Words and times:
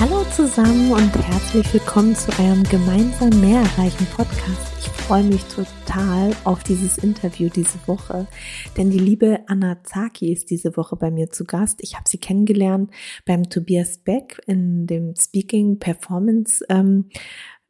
Hallo 0.00 0.24
zusammen 0.34 0.90
und 0.92 1.14
herzlich 1.14 1.74
willkommen 1.74 2.16
zu 2.16 2.30
eurem 2.40 2.62
gemeinsam 2.64 3.38
mehr 3.38 3.60
erreichen 3.60 4.06
Podcast. 4.16 4.72
Ich 4.78 4.88
freue 4.88 5.22
mich 5.24 5.44
total 5.44 6.34
auf 6.44 6.64
dieses 6.64 6.96
Interview 6.96 7.50
diese 7.50 7.78
Woche, 7.86 8.26
denn 8.78 8.88
die 8.88 8.98
liebe 8.98 9.40
Anna 9.46 9.84
Zaki 9.84 10.32
ist 10.32 10.48
diese 10.48 10.74
Woche 10.78 10.96
bei 10.96 11.10
mir 11.10 11.28
zu 11.28 11.44
Gast. 11.44 11.80
Ich 11.82 11.96
habe 11.96 12.08
sie 12.08 12.16
kennengelernt 12.16 12.90
beim 13.26 13.50
Tobias 13.50 13.98
Beck 13.98 14.40
in 14.46 14.86
dem 14.86 15.14
Speaking 15.16 15.78
Performance 15.78 16.64
ähm, 16.70 17.10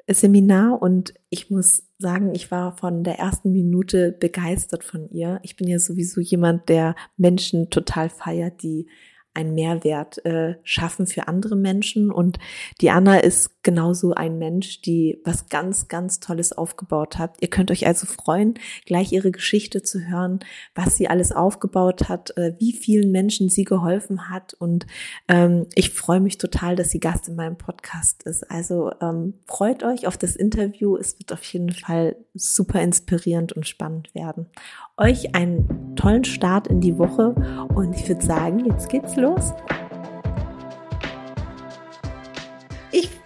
Seminar 0.06 0.80
und 0.80 1.14
ich 1.30 1.50
muss 1.50 1.82
sagen, 1.98 2.32
ich 2.32 2.52
war 2.52 2.76
von 2.76 3.02
der 3.02 3.18
ersten 3.18 3.50
Minute 3.50 4.12
begeistert 4.12 4.84
von 4.84 5.10
ihr. 5.10 5.40
Ich 5.42 5.56
bin 5.56 5.66
ja 5.66 5.80
sowieso 5.80 6.20
jemand, 6.20 6.68
der 6.68 6.94
Menschen 7.16 7.70
total 7.70 8.08
feiert, 8.08 8.62
die 8.62 8.86
einen 9.34 9.54
Mehrwert 9.54 10.24
äh, 10.24 10.56
schaffen 10.64 11.06
für 11.06 11.28
andere 11.28 11.56
Menschen. 11.56 12.10
Und 12.10 12.38
die 12.80 12.90
Anna 12.90 13.18
ist 13.18 13.59
genauso 13.62 14.12
ein 14.12 14.38
Mensch, 14.38 14.80
die 14.80 15.20
was 15.24 15.48
ganz, 15.48 15.88
ganz 15.88 16.20
Tolles 16.20 16.52
aufgebaut 16.52 17.18
hat. 17.18 17.36
Ihr 17.40 17.48
könnt 17.48 17.70
euch 17.70 17.86
also 17.86 18.06
freuen, 18.06 18.54
gleich 18.86 19.12
ihre 19.12 19.30
Geschichte 19.30 19.82
zu 19.82 20.00
hören, 20.00 20.40
was 20.74 20.96
sie 20.96 21.08
alles 21.08 21.32
aufgebaut 21.32 22.08
hat, 22.08 22.36
äh, 22.36 22.54
wie 22.58 22.72
vielen 22.72 23.10
Menschen 23.10 23.48
sie 23.48 23.64
geholfen 23.64 24.30
hat. 24.30 24.54
Und 24.54 24.86
ähm, 25.28 25.66
ich 25.74 25.90
freue 25.90 26.20
mich 26.20 26.38
total, 26.38 26.76
dass 26.76 26.90
sie 26.90 27.00
Gast 27.00 27.28
in 27.28 27.36
meinem 27.36 27.56
Podcast 27.56 28.22
ist. 28.22 28.50
Also 28.50 28.92
ähm, 29.00 29.34
freut 29.46 29.82
euch 29.82 30.06
auf 30.06 30.16
das 30.16 30.36
Interview. 30.36 30.96
Es 30.96 31.18
wird 31.18 31.32
auf 31.32 31.44
jeden 31.44 31.72
Fall 31.72 32.16
super 32.34 32.80
inspirierend 32.80 33.52
und 33.52 33.66
spannend 33.66 34.14
werden. 34.14 34.46
Euch 34.96 35.34
einen 35.34 35.96
tollen 35.96 36.24
Start 36.24 36.66
in 36.66 36.80
die 36.80 36.98
Woche 36.98 37.34
und 37.74 37.94
ich 37.94 38.08
würde 38.08 38.24
sagen, 38.24 38.64
jetzt 38.66 38.88
geht's 38.88 39.16
los. 39.16 39.52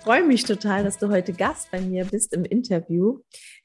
Freue 0.04 0.22
mich 0.22 0.44
total, 0.44 0.84
dass 0.84 0.98
du 0.98 1.08
heute 1.08 1.32
Gast 1.32 1.70
bei 1.70 1.80
mir 1.80 2.04
bist 2.04 2.34
im 2.34 2.44
Interview, 2.44 3.20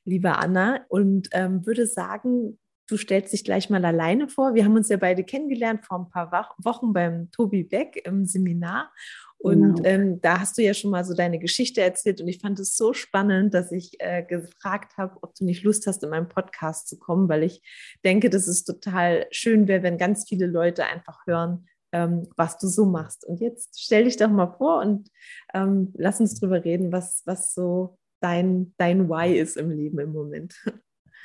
liebe 0.05 0.37
Anna, 0.37 0.85
und 0.87 1.27
ähm, 1.33 1.65
würde 1.65 1.85
sagen, 1.85 2.57
du 2.87 2.95
stellst 2.95 3.33
dich 3.33 3.43
gleich 3.43 3.69
mal 3.69 3.83
alleine 3.83 4.29
vor. 4.29 4.55
Wir 4.55 4.63
haben 4.63 4.77
uns 4.77 4.87
ja 4.87 4.95
beide 4.95 5.25
kennengelernt 5.25 5.83
vor 5.85 5.99
ein 5.99 6.09
paar 6.09 6.31
Wochen 6.63 6.93
beim 6.93 7.29
Tobi 7.31 7.63
Beck 7.63 8.01
im 8.05 8.25
Seminar. 8.25 8.89
Und 9.37 9.83
genau. 9.83 9.89
ähm, 9.89 10.21
da 10.21 10.39
hast 10.39 10.57
du 10.57 10.61
ja 10.61 10.73
schon 10.73 10.91
mal 10.91 11.03
so 11.03 11.13
deine 11.13 11.39
Geschichte 11.39 11.81
erzählt 11.81 12.21
und 12.21 12.29
ich 12.29 12.39
fand 12.39 12.57
es 12.59 12.77
so 12.77 12.93
spannend, 12.93 13.53
dass 13.53 13.73
ich 13.73 13.95
äh, 13.99 14.23
gefragt 14.23 14.97
habe, 14.97 15.17
ob 15.21 15.35
du 15.35 15.43
nicht 15.43 15.63
Lust 15.63 15.87
hast, 15.87 16.03
in 16.03 16.09
meinem 16.09 16.29
Podcast 16.29 16.87
zu 16.87 16.97
kommen, 16.99 17.27
weil 17.27 17.43
ich 17.43 17.61
denke, 18.05 18.29
dass 18.29 18.47
es 18.47 18.63
total 18.63 19.27
schön 19.31 19.67
wäre, 19.67 19.83
wenn 19.83 19.97
ganz 19.97 20.27
viele 20.27 20.45
Leute 20.45 20.85
einfach 20.85 21.25
hören, 21.27 21.68
ähm, 21.91 22.27
was 22.35 22.57
du 22.57 22.67
so 22.67 22.85
machst. 22.85 23.25
Und 23.25 23.39
jetzt 23.39 23.81
stell 23.81 24.05
dich 24.05 24.17
doch 24.17 24.29
mal 24.29 24.53
vor 24.57 24.81
und 24.81 25.09
ähm, 25.53 25.93
lass 25.95 26.19
uns 26.19 26.39
drüber 26.39 26.63
reden, 26.63 26.91
was, 26.91 27.23
was 27.25 27.53
so 27.53 27.97
dein, 28.19 28.73
dein 28.77 29.09
Why 29.09 29.37
ist 29.37 29.57
im 29.57 29.71
Leben 29.71 29.99
im 29.99 30.11
Moment. 30.11 30.55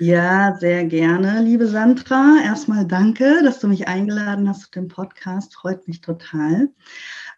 Ja, 0.01 0.57
sehr 0.59 0.87
gerne, 0.87 1.41
liebe 1.41 1.69
Sandra. 1.69 2.39
Erstmal 2.45 2.85
danke, 2.85 3.43
dass 3.45 3.61
du 3.61 3.69
mich 3.69 3.87
eingeladen 3.87 4.49
hast 4.49 4.63
zu 4.63 4.71
dem 4.73 4.89
Podcast. 4.89 5.55
Freut 5.55 5.87
mich 5.87 6.01
total. 6.01 6.69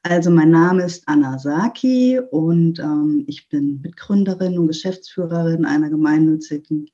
Also 0.02 0.30
mein 0.30 0.52
Name 0.52 0.84
ist 0.84 1.06
Anna 1.06 1.38
Saki 1.38 2.18
und 2.30 2.78
ähm, 2.78 3.24
ich 3.26 3.50
bin 3.50 3.82
Mitgründerin 3.82 4.58
und 4.58 4.68
Geschäftsführerin 4.68 5.66
einer 5.66 5.90
gemeinnützigen 5.90 6.88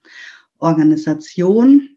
Organisation. 0.59 1.97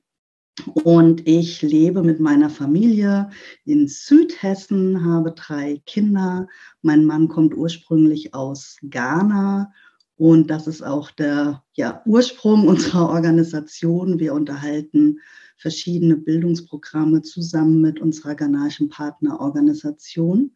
Und 0.84 1.28
ich 1.28 1.62
lebe 1.62 2.02
mit 2.02 2.20
meiner 2.20 2.50
Familie 2.50 3.30
in 3.66 3.88
Südhessen, 3.88 5.04
habe 5.04 5.34
drei 5.34 5.82
Kinder. 5.86 6.48
Mein 6.82 7.06
Mann 7.06 7.28
kommt 7.28 7.56
ursprünglich 7.56 8.34
aus 8.34 8.78
Ghana 8.82 9.74
und 10.18 10.50
das 10.50 10.68
ist 10.68 10.82
auch 10.82 11.12
der 11.12 11.64
ja, 11.74 12.02
Ursprung 12.06 12.68
unserer 12.68 13.10
Organisation. 13.10 14.20
Wir 14.20 14.34
unterhalten 14.34 15.20
verschiedene 15.58 16.18
Bildungsprogramme 16.18 17.22
zusammen 17.22 17.82
mit 17.82 18.00
unserer 18.00 18.36
ghanaischen 18.36 18.90
Partnerorganisation. 18.90 20.56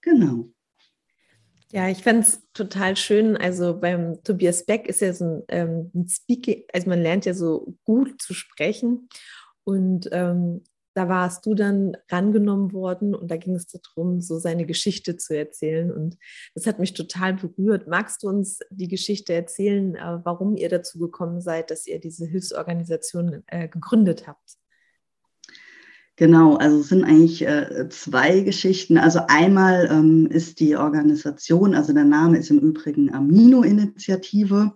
Genau. 0.00 0.50
Ja, 1.72 1.88
ich 1.88 1.98
fände 1.98 2.22
es 2.22 2.42
total 2.52 2.96
schön. 2.96 3.36
Also 3.36 3.78
beim 3.78 4.22
Tobias 4.24 4.66
Beck 4.66 4.88
ist 4.88 5.00
ja 5.00 5.12
so 5.12 5.24
ein, 5.24 5.42
ähm, 5.48 5.90
ein 5.94 6.08
Speaking, 6.08 6.64
also 6.72 6.88
man 6.88 7.00
lernt 7.00 7.26
ja 7.26 7.34
so 7.34 7.76
gut 7.84 8.20
zu 8.20 8.34
sprechen. 8.34 9.08
Und 9.70 10.08
ähm, 10.10 10.62
da 10.94 11.08
warst 11.08 11.46
du 11.46 11.54
dann 11.54 11.96
rangenommen 12.10 12.72
worden 12.72 13.14
und 13.14 13.30
da 13.30 13.36
ging 13.36 13.54
es 13.54 13.68
darum, 13.68 14.20
so 14.20 14.40
seine 14.40 14.66
Geschichte 14.66 15.16
zu 15.16 15.36
erzählen. 15.36 15.92
Und 15.92 16.18
das 16.54 16.66
hat 16.66 16.80
mich 16.80 16.94
total 16.94 17.34
berührt. 17.34 17.86
Magst 17.86 18.24
du 18.24 18.28
uns 18.28 18.58
die 18.70 18.88
Geschichte 18.88 19.32
erzählen, 19.32 19.94
äh, 19.94 20.18
warum 20.24 20.56
ihr 20.56 20.68
dazu 20.68 20.98
gekommen 20.98 21.40
seid, 21.40 21.70
dass 21.70 21.86
ihr 21.86 22.00
diese 22.00 22.26
Hilfsorganisation 22.26 23.44
äh, 23.46 23.68
gegründet 23.68 24.26
habt? 24.26 24.56
Genau, 26.16 26.56
also 26.56 26.80
es 26.80 26.88
sind 26.88 27.04
eigentlich 27.04 27.46
äh, 27.46 27.88
zwei 27.88 28.40
Geschichten. 28.40 28.98
Also 28.98 29.20
einmal 29.28 29.88
ähm, 29.90 30.26
ist 30.26 30.58
die 30.58 30.76
Organisation, 30.76 31.74
also 31.74 31.94
der 31.94 32.04
Name 32.04 32.36
ist 32.36 32.50
im 32.50 32.58
Übrigen 32.58 33.14
Amino-Initiative. 33.14 34.74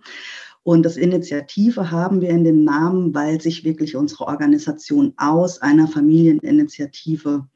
Und 0.65 0.83
das 0.83 0.97
Initiative 0.97 1.91
haben 1.91 2.23
wir 2.23 2.31
in 2.31 2.43
dem 2.43 2.65
Namen, 2.65 3.15
weil 3.15 3.41
sich 3.41 3.65
wirklich 3.65 3.97
unsere 3.97 4.27
Organisation 4.27 5.13
aus 5.19 5.61
einer 5.61 5.87
Familieninitiative 5.87 7.47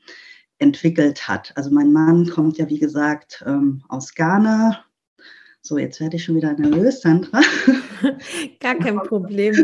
entwickelt 0.58 1.26
hat. 1.26 1.52
Also 1.56 1.70
mein 1.70 1.90
Mann 1.92 2.28
kommt 2.28 2.58
ja, 2.58 2.68
wie 2.68 2.78
gesagt, 2.78 3.42
ähm, 3.46 3.82
aus 3.88 4.14
Ghana. 4.14 4.84
So, 5.62 5.78
jetzt 5.78 6.00
werde 6.00 6.16
ich 6.16 6.24
schon 6.24 6.36
wieder 6.36 6.52
nervös, 6.52 7.00
Sandra. 7.00 7.40
Gar 8.60 8.74
kein 8.76 8.96
Problem. 8.98 9.54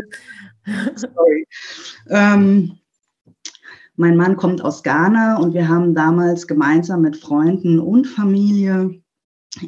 Sorry. 0.95 1.47
Ähm, 2.09 2.79
mein 3.95 4.17
Mann 4.17 4.35
kommt 4.37 4.61
aus 4.63 4.81
Ghana 4.81 5.37
und 5.37 5.53
wir 5.53 5.69
haben 5.69 5.93
damals 5.93 6.47
gemeinsam 6.47 7.01
mit 7.01 7.15
Freunden 7.15 7.79
und 7.79 8.07
Familie 8.07 9.01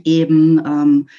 eben 0.03 0.61
ähm, 0.65 1.09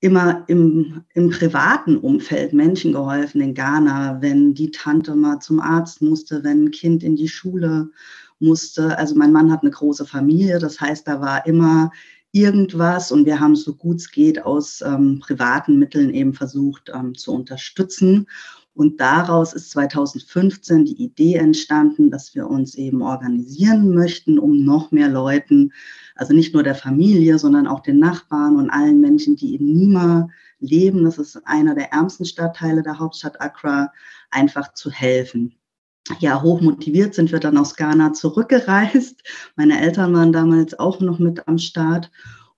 immer 0.00 0.44
im, 0.46 1.02
im 1.14 1.30
privaten 1.30 1.96
Umfeld 1.96 2.52
Menschen 2.52 2.92
geholfen 2.92 3.40
in 3.40 3.54
Ghana, 3.54 4.18
wenn 4.20 4.54
die 4.54 4.70
Tante 4.70 5.14
mal 5.16 5.40
zum 5.40 5.60
Arzt 5.60 6.02
musste, 6.02 6.44
wenn 6.44 6.66
ein 6.66 6.70
Kind 6.70 7.02
in 7.02 7.16
die 7.16 7.28
Schule 7.28 7.90
musste. 8.38 8.96
Also 8.96 9.16
mein 9.16 9.32
Mann 9.32 9.50
hat 9.50 9.62
eine 9.62 9.72
große 9.72 10.06
Familie, 10.06 10.58
das 10.60 10.80
heißt, 10.80 11.08
da 11.08 11.20
war 11.20 11.46
immer 11.46 11.90
irgendwas 12.30 13.10
und 13.10 13.24
wir 13.24 13.40
haben 13.40 13.56
so 13.56 13.74
gut 13.74 13.96
es 13.96 14.10
geht 14.10 14.44
aus 14.44 14.82
ähm, 14.82 15.18
privaten 15.20 15.78
Mitteln 15.78 16.10
eben 16.10 16.34
versucht 16.34 16.92
ähm, 16.94 17.14
zu 17.14 17.32
unterstützen. 17.32 18.26
Und 18.78 19.00
daraus 19.00 19.54
ist 19.54 19.72
2015 19.72 20.84
die 20.84 21.02
Idee 21.02 21.34
entstanden, 21.34 22.12
dass 22.12 22.36
wir 22.36 22.46
uns 22.46 22.76
eben 22.76 23.02
organisieren 23.02 23.92
möchten, 23.92 24.38
um 24.38 24.64
noch 24.64 24.92
mehr 24.92 25.08
Leuten, 25.08 25.72
also 26.14 26.32
nicht 26.32 26.54
nur 26.54 26.62
der 26.62 26.76
Familie, 26.76 27.40
sondern 27.40 27.66
auch 27.66 27.80
den 27.80 27.98
Nachbarn 27.98 28.54
und 28.54 28.70
allen 28.70 29.00
Menschen, 29.00 29.34
die 29.34 29.56
in 29.56 29.64
Nima 29.64 30.28
leben, 30.60 31.02
das 31.02 31.18
ist 31.18 31.44
einer 31.44 31.74
der 31.74 31.90
ärmsten 31.90 32.24
Stadtteile 32.24 32.84
der 32.84 33.00
Hauptstadt 33.00 33.40
Accra, 33.40 33.90
einfach 34.30 34.72
zu 34.74 34.92
helfen. 34.92 35.56
Ja, 36.20 36.40
hoch 36.40 36.60
motiviert 36.60 37.14
sind 37.14 37.32
wir 37.32 37.40
dann 37.40 37.58
aus 37.58 37.74
Ghana 37.74 38.12
zurückgereist. 38.12 39.24
Meine 39.56 39.80
Eltern 39.80 40.14
waren 40.14 40.32
damals 40.32 40.78
auch 40.78 41.00
noch 41.00 41.18
mit 41.18 41.48
am 41.48 41.58
Start 41.58 42.12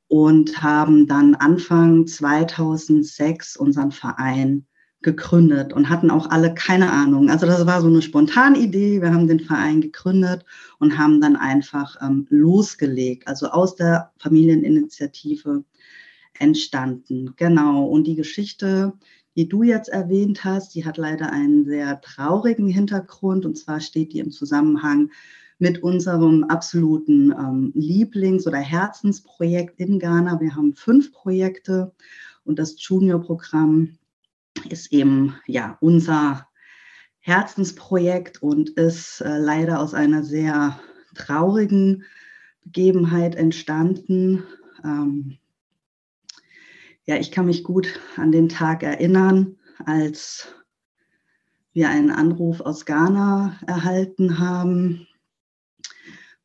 und 0.07 0.63
haben 0.63 1.07
dann 1.07 1.35
Anfang 1.35 2.07
2006 2.07 3.57
unseren 3.57 3.91
Verein 3.91 4.67
gegründet 5.03 5.73
und 5.73 5.89
hatten 5.89 6.11
auch 6.11 6.31
alle 6.31 6.53
keine 6.55 6.93
Ahnung. 6.93 7.31
Also 7.31 7.47
das 7.47 7.67
war 7.67 7.81
so 7.81 7.87
eine 7.87 8.03
spontane 8.03 8.59
Idee. 8.59 9.01
Wir 9.01 9.15
haben 9.15 9.27
den 9.27 9.41
Verein 9.41 9.81
gegründet 9.81 10.45
und 10.79 10.99
haben 10.99 11.21
dann 11.21 11.37
einfach 11.37 11.97
ähm, 12.03 12.27
losgelegt, 12.29 13.27
also 13.27 13.49
aus 13.49 13.77
der 13.77 14.13
Familieninitiative 14.19 15.65
entstanden. 16.39 17.35
Genau. 17.37 17.87
Und 17.87 18.07
die 18.07 18.15
Geschichte, 18.15 18.93
die 19.37 19.49
du 19.49 19.63
jetzt 19.63 19.89
erwähnt 19.89 20.45
hast, 20.45 20.75
die 20.75 20.85
hat 20.85 20.99
leider 20.99 21.33
einen 21.33 21.65
sehr 21.65 22.01
traurigen 22.03 22.69
Hintergrund. 22.69 23.47
Und 23.47 23.57
zwar 23.57 23.81
steht 23.81 24.13
die 24.13 24.19
im 24.19 24.31
Zusammenhang 24.31 25.11
mit 25.59 25.83
unserem 25.83 26.45
absoluten 26.45 27.33
ähm, 27.33 27.73
Lieblings- 27.75 28.47
oder 28.47 28.59
Herzensprojekt 28.59 29.79
in 29.79 29.99
Ghana. 29.99 30.41
Wir 30.41 30.57
haben 30.57 30.75
fünf 30.75 31.13
Projekte 31.13 31.93
und 32.45 32.59
das 32.59 32.77
Junior-Programm 32.79 33.97
ist 34.69 34.93
eben 34.93 35.37
ja 35.47 35.79
unser 35.81 36.49
Herzensprojekt 37.21 38.43
und 38.43 38.71
ist 38.71 39.21
äh, 39.21 39.39
leider 39.39 39.81
aus 39.81 39.95
einer 39.95 40.23
sehr 40.23 40.81
traurigen 41.15 42.05
Begebenheit 42.65 43.35
entstanden. 43.35 44.45
Ähm, 44.85 45.39
ja, 47.05 47.17
ich 47.17 47.31
kann 47.31 47.47
mich 47.47 47.65
gut 47.65 48.01
an 48.17 48.33
den 48.33 48.49
Tag 48.49 48.83
erinnern, 48.83 49.57
als 49.85 50.55
wir 51.73 51.89
einen 51.89 52.11
Anruf 52.11 52.61
aus 52.61 52.87
Ghana 52.87 53.59
erhalten 53.67 54.39
haben. 54.39 55.07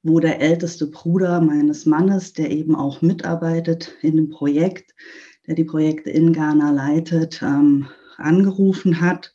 wo 0.08 0.20
der 0.20 0.40
älteste 0.40 0.86
Bruder 0.86 1.42
meines 1.42 1.88
Mannes, 1.88 2.34
der 2.34 2.52
eben 2.52 2.76
auch 2.76 3.02
mitarbeitet 3.02 3.96
in 4.04 4.18
dem 4.18 4.30
Projekt, 4.30 4.94
der 5.48 5.56
die 5.56 5.64
Projekte 5.64 6.10
in 6.10 6.34
Ghana 6.34 6.72
leitet, 6.72 7.42
ähm, 7.42 7.88
angerufen 8.18 9.02
hat 9.02 9.34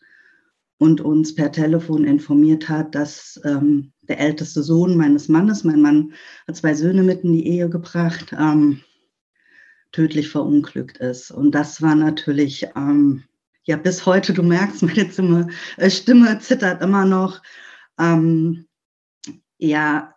und 0.78 1.00
uns 1.00 1.34
per 1.34 1.52
Telefon 1.52 2.04
informiert 2.04 2.68
hat, 2.68 2.94
dass 2.94 3.40
ähm, 3.44 3.92
der 4.02 4.18
älteste 4.18 4.62
Sohn 4.62 4.96
meines 4.96 5.28
Mannes, 5.28 5.62
mein 5.62 5.82
Mann 5.82 6.12
hat 6.48 6.56
zwei 6.56 6.74
Söhne 6.74 7.02
mit 7.02 7.22
in 7.22 7.34
die 7.34 7.46
Ehe 7.46 7.68
gebracht, 7.68 8.34
ähm, 8.38 8.80
tödlich 9.92 10.30
verunglückt 10.30 10.98
ist. 10.98 11.30
Und 11.30 11.54
das 11.54 11.82
war 11.82 11.94
natürlich, 11.94 12.66
ähm, 12.76 13.24
ja, 13.64 13.76
bis 13.76 14.06
heute, 14.06 14.32
du 14.32 14.42
merkst, 14.42 14.82
meine 14.82 15.10
Stimme, 15.10 15.48
äh, 15.76 15.90
Stimme 15.90 16.38
zittert 16.38 16.82
immer 16.82 17.04
noch. 17.04 17.42
Ähm, 17.98 18.66
ja, 19.58 20.14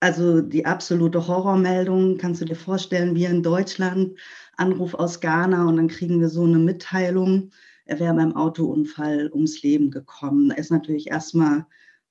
also 0.00 0.40
die 0.40 0.66
absolute 0.66 1.26
Horrormeldung, 1.26 2.18
kannst 2.18 2.40
du 2.40 2.44
dir 2.44 2.56
vorstellen, 2.56 3.14
wir 3.14 3.30
in 3.30 3.42
Deutschland, 3.42 4.18
Anruf 4.62 4.94
aus 4.94 5.20
Ghana 5.20 5.66
und 5.66 5.76
dann 5.76 5.88
kriegen 5.88 6.20
wir 6.20 6.28
so 6.28 6.44
eine 6.44 6.58
Mitteilung, 6.58 7.50
er 7.84 7.98
wäre 7.98 8.14
beim 8.14 8.36
Autounfall 8.36 9.28
ums 9.32 9.62
Leben 9.62 9.90
gekommen. 9.90 10.50
Da 10.50 10.54
ist 10.54 10.70
natürlich 10.70 11.08
erstmal 11.08 11.66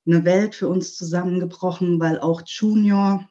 eine 0.06 0.26
Welt 0.26 0.54
für 0.54 0.68
uns 0.68 0.96
zusammengebrochen, 0.96 2.00
weil 2.00 2.20
auch 2.20 2.42
Junior, 2.46 3.28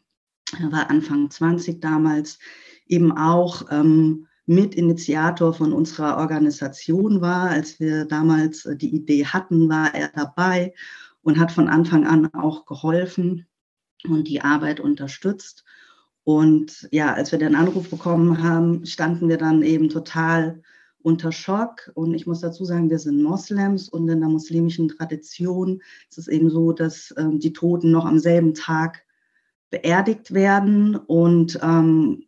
er 0.59 0.73
war 0.73 0.91
Anfang 0.91 1.31
20 1.31 1.81
damals, 1.81 2.39
eben 2.87 3.13
auch 3.13 3.67
ähm, 3.71 4.27
Mitinitiator 4.47 5.53
von 5.53 5.73
unserer 5.73 6.17
Organisation 6.17 7.21
war. 7.21 7.51
Als 7.51 7.79
wir 7.79 8.07
damals 8.07 8.65
äh, 8.65 8.77
die 8.77 8.95
Idee 8.95 9.27
hatten, 9.27 9.69
war 9.69 9.95
er 9.95 10.09
dabei 10.09 10.75
und 11.23 11.39
hat 11.39 11.53
von 11.53 11.69
Anfang 11.69 12.07
an 12.07 12.33
auch 12.33 12.65
geholfen 12.65 13.47
und 14.09 14.29
die 14.29 14.41
Arbeit 14.41 14.81
unterstützt. 14.81 15.65
Und 16.31 16.87
ja, 16.93 17.13
als 17.13 17.33
wir 17.33 17.41
den 17.41 17.57
Anruf 17.57 17.91
bekommen 17.91 18.41
haben, 18.41 18.87
standen 18.87 19.29
wir 19.29 19.37
dann 19.37 19.65
eben 19.65 19.89
total 19.89 20.63
unter 21.03 21.33
Schock. 21.33 21.91
Und 21.95 22.15
ich 22.15 22.25
muss 22.25 22.39
dazu 22.39 22.65
sagen, 22.65 22.89
wir 22.89 23.01
sind 23.01 23.21
Moslems 23.21 23.89
und 23.89 24.09
in 24.09 24.21
der 24.21 24.29
muslimischen 24.29 24.87
Tradition 24.87 25.83
ist 26.09 26.19
es 26.19 26.29
eben 26.29 26.49
so, 26.49 26.71
dass 26.71 27.13
ähm, 27.19 27.41
die 27.41 27.53
Toten 27.53 27.91
noch 27.91 28.05
am 28.05 28.21
selben 28.21 28.55
Tag 28.55 29.03
beerdigt 29.71 30.33
werden. 30.33 30.95
Und 30.95 31.59
ähm, 31.65 32.27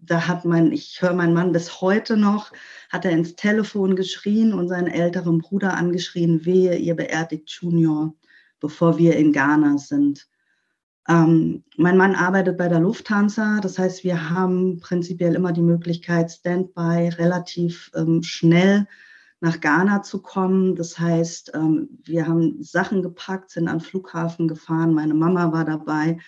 da 0.00 0.26
hat 0.26 0.44
mein, 0.44 0.72
ich 0.72 1.00
höre 1.00 1.14
meinen 1.14 1.34
Mann 1.34 1.52
bis 1.52 1.80
heute 1.80 2.16
noch, 2.16 2.50
hat 2.90 3.04
er 3.04 3.12
ins 3.12 3.36
Telefon 3.36 3.94
geschrien 3.94 4.52
und 4.52 4.66
seinen 4.66 4.88
älteren 4.88 5.38
Bruder 5.38 5.76
angeschrien, 5.76 6.44
wehe, 6.44 6.76
ihr 6.76 6.96
beerdigt 6.96 7.48
Junior, 7.50 8.14
bevor 8.58 8.98
wir 8.98 9.14
in 9.14 9.32
Ghana 9.32 9.78
sind. 9.78 10.26
Ähm, 11.08 11.64
mein 11.76 11.98
Mann 11.98 12.14
arbeitet 12.14 12.56
bei 12.56 12.68
der 12.68 12.80
Lufthansa, 12.80 13.60
das 13.60 13.78
heißt, 13.78 14.04
wir 14.04 14.30
haben 14.30 14.80
prinzipiell 14.80 15.34
immer 15.34 15.52
die 15.52 15.62
Möglichkeit, 15.62 16.30
Standby 16.30 17.10
relativ 17.18 17.90
ähm, 17.94 18.22
schnell 18.22 18.86
nach 19.40 19.60
Ghana 19.60 20.02
zu 20.02 20.22
kommen. 20.22 20.74
Das 20.76 20.98
heißt, 20.98 21.52
ähm, 21.54 22.00
wir 22.04 22.26
haben 22.26 22.62
Sachen 22.62 23.02
gepackt, 23.02 23.50
sind 23.50 23.68
an 23.68 23.80
Flughafen 23.80 24.48
gefahren, 24.48 24.94
meine 24.94 25.12
Mama 25.12 25.52
war 25.52 25.66
dabei 25.66 26.18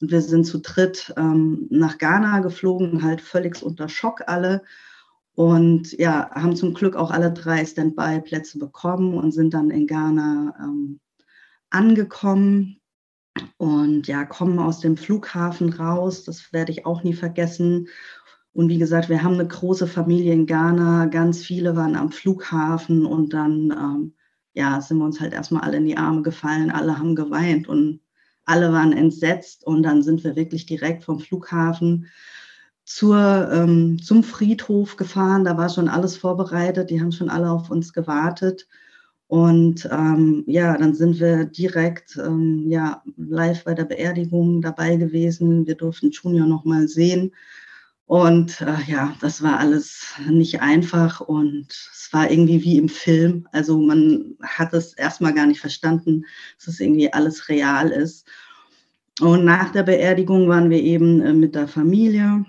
und 0.00 0.10
wir 0.10 0.20
sind 0.20 0.44
zu 0.44 0.58
dritt 0.58 1.12
ähm, 1.16 1.66
nach 1.70 1.96
Ghana 1.96 2.40
geflogen, 2.40 3.02
halt 3.02 3.22
völlig 3.22 3.62
unter 3.62 3.88
Schock 3.88 4.22
alle. 4.26 4.62
Und 5.34 5.92
ja, 5.92 6.30
haben 6.32 6.56
zum 6.56 6.74
Glück 6.74 6.96
auch 6.96 7.12
alle 7.12 7.32
drei 7.32 7.64
Standby-Plätze 7.64 8.58
bekommen 8.58 9.14
und 9.14 9.32
sind 9.32 9.54
dann 9.54 9.70
in 9.70 9.86
Ghana 9.86 10.54
ähm, 10.60 11.00
angekommen 11.70 12.77
und 13.56 14.06
ja, 14.06 14.24
kommen 14.24 14.58
aus 14.58 14.80
dem 14.80 14.96
Flughafen 14.96 15.72
raus. 15.72 16.24
Das 16.24 16.52
werde 16.52 16.72
ich 16.72 16.86
auch 16.86 17.02
nie 17.02 17.14
vergessen. 17.14 17.88
Und 18.52 18.68
wie 18.68 18.78
gesagt, 18.78 19.08
wir 19.08 19.22
haben 19.22 19.34
eine 19.34 19.46
große 19.46 19.86
Familie 19.86 20.32
in 20.32 20.46
Ghana. 20.46 21.06
Ganz 21.06 21.42
viele 21.42 21.76
waren 21.76 21.96
am 21.96 22.10
Flughafen 22.10 23.06
und 23.06 23.32
dann 23.32 23.70
ähm, 23.70 24.14
ja, 24.54 24.80
sind 24.80 24.98
wir 24.98 25.04
uns 25.04 25.20
halt 25.20 25.32
erstmal 25.32 25.62
alle 25.62 25.76
in 25.76 25.86
die 25.86 25.96
Arme 25.96 26.22
gefallen. 26.22 26.70
Alle 26.70 26.98
haben 26.98 27.14
geweint 27.14 27.68
und 27.68 28.00
alle 28.44 28.72
waren 28.72 28.92
entsetzt. 28.92 29.64
Und 29.64 29.82
dann 29.82 30.02
sind 30.02 30.24
wir 30.24 30.34
wirklich 30.34 30.66
direkt 30.66 31.04
vom 31.04 31.20
Flughafen 31.20 32.06
zur, 32.84 33.50
ähm, 33.52 34.00
zum 34.02 34.24
Friedhof 34.24 34.96
gefahren. 34.96 35.44
Da 35.44 35.56
war 35.56 35.68
schon 35.68 35.88
alles 35.88 36.16
vorbereitet. 36.16 36.90
Die 36.90 37.00
haben 37.00 37.12
schon 37.12 37.28
alle 37.28 37.50
auf 37.50 37.70
uns 37.70 37.92
gewartet. 37.92 38.66
Und 39.28 39.86
ähm, 39.92 40.42
ja, 40.46 40.76
dann 40.76 40.94
sind 40.94 41.20
wir 41.20 41.44
direkt 41.44 42.16
ähm, 42.16 42.64
ja, 42.66 43.02
live 43.16 43.62
bei 43.64 43.74
der 43.74 43.84
Beerdigung 43.84 44.62
dabei 44.62 44.96
gewesen. 44.96 45.66
Wir 45.66 45.74
durften 45.74 46.10
Junior 46.10 46.46
noch 46.46 46.64
mal 46.64 46.88
sehen. 46.88 47.32
Und 48.06 48.62
äh, 48.62 48.90
ja, 48.90 49.14
das 49.20 49.42
war 49.42 49.58
alles 49.58 50.14
nicht 50.30 50.62
einfach 50.62 51.20
und 51.20 51.66
es 51.68 52.08
war 52.10 52.30
irgendwie 52.30 52.64
wie 52.64 52.78
im 52.78 52.88
Film. 52.88 53.46
Also 53.52 53.78
man 53.78 54.34
hat 54.42 54.72
es 54.72 54.94
erstmal 54.94 55.34
gar 55.34 55.46
nicht 55.46 55.60
verstanden, 55.60 56.24
dass 56.56 56.68
es 56.68 56.80
irgendwie 56.80 57.12
alles 57.12 57.50
real 57.50 57.90
ist. 57.90 58.26
Und 59.20 59.44
nach 59.44 59.72
der 59.72 59.82
Beerdigung 59.82 60.48
waren 60.48 60.70
wir 60.70 60.82
eben 60.82 61.20
äh, 61.20 61.34
mit 61.34 61.54
der 61.54 61.68
Familie 61.68 62.46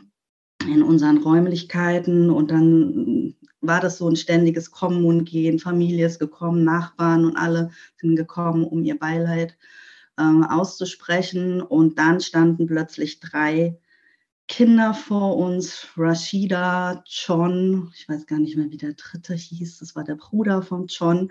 in 0.66 0.82
unseren 0.82 1.18
Räumlichkeiten 1.18 2.30
und 2.30 2.52
dann 2.52 3.36
war 3.62 3.82
das 3.82 3.98
so 3.98 4.10
ein 4.10 4.16
ständiges 4.16 4.72
Kommen 4.72 5.06
und 5.06 5.26
Gehen. 5.26 5.60
Familie 5.60 6.06
ist 6.06 6.20
gekommen, 6.20 6.64
Nachbarn 6.64 7.26
und 7.26 7.36
alle 7.36 7.72
sind 7.98 8.16
gekommen, 8.16 8.64
um 8.64 8.84
ihr 8.84 8.98
Beileid 8.98 9.58
ähm, 10.18 10.44
auszusprechen. 10.44 11.62
Und 11.62 11.98
dann 12.00 12.22
standen 12.22 12.68
plötzlich 12.68 13.20
drei 13.20 13.78
Kinder 14.48 14.96
vor 14.96 15.38
uns, 15.38 15.88
Rashida, 15.96 17.04
John, 17.06 17.92
ich 17.96 18.10
weiß 18.10 18.26
gar 18.26 18.40
nicht 18.40 18.58
mehr, 18.58 18.72
wie 18.72 18.78
der 18.78 18.94
dritte 18.94 19.36
hieß, 19.36 19.78
das 19.78 19.96
war 19.96 20.04
der 20.04 20.16
Bruder 20.16 20.64
von 20.64 20.88
John. 20.88 21.30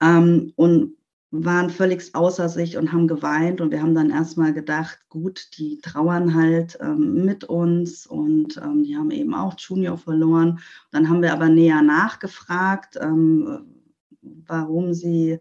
Ähm, 0.00 0.52
und 0.56 0.96
waren 1.30 1.68
völlig 1.68 2.14
außer 2.14 2.48
sich 2.48 2.78
und 2.78 2.92
haben 2.92 3.06
geweint. 3.06 3.60
Und 3.60 3.70
wir 3.70 3.82
haben 3.82 3.94
dann 3.94 4.10
erstmal 4.10 4.54
gedacht, 4.54 4.98
gut, 5.08 5.58
die 5.58 5.78
trauern 5.80 6.34
halt 6.34 6.78
ähm, 6.80 7.24
mit 7.24 7.44
uns 7.44 8.06
und 8.06 8.56
ähm, 8.56 8.82
die 8.84 8.96
haben 8.96 9.10
eben 9.10 9.34
auch 9.34 9.54
Junior 9.58 9.98
verloren. 9.98 10.60
Dann 10.90 11.08
haben 11.08 11.22
wir 11.22 11.32
aber 11.32 11.48
näher 11.48 11.82
nachgefragt, 11.82 12.98
ähm, 13.00 13.66
warum 14.22 14.94
sie 14.94 15.38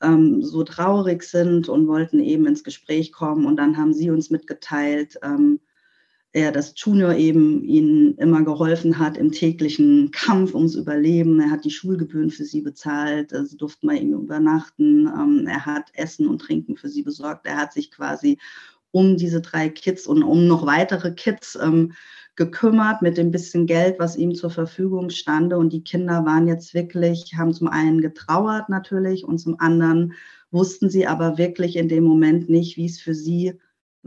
ähm, 0.00 0.42
so 0.42 0.62
traurig 0.62 1.24
sind 1.24 1.68
und 1.68 1.88
wollten 1.88 2.20
eben 2.20 2.46
ins 2.46 2.62
Gespräch 2.62 3.12
kommen. 3.12 3.44
Und 3.44 3.56
dann 3.56 3.76
haben 3.76 3.92
sie 3.92 4.10
uns 4.10 4.30
mitgeteilt, 4.30 5.18
ähm, 5.22 5.60
er, 6.32 6.52
dass 6.52 6.74
Junior 6.76 7.14
eben 7.14 7.64
ihnen 7.64 8.14
immer 8.16 8.42
geholfen 8.42 8.98
hat 8.98 9.16
im 9.16 9.32
täglichen 9.32 10.10
Kampf 10.10 10.54
ums 10.54 10.74
Überleben. 10.74 11.40
Er 11.40 11.50
hat 11.50 11.64
die 11.64 11.70
Schulgebühren 11.70 12.30
für 12.30 12.44
sie 12.44 12.60
bezahlt, 12.60 13.34
sie 13.44 13.56
durften 13.56 13.86
bei 13.86 13.94
ihm 13.94 14.12
übernachten. 14.12 15.06
Ähm, 15.06 15.46
er 15.46 15.64
hat 15.64 15.90
Essen 15.94 16.28
und 16.28 16.40
Trinken 16.40 16.76
für 16.76 16.88
sie 16.88 17.02
besorgt. 17.02 17.46
Er 17.46 17.56
hat 17.56 17.72
sich 17.72 17.90
quasi 17.90 18.38
um 18.90 19.16
diese 19.16 19.40
drei 19.40 19.68
Kids 19.68 20.06
und 20.06 20.22
um 20.22 20.46
noch 20.46 20.66
weitere 20.66 21.12
Kids 21.12 21.58
ähm, 21.60 21.92
gekümmert 22.36 23.02
mit 23.02 23.16
dem 23.16 23.30
bisschen 23.30 23.66
Geld, 23.66 23.98
was 23.98 24.16
ihm 24.16 24.34
zur 24.34 24.50
Verfügung 24.50 25.10
stand. 25.10 25.52
Und 25.54 25.72
die 25.72 25.82
Kinder 25.82 26.24
waren 26.24 26.46
jetzt 26.46 26.74
wirklich, 26.74 27.34
haben 27.36 27.52
zum 27.52 27.68
einen 27.68 28.00
getrauert 28.00 28.68
natürlich 28.68 29.24
und 29.24 29.38
zum 29.38 29.58
anderen 29.60 30.12
wussten 30.50 30.88
sie 30.88 31.06
aber 31.06 31.36
wirklich 31.38 31.76
in 31.76 31.88
dem 31.88 32.04
Moment 32.04 32.48
nicht, 32.48 32.76
wie 32.76 32.86
es 32.86 33.00
für 33.00 33.14
sie 33.14 33.54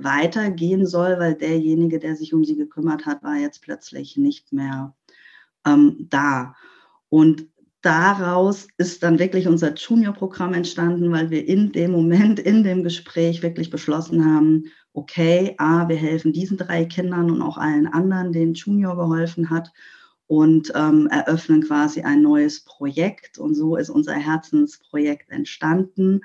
weitergehen 0.03 0.86
soll, 0.86 1.20
weil 1.20 1.36
derjenige, 1.36 2.00
der 2.00 2.15
sich 2.15 2.34
um 2.34 2.43
sie 2.43 2.55
gekümmert 2.55 3.05
hat, 3.05 3.24
war 3.24 3.38
jetzt 3.38 3.62
plötzlich 3.62 4.17
nicht 4.17 4.53
mehr 4.53 4.96
ähm, 5.65 6.08
da. 6.10 6.55
Und 7.10 7.48
daraus 7.81 8.67
ist 8.77 9.03
dann 9.03 9.20
wirklich 9.20 9.48
unser 9.48 9.74
Junior-Programm 9.74 10.53
entstanden, 10.53 11.12
weil 11.12 11.29
wir 11.29 11.48
in 11.48 11.72
dem 11.72 11.91
Moment, 11.91 12.39
in 12.39 12.63
dem 12.63 12.84
Gespräch 12.84 13.41
wirklich 13.41 13.70
beschlossen 13.70 14.25
haben, 14.25 14.65
okay, 14.93 15.55
A, 15.58 15.88
wir 15.88 15.96
helfen 15.96 16.34
diesen 16.34 16.58
drei 16.58 16.86
Kindern 16.86 17.31
und 17.31 17.41
auch 17.41 17.58
allen 17.58 17.88
anderen, 17.88 18.31
denen 18.31 18.53
Junior 18.53 18.96
geholfen 18.96 19.50
hat 19.50 19.72
und 20.27 20.72
ähm, 20.75 21.08
eröffnen 21.08 21.62
quasi 21.62 22.01
ein 22.01 22.22
neues 22.22 22.63
Projekt. 22.63 23.38
Und 23.38 23.55
so 23.55 23.75
ist 23.75 23.89
unser 23.89 24.13
Herzensprojekt 24.13 25.29
entstanden. 25.29 26.22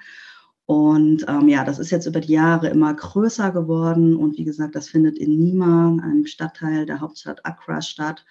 Und 0.66 1.24
ähm, 1.28 1.48
ja, 1.48 1.64
das 1.64 1.78
ist 1.78 1.90
jetzt 1.90 2.06
über 2.06 2.20
die 2.20 2.32
Jahre 2.32 2.68
immer 2.68 2.92
größer 2.92 3.52
geworden. 3.52 4.16
Und 4.16 4.36
wie 4.36 4.44
gesagt, 4.44 4.74
das 4.74 4.88
findet 4.88 5.16
in 5.16 5.38
Nima, 5.38 5.96
einem 6.02 6.26
Stadtteil 6.26 6.86
der 6.86 7.00
Hauptstadt 7.00 7.46
Accra, 7.46 7.80
statt. 7.80 8.24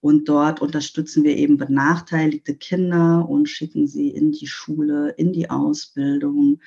Und 0.00 0.28
dort 0.28 0.62
unterstützen 0.62 1.24
wir 1.24 1.36
eben 1.36 1.58
benachteiligte 1.58 2.54
Kinder 2.54 3.28
und 3.28 3.48
schicken 3.48 3.86
sie 3.86 4.08
in 4.08 4.32
die 4.32 4.46
Schule, 4.46 5.10
in 5.10 5.32
die 5.32 5.50
Ausbildung. 5.50 6.60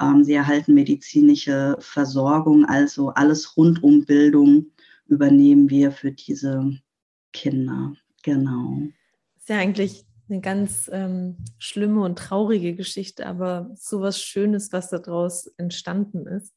Ähm, 0.00 0.24
sie 0.24 0.32
erhalten 0.32 0.74
medizinische 0.74 1.76
Versorgung, 1.78 2.64
also 2.64 3.10
alles 3.10 3.56
rund 3.56 3.82
um 3.82 4.04
Bildung 4.04 4.72
übernehmen 5.06 5.68
wir 5.68 5.92
für 5.92 6.12
diese 6.12 6.78
Kinder. 7.32 7.94
Genau. 8.22 8.78
Ist 9.36 9.48
ja 9.48 9.58
eigentlich 9.58 10.06
eine 10.32 10.40
ganz 10.40 10.90
ähm, 10.92 11.36
schlimme 11.58 12.02
und 12.02 12.18
traurige 12.18 12.74
Geschichte, 12.74 13.26
aber 13.26 13.70
so 13.76 14.00
was 14.00 14.20
Schönes, 14.20 14.72
was 14.72 14.88
daraus 14.88 15.46
entstanden 15.58 16.26
ist. 16.26 16.54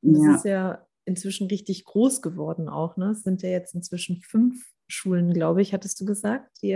Und 0.00 0.16
ja. 0.16 0.28
das 0.28 0.36
ist 0.38 0.44
ja 0.44 0.86
inzwischen 1.04 1.48
richtig 1.48 1.84
groß 1.84 2.22
geworden 2.22 2.68
auch. 2.68 2.96
Ne? 2.96 3.10
Es 3.10 3.22
sind 3.22 3.42
ja 3.42 3.50
jetzt 3.50 3.74
inzwischen 3.74 4.22
fünf 4.22 4.64
Schulen, 4.88 5.32
glaube 5.32 5.62
ich, 5.62 5.72
hattest 5.72 6.00
du 6.00 6.04
gesagt, 6.04 6.62
die 6.62 6.68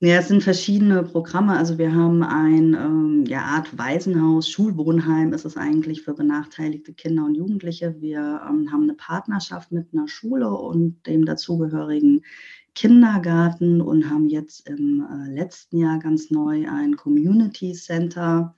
ja, 0.00 0.18
es 0.18 0.28
sind 0.28 0.44
verschiedene 0.44 1.02
Programme. 1.02 1.56
Also 1.56 1.76
wir 1.76 1.92
haben 1.92 2.22
ein 2.22 2.74
ähm, 2.74 3.24
ja, 3.26 3.40
Art 3.40 3.76
Waisenhaus, 3.76 4.48
Schulwohnheim 4.48 5.32
ist 5.32 5.44
es 5.44 5.56
eigentlich 5.56 6.02
für 6.02 6.14
benachteiligte 6.14 6.94
Kinder 6.94 7.24
und 7.24 7.34
Jugendliche. 7.34 7.96
Wir 8.00 8.40
ähm, 8.48 8.70
haben 8.70 8.84
eine 8.84 8.94
Partnerschaft 8.94 9.72
mit 9.72 9.92
einer 9.92 10.06
Schule 10.06 10.50
und 10.50 11.04
dem 11.08 11.24
dazugehörigen 11.24 12.22
Kindergarten 12.78 13.80
und 13.80 14.08
haben 14.08 14.28
jetzt 14.28 14.68
im 14.68 15.04
äh, 15.04 15.34
letzten 15.34 15.78
Jahr 15.78 15.98
ganz 15.98 16.30
neu 16.30 16.64
ein 16.70 16.94
Community 16.94 17.72
Center 17.72 18.54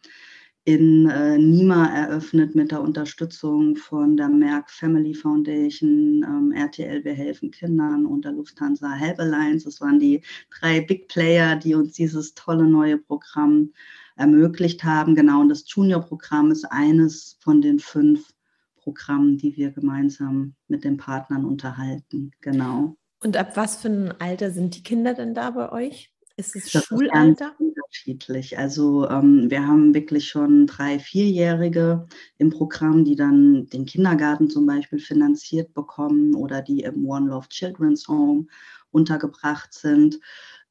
in 0.65 1.09
äh, 1.09 1.39
Nima 1.39 1.87
eröffnet 1.87 2.55
mit 2.55 2.71
der 2.71 2.83
Unterstützung 2.83 3.77
von 3.77 4.19
der 4.19 4.29
Merck 4.29 4.71
Family 4.71 5.15
Foundation, 5.15 6.23
ähm, 6.23 6.53
RTL 6.55 7.03
Wir 7.03 7.15
helfen 7.15 7.51
Kindern 7.51 8.05
und 8.05 8.27
der 8.27 8.33
Lufthansa 8.33 8.93
Help 8.93 9.19
Alliance. 9.21 9.65
Das 9.65 9.81
waren 9.81 9.99
die 9.99 10.21
drei 10.51 10.83
Big 10.83 11.09
Player, 11.09 11.57
die 11.57 11.75
uns 11.75 11.95
dieses 11.95 12.35
tolle 12.35 12.67
neue 12.67 12.99
Programm 12.99 13.73
ermöglicht 14.17 14.85
haben. 14.85 15.15
Genau, 15.15 15.41
und 15.41 15.49
das 15.49 15.65
Junior-Programm 15.67 16.51
ist 16.51 16.67
eines 16.67 17.39
von 17.41 17.63
den 17.63 17.79
fünf 17.79 18.35
Programmen, 18.77 19.39
die 19.39 19.57
wir 19.57 19.71
gemeinsam 19.71 20.57
mit 20.69 20.85
den 20.85 20.99
Partnern 20.99 21.47
unterhalten. 21.47 22.33
Genau. 22.43 22.99
Und 23.23 23.37
ab 23.37 23.57
was 23.57 23.77
für 23.77 23.89
ein 23.89 24.21
Alter 24.21 24.51
sind 24.51 24.77
die 24.77 24.83
Kinder 24.83 25.15
denn 25.15 25.35
da 25.35 25.51
bei 25.51 25.71
euch? 25.73 26.11
Ist 26.37 26.57
es 26.57 26.73
das 26.73 26.85
Schulalter? 26.85 27.53
Ist 27.59 27.61
unterschiedlich. 27.61 28.59
Also 28.59 29.09
ähm, 29.11 29.51
wir 29.51 29.67
haben 29.67 29.93
wirklich 29.93 30.29
schon 30.29 30.67
drei, 30.67 30.99
vierjährige 30.99 32.07
im 32.39 32.49
Programm, 32.49 33.05
die 33.05 33.15
dann 33.17 33.67
den 33.67 33.85
Kindergarten 33.85 34.49
zum 34.49 34.65
Beispiel 34.65 35.01
finanziert 35.01 35.75
bekommen 35.75 36.35
oder 36.35 36.63
die 36.63 36.81
im 36.81 37.05
One 37.07 37.29
Love 37.29 37.49
Children's 37.51 38.09
Home 38.09 38.47
untergebracht 38.91 39.75
sind. 39.75 40.19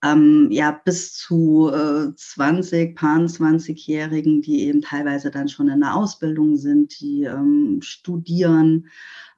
Ähm, 0.02 0.48
ja, 0.50 0.72
bis 0.72 1.14
zu 1.14 1.70
äh, 1.72 2.16
20, 2.16 2.96
paar 2.96 3.20
20-Jährigen, 3.20 4.42
die 4.42 4.64
eben 4.64 4.82
teilweise 4.82 5.30
dann 5.30 5.50
schon 5.50 5.68
in 5.70 5.82
der 5.82 5.94
Ausbildung 5.96 6.56
sind, 6.56 7.00
die 7.00 7.26
ähm, 7.26 7.80
studieren. 7.82 8.88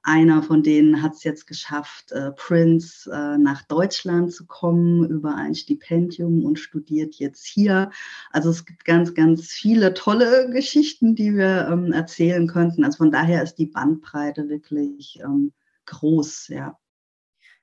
Einer 0.04 0.42
von 0.42 0.64
denen 0.64 1.04
hat 1.04 1.14
es 1.14 1.24
jetzt 1.24 1.46
geschafft, 1.46 2.12
äh, 2.12 2.32
Prince 2.32 3.10
äh, 3.12 3.38
nach 3.38 3.62
Deutschland 3.64 4.34
zu 4.34 4.48
kommen 4.48 5.08
über 5.08 5.36
ein 5.36 5.54
Stipendium 5.54 6.44
und 6.44 6.58
studiert 6.58 7.16
jetzt 7.16 7.46
hier. 7.46 7.92
Also 8.32 8.50
es 8.50 8.66
gibt 8.66 8.84
ganz, 8.86 9.14
ganz 9.14 9.48
viele 9.50 9.94
tolle 9.94 10.50
Geschichten, 10.50 11.16
die 11.16 11.36
wir 11.36 11.68
ähm, 11.72 11.92
erzählen 11.94 12.48
könnten. 12.48 12.84
Also 12.84 12.98
von 12.98 13.12
daher 13.12 13.44
ist 13.44 13.56
die 13.56 13.68
Bandbreite 13.68 14.50
wirklich 14.50 15.20
ähm, 15.24 15.54
groß, 15.86 16.48
ja. 16.48 16.78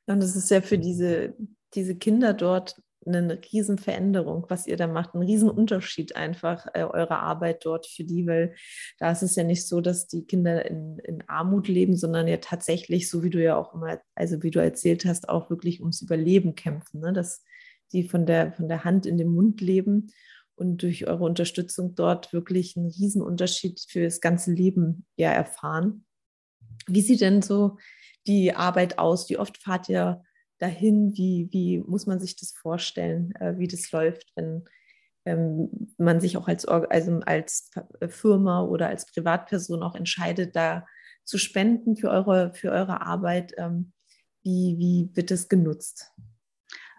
Und 0.06 0.22
es 0.22 0.36
ist 0.36 0.50
ja 0.50 0.60
für 0.60 0.78
diese, 0.78 1.34
diese 1.74 1.96
Kinder 1.96 2.34
dort 2.34 2.80
eine 3.06 3.40
Riesenveränderung, 3.52 4.46
was 4.48 4.66
ihr 4.66 4.76
da 4.76 4.86
macht, 4.86 5.14
ein 5.14 5.22
Riesenunterschied 5.22 6.16
einfach 6.16 6.66
äh, 6.74 6.82
eurer 6.82 7.20
Arbeit 7.20 7.64
dort 7.64 7.86
für 7.86 8.04
die, 8.04 8.26
weil 8.26 8.54
da 8.98 9.12
ist 9.12 9.22
es 9.22 9.36
ja 9.36 9.44
nicht 9.44 9.66
so, 9.66 9.80
dass 9.80 10.06
die 10.06 10.24
Kinder 10.24 10.66
in, 10.66 10.98
in 11.00 11.22
Armut 11.28 11.68
leben, 11.68 11.96
sondern 11.96 12.28
ja 12.28 12.38
tatsächlich, 12.38 13.08
so 13.08 13.22
wie 13.22 13.30
du 13.30 13.42
ja 13.42 13.56
auch 13.56 13.74
immer, 13.74 14.00
also 14.14 14.42
wie 14.42 14.50
du 14.50 14.60
erzählt 14.60 15.04
hast, 15.04 15.28
auch 15.28 15.48
wirklich 15.50 15.80
ums 15.80 16.02
Überleben 16.02 16.54
kämpfen, 16.54 17.00
ne? 17.00 17.12
dass 17.12 17.44
die 17.92 18.08
von 18.08 18.26
der, 18.26 18.52
von 18.52 18.68
der 18.68 18.84
Hand 18.84 19.06
in 19.06 19.16
den 19.16 19.28
Mund 19.28 19.60
leben 19.60 20.12
und 20.56 20.82
durch 20.82 21.06
eure 21.06 21.24
Unterstützung 21.24 21.94
dort 21.94 22.32
wirklich 22.32 22.76
einen 22.76 22.90
Riesenunterschied 22.90 23.80
für 23.88 24.02
das 24.02 24.20
ganze 24.20 24.52
Leben 24.52 25.06
ja 25.16 25.30
erfahren. 25.30 26.04
Wie 26.86 27.00
sieht 27.00 27.20
denn 27.20 27.42
so 27.42 27.78
die 28.26 28.52
Arbeit 28.54 28.98
aus? 28.98 29.30
Wie 29.30 29.38
oft 29.38 29.62
fahrt 29.62 29.88
ihr 29.88 30.22
dahin? 30.58 31.16
Wie, 31.16 31.48
wie 31.52 31.78
muss 31.78 32.06
man 32.06 32.20
sich 32.20 32.36
das 32.36 32.52
vorstellen, 32.52 33.34
äh, 33.36 33.58
wie 33.58 33.68
das 33.68 33.90
läuft, 33.92 34.32
wenn 34.34 34.64
ähm, 35.24 35.88
man 35.98 36.20
sich 36.20 36.36
auch 36.36 36.48
als, 36.48 36.64
also 36.66 37.20
als 37.26 37.70
äh, 38.00 38.08
Firma 38.08 38.62
oder 38.62 38.88
als 38.88 39.06
Privatperson 39.06 39.82
auch 39.82 39.94
entscheidet, 39.94 40.56
da 40.56 40.86
zu 41.24 41.38
spenden 41.38 41.96
für 41.96 42.10
eure, 42.10 42.52
für 42.54 42.70
eure 42.70 43.02
Arbeit? 43.02 43.52
Ähm, 43.58 43.92
wie, 44.42 44.76
wie 44.78 45.10
wird 45.14 45.30
es 45.30 45.48
genutzt? 45.48 46.12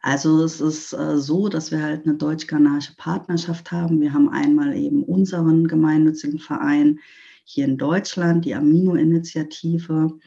Also 0.01 0.43
es 0.43 0.61
ist 0.61 0.93
äh, 0.93 1.17
so, 1.17 1.49
dass 1.49 1.71
wir 1.71 1.81
halt 1.81 2.05
eine 2.05 2.15
deutsch-ghanaische 2.15 2.95
Partnerschaft 2.95 3.71
haben. 3.71 3.99
Wir 3.99 4.13
haben 4.13 4.29
einmal 4.29 4.75
eben 4.75 5.03
unseren 5.03 5.67
gemeinnützigen 5.67 6.39
Verein 6.39 6.99
hier 7.43 7.65
in 7.65 7.77
Deutschland, 7.77 8.45
die 8.45 8.53
Amino-Initiative 8.55 10.19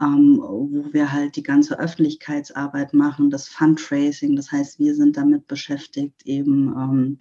ähm, 0.00 0.38
wo 0.40 0.92
wir 0.92 1.12
halt 1.12 1.36
die 1.36 1.42
ganze 1.42 1.78
Öffentlichkeitsarbeit 1.78 2.94
machen, 2.94 3.30
das 3.30 3.48
Fundraising. 3.48 4.34
Das 4.34 4.50
heißt, 4.50 4.78
wir 4.78 4.94
sind 4.94 5.16
damit 5.16 5.46
beschäftigt, 5.46 6.22
eben 6.24 6.74
ähm, 6.76 7.18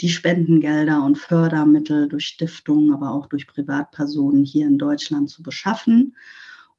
die 0.00 0.08
Spendengelder 0.08 1.04
und 1.04 1.18
Fördermittel 1.18 2.08
durch 2.08 2.26
Stiftungen, 2.26 2.92
aber 2.92 3.12
auch 3.12 3.26
durch 3.26 3.46
Privatpersonen 3.46 4.44
hier 4.44 4.66
in 4.66 4.78
Deutschland 4.78 5.28
zu 5.28 5.42
beschaffen 5.42 6.14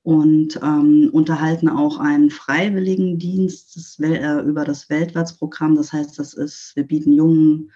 und 0.04 0.60
ähm, 0.62 1.10
unterhalten 1.14 1.70
auch 1.70 1.98
einen 1.98 2.30
Freiwilligendienst 2.30 3.76
das, 3.78 4.00
äh, 4.00 4.42
über 4.42 4.66
das 4.66 4.90
Weltwärtsprogramm. 4.90 5.76
Das 5.76 5.94
heißt, 5.94 6.20
das 6.20 6.34
ist, 6.34 6.76
wir 6.76 6.84
bieten 6.84 7.14
jungen, 7.14 7.72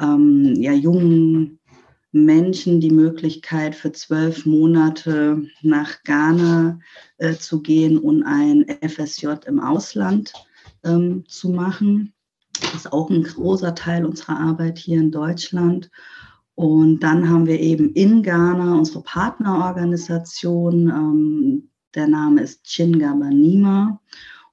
ähm, 0.00 0.54
ja, 0.56 0.72
jungen 0.72 1.59
Menschen 2.12 2.80
die 2.80 2.90
Möglichkeit, 2.90 3.74
für 3.74 3.92
zwölf 3.92 4.44
Monate 4.46 5.44
nach 5.62 6.02
Ghana 6.04 6.80
äh, 7.18 7.34
zu 7.34 7.62
gehen 7.62 7.98
und 7.98 8.22
ein 8.24 8.66
FSJ 8.82 9.28
im 9.46 9.60
Ausland 9.60 10.32
ähm, 10.84 11.24
zu 11.28 11.50
machen. 11.50 12.12
Das 12.60 12.74
ist 12.74 12.92
auch 12.92 13.10
ein 13.10 13.22
großer 13.22 13.74
Teil 13.74 14.04
unserer 14.04 14.38
Arbeit 14.38 14.78
hier 14.78 14.98
in 14.98 15.10
Deutschland. 15.10 15.90
Und 16.54 17.00
dann 17.00 17.28
haben 17.28 17.46
wir 17.46 17.58
eben 17.58 17.92
in 17.94 18.22
Ghana 18.22 18.74
unsere 18.74 19.02
Partnerorganisation. 19.02 20.88
Ähm, 20.88 21.70
der 21.94 22.06
Name 22.06 22.42
ist 22.42 22.64
Chingabanima. 22.64 24.00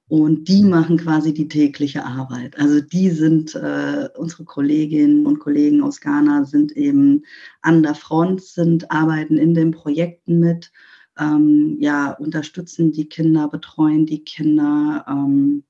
Und 0.08 0.48
die 0.48 0.62
machen 0.62 0.96
quasi 0.96 1.34
die 1.34 1.48
tägliche 1.48 2.04
Arbeit. 2.04 2.58
Also 2.58 2.80
die 2.80 3.10
sind, 3.10 3.54
äh, 3.54 4.08
unsere 4.16 4.44
Kolleginnen 4.44 5.26
und 5.26 5.38
Kollegen 5.38 5.82
aus 5.82 6.00
Ghana 6.00 6.46
sind 6.46 6.72
eben 6.72 7.24
an 7.60 7.82
der 7.82 7.94
Front, 7.94 8.42
sind, 8.42 8.90
arbeiten 8.90 9.36
in 9.36 9.52
den 9.52 9.70
Projekten 9.70 10.40
mit, 10.40 10.72
ähm, 11.18 11.76
ja, 11.78 12.12
unterstützen 12.12 12.92
die 12.92 13.06
Kinder, 13.06 13.48
betreuen 13.48 14.06
die 14.06 14.24
Kinder. 14.24 15.04
Ähm, 15.06 15.64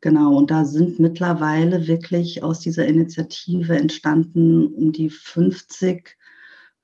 genau, 0.00 0.36
und 0.36 0.50
da 0.50 0.64
sind 0.64 0.98
mittlerweile 0.98 1.86
wirklich 1.86 2.42
aus 2.42 2.58
dieser 2.58 2.86
Initiative 2.86 3.76
entstanden 3.76 4.66
um 4.66 4.90
die 4.90 5.10
50 5.10 6.16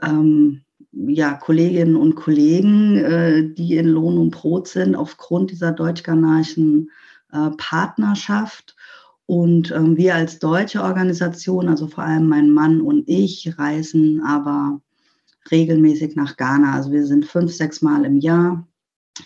ähm, 0.01 0.63
ja, 0.97 1.35
Kolleginnen 1.35 1.97
und 1.97 2.15
Kollegen, 2.15 2.97
äh, 2.97 3.49
die 3.55 3.77
in 3.77 3.89
Lohn 3.89 4.19
und 4.19 4.31
Brot 4.31 4.69
sind, 4.69 4.95
aufgrund 4.95 5.51
dieser 5.51 5.73
deutsch-ghanaischen 5.73 6.91
äh, 7.33 7.51
Partnerschaft. 7.57 8.77
Und 9.27 9.71
ähm, 9.71 9.97
wir 9.97 10.15
als 10.15 10.39
deutsche 10.39 10.83
Organisation, 10.83 11.69
also 11.69 11.87
vor 11.87 12.05
allem 12.05 12.29
mein 12.29 12.51
Mann 12.51 12.81
und 12.81 13.09
ich, 13.09 13.59
reisen 13.59 14.23
aber 14.23 14.81
regelmäßig 15.51 16.17
nach 16.17 16.37
Ghana. 16.37 16.75
Also 16.75 16.93
wir 16.93 17.07
sind 17.07 17.25
fünf, 17.25 17.53
sechs 17.53 17.83
Mal 17.83 18.05
im 18.05 18.19
Jahr 18.19 18.67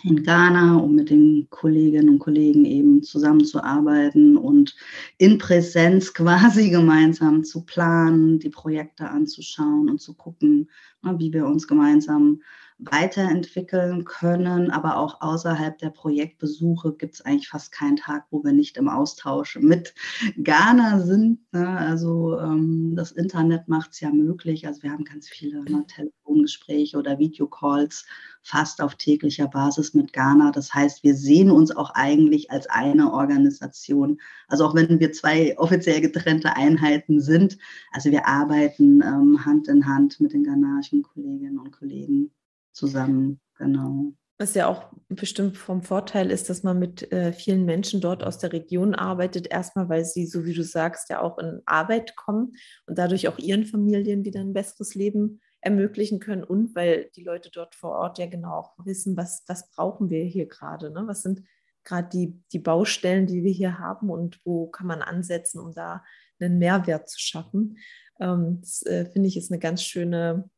in 0.03 0.23
Ghana, 0.23 0.77
um 0.77 0.95
mit 0.95 1.09
den 1.09 1.47
Kolleginnen 1.49 2.09
und 2.09 2.19
Kollegen 2.19 2.65
eben 2.65 3.01
zusammenzuarbeiten 3.03 4.37
und 4.37 4.75
in 5.17 5.37
Präsenz 5.37 6.13
quasi 6.13 6.69
gemeinsam 6.69 7.43
zu 7.43 7.65
planen, 7.65 8.39
die 8.39 8.49
Projekte 8.49 9.09
anzuschauen 9.09 9.89
und 9.89 10.01
zu 10.01 10.13
gucken, 10.13 10.69
wie 11.17 11.33
wir 11.33 11.45
uns 11.45 11.67
gemeinsam 11.67 12.41
weiterentwickeln 12.79 14.05
können. 14.05 14.71
Aber 14.71 14.97
auch 14.97 15.21
außerhalb 15.21 15.77
der 15.77 15.89
Projektbesuche 15.89 16.93
gibt 16.93 17.15
es 17.15 17.21
eigentlich 17.21 17.49
fast 17.49 17.71
keinen 17.71 17.97
Tag, 17.97 18.25
wo 18.31 18.43
wir 18.43 18.53
nicht 18.53 18.77
im 18.77 18.87
Austausch 18.87 19.57
mit 19.57 19.93
Ghana 20.37 20.99
sind. 21.01 21.39
Ne? 21.51 21.67
Also 21.67 22.39
ähm, 22.39 22.95
das 22.95 23.11
Internet 23.11 23.67
macht 23.67 23.91
es 23.91 23.99
ja 23.99 24.11
möglich. 24.11 24.65
Also 24.65 24.83
wir 24.83 24.91
haben 24.91 25.03
ganz 25.03 25.27
viele 25.27 25.63
ne, 25.63 25.85
Telefongespräche 25.87 26.97
oder 26.97 27.19
Videocalls 27.19 28.05
fast 28.43 28.81
auf 28.81 28.95
täglicher 28.95 29.47
Basis 29.47 29.93
mit 29.93 30.13
Ghana. 30.13 30.51
Das 30.51 30.73
heißt, 30.73 31.03
wir 31.03 31.15
sehen 31.15 31.51
uns 31.51 31.75
auch 31.75 31.91
eigentlich 31.91 32.49
als 32.49 32.67
eine 32.67 33.11
Organisation. 33.11 34.21
Also 34.47 34.65
auch 34.65 34.73
wenn 34.73 35.01
wir 35.01 35.11
zwei 35.11 35.57
offiziell 35.57 35.99
getrennte 35.99 36.55
Einheiten 36.55 37.19
sind. 37.19 37.57
Also 37.91 38.09
wir 38.11 38.25
arbeiten 38.25 39.01
ähm, 39.01 39.45
Hand 39.45 39.67
in 39.67 39.85
Hand 39.85 40.21
mit 40.21 40.31
den 40.31 40.45
ghanaischen 40.45 41.03
Kolleginnen 41.03 41.59
und 41.59 41.71
Kollegen 41.71 42.31
zusammen, 42.71 43.39
genau. 43.57 44.13
Was 44.37 44.53
ja 44.53 44.67
auch 44.67 44.93
bestimmt 45.09 45.57
vom 45.57 45.83
Vorteil 45.83 46.31
ist, 46.31 46.49
dass 46.49 46.63
man 46.63 46.79
mit 46.79 47.11
äh, 47.11 47.33
vielen 47.33 47.65
Menschen 47.65 47.99
dort 47.99 48.23
aus 48.23 48.37
der 48.37 48.53
Region 48.53 48.95
arbeitet. 48.95 49.47
Erstmal, 49.47 49.89
weil 49.89 50.05
sie, 50.05 50.25
so 50.25 50.45
wie 50.45 50.53
du 50.53 50.63
sagst, 50.63 51.09
ja 51.09 51.21
auch 51.21 51.37
in 51.39 51.61
Arbeit 51.65 52.15
kommen 52.15 52.53
und 52.85 52.97
dadurch 52.97 53.27
auch 53.27 53.37
ihren 53.37 53.65
Familien 53.65 54.23
wieder 54.23 54.39
ein 54.39 54.53
besseres 54.53 54.95
Leben 54.95 55.41
ermöglichen 55.61 56.19
können 56.19 56.43
und 56.43 56.73
weil 56.73 57.09
die 57.15 57.23
Leute 57.23 57.49
dort 57.51 57.75
vor 57.75 57.91
Ort 57.91 58.17
ja 58.17 58.27
genau 58.27 58.59
auch 58.59 58.73
wissen, 58.85 59.17
was, 59.17 59.43
was 59.47 59.69
brauchen 59.71 60.09
wir 60.09 60.23
hier 60.23 60.47
gerade, 60.47 60.89
ne? 60.89 61.03
was 61.05 61.21
sind 61.21 61.43
gerade 61.83 62.09
die, 62.09 62.41
die 62.53 62.59
Baustellen, 62.59 63.27
die 63.27 63.43
wir 63.43 63.51
hier 63.51 63.79
haben 63.79 64.09
und 64.09 64.39
wo 64.45 64.67
kann 64.67 64.87
man 64.87 65.01
ansetzen, 65.01 65.59
um 65.59 65.73
da 65.73 66.03
einen 66.39 66.59
Mehrwert 66.59 67.09
zu 67.09 67.19
schaffen. 67.19 67.77
Ähm, 68.19 68.59
das 68.61 68.83
äh, 68.83 69.05
finde 69.05 69.27
ich 69.27 69.37
ist 69.37 69.51
eine 69.51 69.59
ganz 69.59 69.83
schöne, 69.83 70.49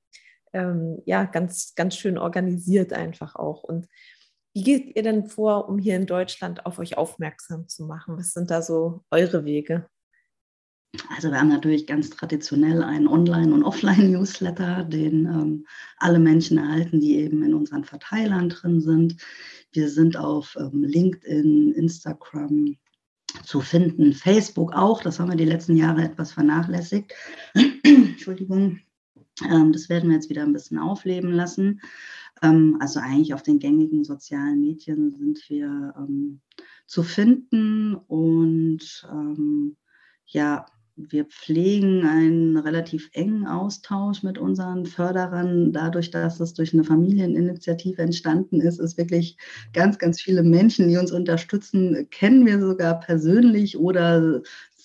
ähm, 0.54 1.02
ja, 1.06 1.26
ganz, 1.26 1.74
ganz 1.76 1.96
schön 1.96 2.18
organisiert 2.18 2.94
einfach 2.94 3.36
auch. 3.36 3.64
Und 3.64 3.88
wie 4.54 4.64
geht 4.64 4.96
ihr 4.96 5.04
denn 5.04 5.28
vor, 5.28 5.70
um 5.70 5.78
hier 5.78 5.96
in 5.96 6.06
Deutschland 6.06 6.66
auf 6.66 6.80
euch 6.80 6.98
aufmerksam 6.98 7.68
zu 7.68 7.86
machen? 7.86 8.18
Was 8.18 8.34
sind 8.34 8.52
da 8.52 8.62
so 8.62 9.04
eure 9.10 9.46
Wege? 9.46 9.88
Also 11.16 11.32
wir 11.32 11.40
haben 11.40 11.48
natürlich 11.48 11.88
ganz 11.88 12.10
traditionell 12.10 12.84
einen 12.84 13.08
Online- 13.08 13.54
und 13.54 13.64
Offline-Newsletter, 13.64 14.84
den 14.84 15.26
ähm, 15.26 15.68
alle 15.98 16.20
Menschen 16.20 16.58
erhalten, 16.58 17.00
die 17.00 17.16
eben 17.16 17.44
in 17.44 17.54
unseren 17.54 17.86
Verteilern 17.86 18.50
drin 18.50 18.82
sind. 18.82 19.16
Wir 19.72 19.90
sind 19.90 20.18
auf 20.18 20.58
ähm, 20.60 20.84
LinkedIn, 20.84 21.72
Instagram 21.72 22.76
zu 23.46 23.62
finden, 23.62 24.12
Facebook 24.12 24.74
auch. 24.74 25.02
Das 25.02 25.20
haben 25.20 25.30
wir 25.30 25.38
die 25.38 25.46
letzten 25.46 25.78
Jahre 25.78 26.04
etwas 26.04 26.34
vernachlässigt. 26.34 27.14
Entschuldigung. 27.84 28.82
Ähm, 29.50 29.72
das 29.72 29.90
werden 29.90 30.10
wir 30.10 30.16
jetzt 30.16 30.30
wieder 30.30 30.44
ein 30.44 30.54
bisschen 30.54 30.78
aufleben 30.78 31.32
lassen. 31.32 31.82
Ähm, 32.42 32.78
also 32.80 33.00
eigentlich 33.00 33.34
auf 33.34 33.44
den 33.44 33.60
gängigen 33.60 34.04
sozialen 34.04 34.62
Medien 34.62 35.12
sind 35.12 35.44
wir 35.50 35.94
ähm, 35.98 36.42
zu 36.88 37.04
finden 37.04 37.96
und 37.96 39.08
ja, 40.26 40.66
wir 40.96 41.26
pflegen 41.26 42.06
einen 42.06 42.58
relativ 42.58 43.10
engen 43.14 43.48
Austausch 43.48 44.24
mit 44.24 44.38
unseren 44.38 44.86
Förderern. 44.86 45.72
Dadurch, 45.72 46.12
dass 46.12 46.40
es 46.40 46.54
durch 46.54 46.74
eine 46.74 46.84
Familieninitiative 46.84 48.02
entstanden 48.02 48.62
ist, 48.62 48.80
ist 48.80 48.98
wirklich 48.98 49.38
ganz, 49.74 49.98
ganz 49.98 50.22
viele 50.22 50.44
Menschen, 50.44 50.90
die 50.90 50.98
uns 50.98 51.12
unterstützen, 51.12 52.08
kennen 52.12 52.46
wir 52.46 52.60
sogar 52.60 53.00
persönlich 53.00 53.78
oder 53.78 54.42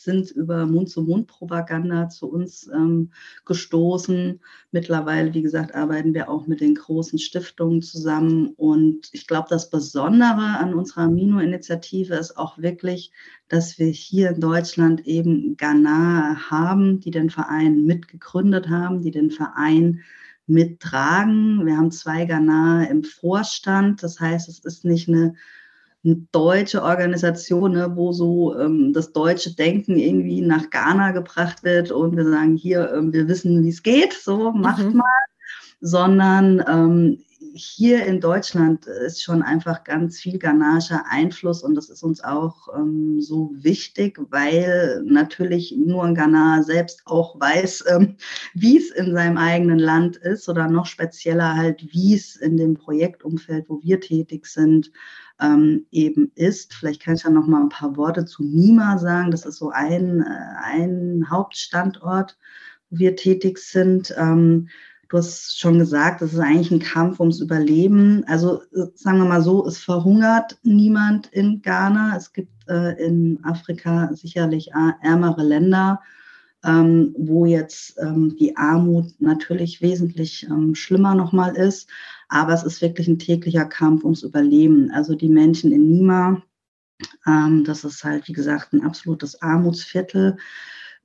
sind 0.06 0.30
über 0.30 0.64
Mund-zu-Mund-Propaganda 0.64 2.08
zu 2.08 2.30
uns 2.30 2.70
ähm, 2.72 3.10
gestoßen. 3.44 4.40
Mittlerweile, 4.70 5.34
wie 5.34 5.42
gesagt, 5.42 5.74
arbeiten 5.74 6.14
wir 6.14 6.30
auch 6.30 6.46
mit 6.46 6.62
den 6.62 6.74
großen 6.74 7.18
Stiftungen 7.18 7.82
zusammen. 7.82 8.54
Und 8.56 9.10
ich 9.12 9.26
glaube, 9.26 9.48
das 9.50 9.68
Besondere 9.68 10.58
an 10.58 10.72
unserer 10.72 11.02
Amino-Initiative 11.02 12.14
ist 12.14 12.38
auch 12.38 12.56
wirklich, 12.56 13.12
dass 13.48 13.78
wir 13.78 13.88
hier 13.88 14.30
in 14.30 14.40
Deutschland 14.40 15.06
eben 15.06 15.58
Ghana 15.58 16.50
haben, 16.50 17.00
die 17.00 17.10
den 17.10 17.28
Verein 17.28 17.84
mitgegründet 17.84 18.70
haben, 18.70 19.02
die 19.02 19.10
den 19.10 19.30
Verein 19.30 20.00
mittragen. 20.46 21.66
Wir 21.66 21.76
haben 21.76 21.90
zwei 21.90 22.24
Ghana 22.24 22.84
im 22.84 23.04
Vorstand. 23.04 24.02
Das 24.02 24.20
heißt, 24.20 24.48
es 24.48 24.60
ist 24.60 24.84
nicht 24.84 25.08
eine 25.08 25.34
eine 26.06 26.26
deutsche 26.32 26.82
Organisation, 26.82 27.72
ne, 27.72 27.92
wo 27.94 28.12
so 28.12 28.58
ähm, 28.58 28.92
das 28.92 29.12
deutsche 29.12 29.54
Denken 29.54 29.96
irgendwie 29.96 30.40
nach 30.40 30.70
Ghana 30.70 31.10
gebracht 31.10 31.64
wird 31.64 31.90
und 31.90 32.16
wir 32.16 32.24
sagen, 32.24 32.56
hier, 32.56 32.92
ähm, 32.94 33.12
wir 33.12 33.28
wissen, 33.28 33.62
wie 33.64 33.68
es 33.68 33.82
geht, 33.82 34.12
so 34.12 34.52
macht 34.52 34.84
mhm. 34.84 34.98
mal, 34.98 35.04
sondern 35.80 36.64
ähm, 36.68 37.18
hier 37.56 38.04
in 38.04 38.20
Deutschland 38.20 38.86
ist 38.86 39.22
schon 39.22 39.42
einfach 39.42 39.82
ganz 39.84 40.20
viel 40.20 40.38
ghanaischer 40.38 41.04
Einfluss 41.08 41.62
und 41.62 41.74
das 41.74 41.88
ist 41.88 42.02
uns 42.02 42.22
auch 42.22 42.68
ähm, 42.76 43.20
so 43.20 43.50
wichtig, 43.54 44.18
weil 44.30 45.02
natürlich 45.04 45.74
nur 45.76 46.04
ein 46.04 46.14
Ghana 46.14 46.62
selbst 46.62 47.02
auch 47.06 47.40
weiß, 47.40 47.84
ähm, 47.90 48.16
wie 48.54 48.76
es 48.76 48.90
in 48.90 49.12
seinem 49.12 49.38
eigenen 49.38 49.78
Land 49.78 50.16
ist 50.16 50.48
oder 50.48 50.68
noch 50.68 50.86
spezieller 50.86 51.54
halt, 51.54 51.82
wie 51.92 52.14
es 52.14 52.36
in 52.36 52.56
dem 52.56 52.74
Projektumfeld, 52.74 53.68
wo 53.68 53.82
wir 53.82 54.00
tätig 54.00 54.46
sind, 54.46 54.92
ähm, 55.40 55.86
eben 55.90 56.30
ist. 56.34 56.74
Vielleicht 56.74 57.02
kann 57.02 57.14
ich 57.14 57.24
ja 57.24 57.30
noch 57.30 57.46
mal 57.46 57.62
ein 57.62 57.68
paar 57.70 57.96
Worte 57.96 58.26
zu 58.26 58.42
Nima 58.42 58.98
sagen. 58.98 59.30
Das 59.30 59.46
ist 59.46 59.56
so 59.56 59.70
ein, 59.70 60.20
äh, 60.20 60.24
ein 60.62 61.26
Hauptstandort, 61.30 62.36
wo 62.90 62.98
wir 62.98 63.16
tätig 63.16 63.58
sind. 63.58 64.14
Ähm, 64.16 64.68
du 65.08 65.18
hast 65.18 65.58
schon 65.58 65.78
gesagt, 65.78 66.22
das 66.22 66.32
ist 66.32 66.40
eigentlich 66.40 66.70
ein 66.70 66.80
Kampf 66.80 67.20
ums 67.20 67.40
Überleben. 67.40 68.24
Also 68.26 68.62
äh, 68.74 68.86
sagen 68.94 69.18
wir 69.18 69.26
mal 69.26 69.42
so, 69.42 69.66
es 69.66 69.78
verhungert 69.78 70.58
niemand 70.62 71.26
in 71.28 71.62
Ghana. 71.62 72.16
Es 72.16 72.32
gibt 72.32 72.52
äh, 72.68 72.92
in 73.04 73.38
Afrika 73.44 74.10
sicherlich 74.14 74.70
ärmere 75.02 75.42
Länder 75.42 76.00
ähm, 76.66 77.14
wo 77.16 77.46
jetzt 77.46 77.96
ähm, 77.98 78.36
die 78.38 78.56
Armut 78.56 79.20
natürlich 79.20 79.80
wesentlich 79.80 80.46
ähm, 80.50 80.74
schlimmer 80.74 81.14
nochmal 81.14 81.56
ist. 81.56 81.88
Aber 82.28 82.52
es 82.52 82.64
ist 82.64 82.82
wirklich 82.82 83.06
ein 83.08 83.18
täglicher 83.20 83.66
Kampf 83.66 84.04
ums 84.04 84.22
Überleben. 84.22 84.90
Also 84.90 85.14
die 85.14 85.28
Menschen 85.28 85.70
in 85.72 85.88
Nima, 85.88 86.42
ähm, 87.26 87.64
das 87.64 87.84
ist 87.84 88.02
halt, 88.02 88.26
wie 88.28 88.32
gesagt, 88.32 88.72
ein 88.72 88.82
absolutes 88.82 89.40
Armutsviertel 89.42 90.32
äh, 90.32 90.40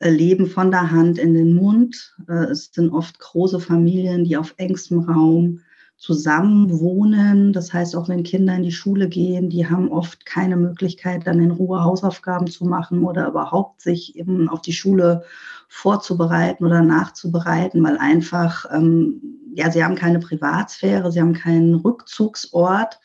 leben 0.10 0.48
von 0.48 0.72
der 0.72 0.92
Hand 0.92 1.18
in 1.18 1.34
den 1.34 1.54
Mund. 1.54 2.16
Äh, 2.28 2.46
es 2.46 2.72
sind 2.74 2.92
oft 2.92 3.20
große 3.20 3.60
Familien, 3.60 4.24
die 4.24 4.38
auf 4.38 4.54
engstem 4.58 5.00
Raum 5.00 5.62
zusammen 6.02 6.80
wohnen. 6.80 7.54
Das 7.54 7.72
heißt, 7.72 7.96
auch 7.96 8.10
wenn 8.10 8.24
Kinder 8.24 8.56
in 8.56 8.64
die 8.64 8.72
Schule 8.72 9.08
gehen, 9.08 9.50
die 9.50 9.70
haben 9.70 9.92
oft 9.92 10.26
keine 10.26 10.58
Möglichkeit, 10.58 11.28
dann 11.28 11.40
in 11.40 11.52
Ruhe 11.52 11.84
Hausaufgaben 11.84 12.48
zu 12.48 12.66
machen 12.66 13.04
oder 13.04 13.28
überhaupt 13.28 13.82
sich 13.82 14.16
eben 14.16 14.50
auf 14.50 14.62
die 14.62 14.74
Schule 14.74 15.24
vorzubereiten 15.68 16.66
oder 16.66 16.82
nachzubereiten, 16.82 17.84
weil 17.84 17.98
einfach, 18.00 18.66
ähm, 18.74 19.22
ja, 19.54 19.72
sie 19.72 19.84
haben 19.84 19.96
keine 19.96 20.20
Privatsphäre, 20.20 21.12
sie 21.12 21.20
haben 21.20 21.34
keinen 21.34 21.76
Rückzugsort, 21.76 23.00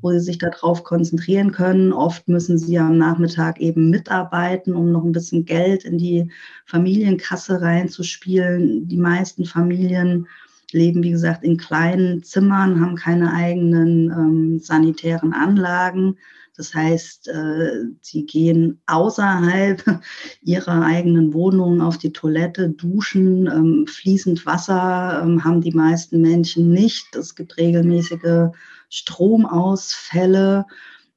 wo 0.00 0.10
sie 0.10 0.20
sich 0.20 0.38
darauf 0.38 0.84
konzentrieren 0.84 1.52
können. 1.52 1.92
Oft 1.92 2.28
müssen 2.28 2.58
sie 2.58 2.78
am 2.78 2.98
Nachmittag 2.98 3.60
eben 3.60 3.90
mitarbeiten, 3.90 4.74
um 4.74 4.90
noch 4.92 5.04
ein 5.04 5.12
bisschen 5.12 5.44
Geld 5.44 5.84
in 5.84 5.98
die 5.98 6.30
Familienkasse 6.66 7.60
reinzuspielen. 7.60 8.88
Die 8.88 8.96
meisten 8.96 9.44
Familien 9.44 10.26
leben, 10.72 11.02
wie 11.02 11.10
gesagt, 11.10 11.44
in 11.44 11.56
kleinen 11.56 12.22
Zimmern, 12.22 12.80
haben 12.80 12.96
keine 12.96 13.32
eigenen 13.32 14.10
ähm, 14.10 14.58
sanitären 14.58 15.32
Anlagen. 15.32 16.16
Das 16.56 16.74
heißt, 16.74 17.28
äh, 17.28 17.84
sie 18.02 18.26
gehen 18.26 18.82
außerhalb 18.86 19.82
ihrer 20.42 20.84
eigenen 20.84 21.32
Wohnung 21.32 21.80
auf 21.80 21.96
die 21.98 22.12
Toilette, 22.12 22.70
duschen, 22.70 23.46
ähm, 23.46 23.86
fließend 23.86 24.44
Wasser 24.44 25.22
ähm, 25.22 25.44
haben 25.44 25.60
die 25.62 25.72
meisten 25.72 26.20
Menschen 26.20 26.70
nicht. 26.70 27.16
Es 27.16 27.34
gibt 27.34 27.56
regelmäßige 27.56 28.50
Stromausfälle. 28.90 30.66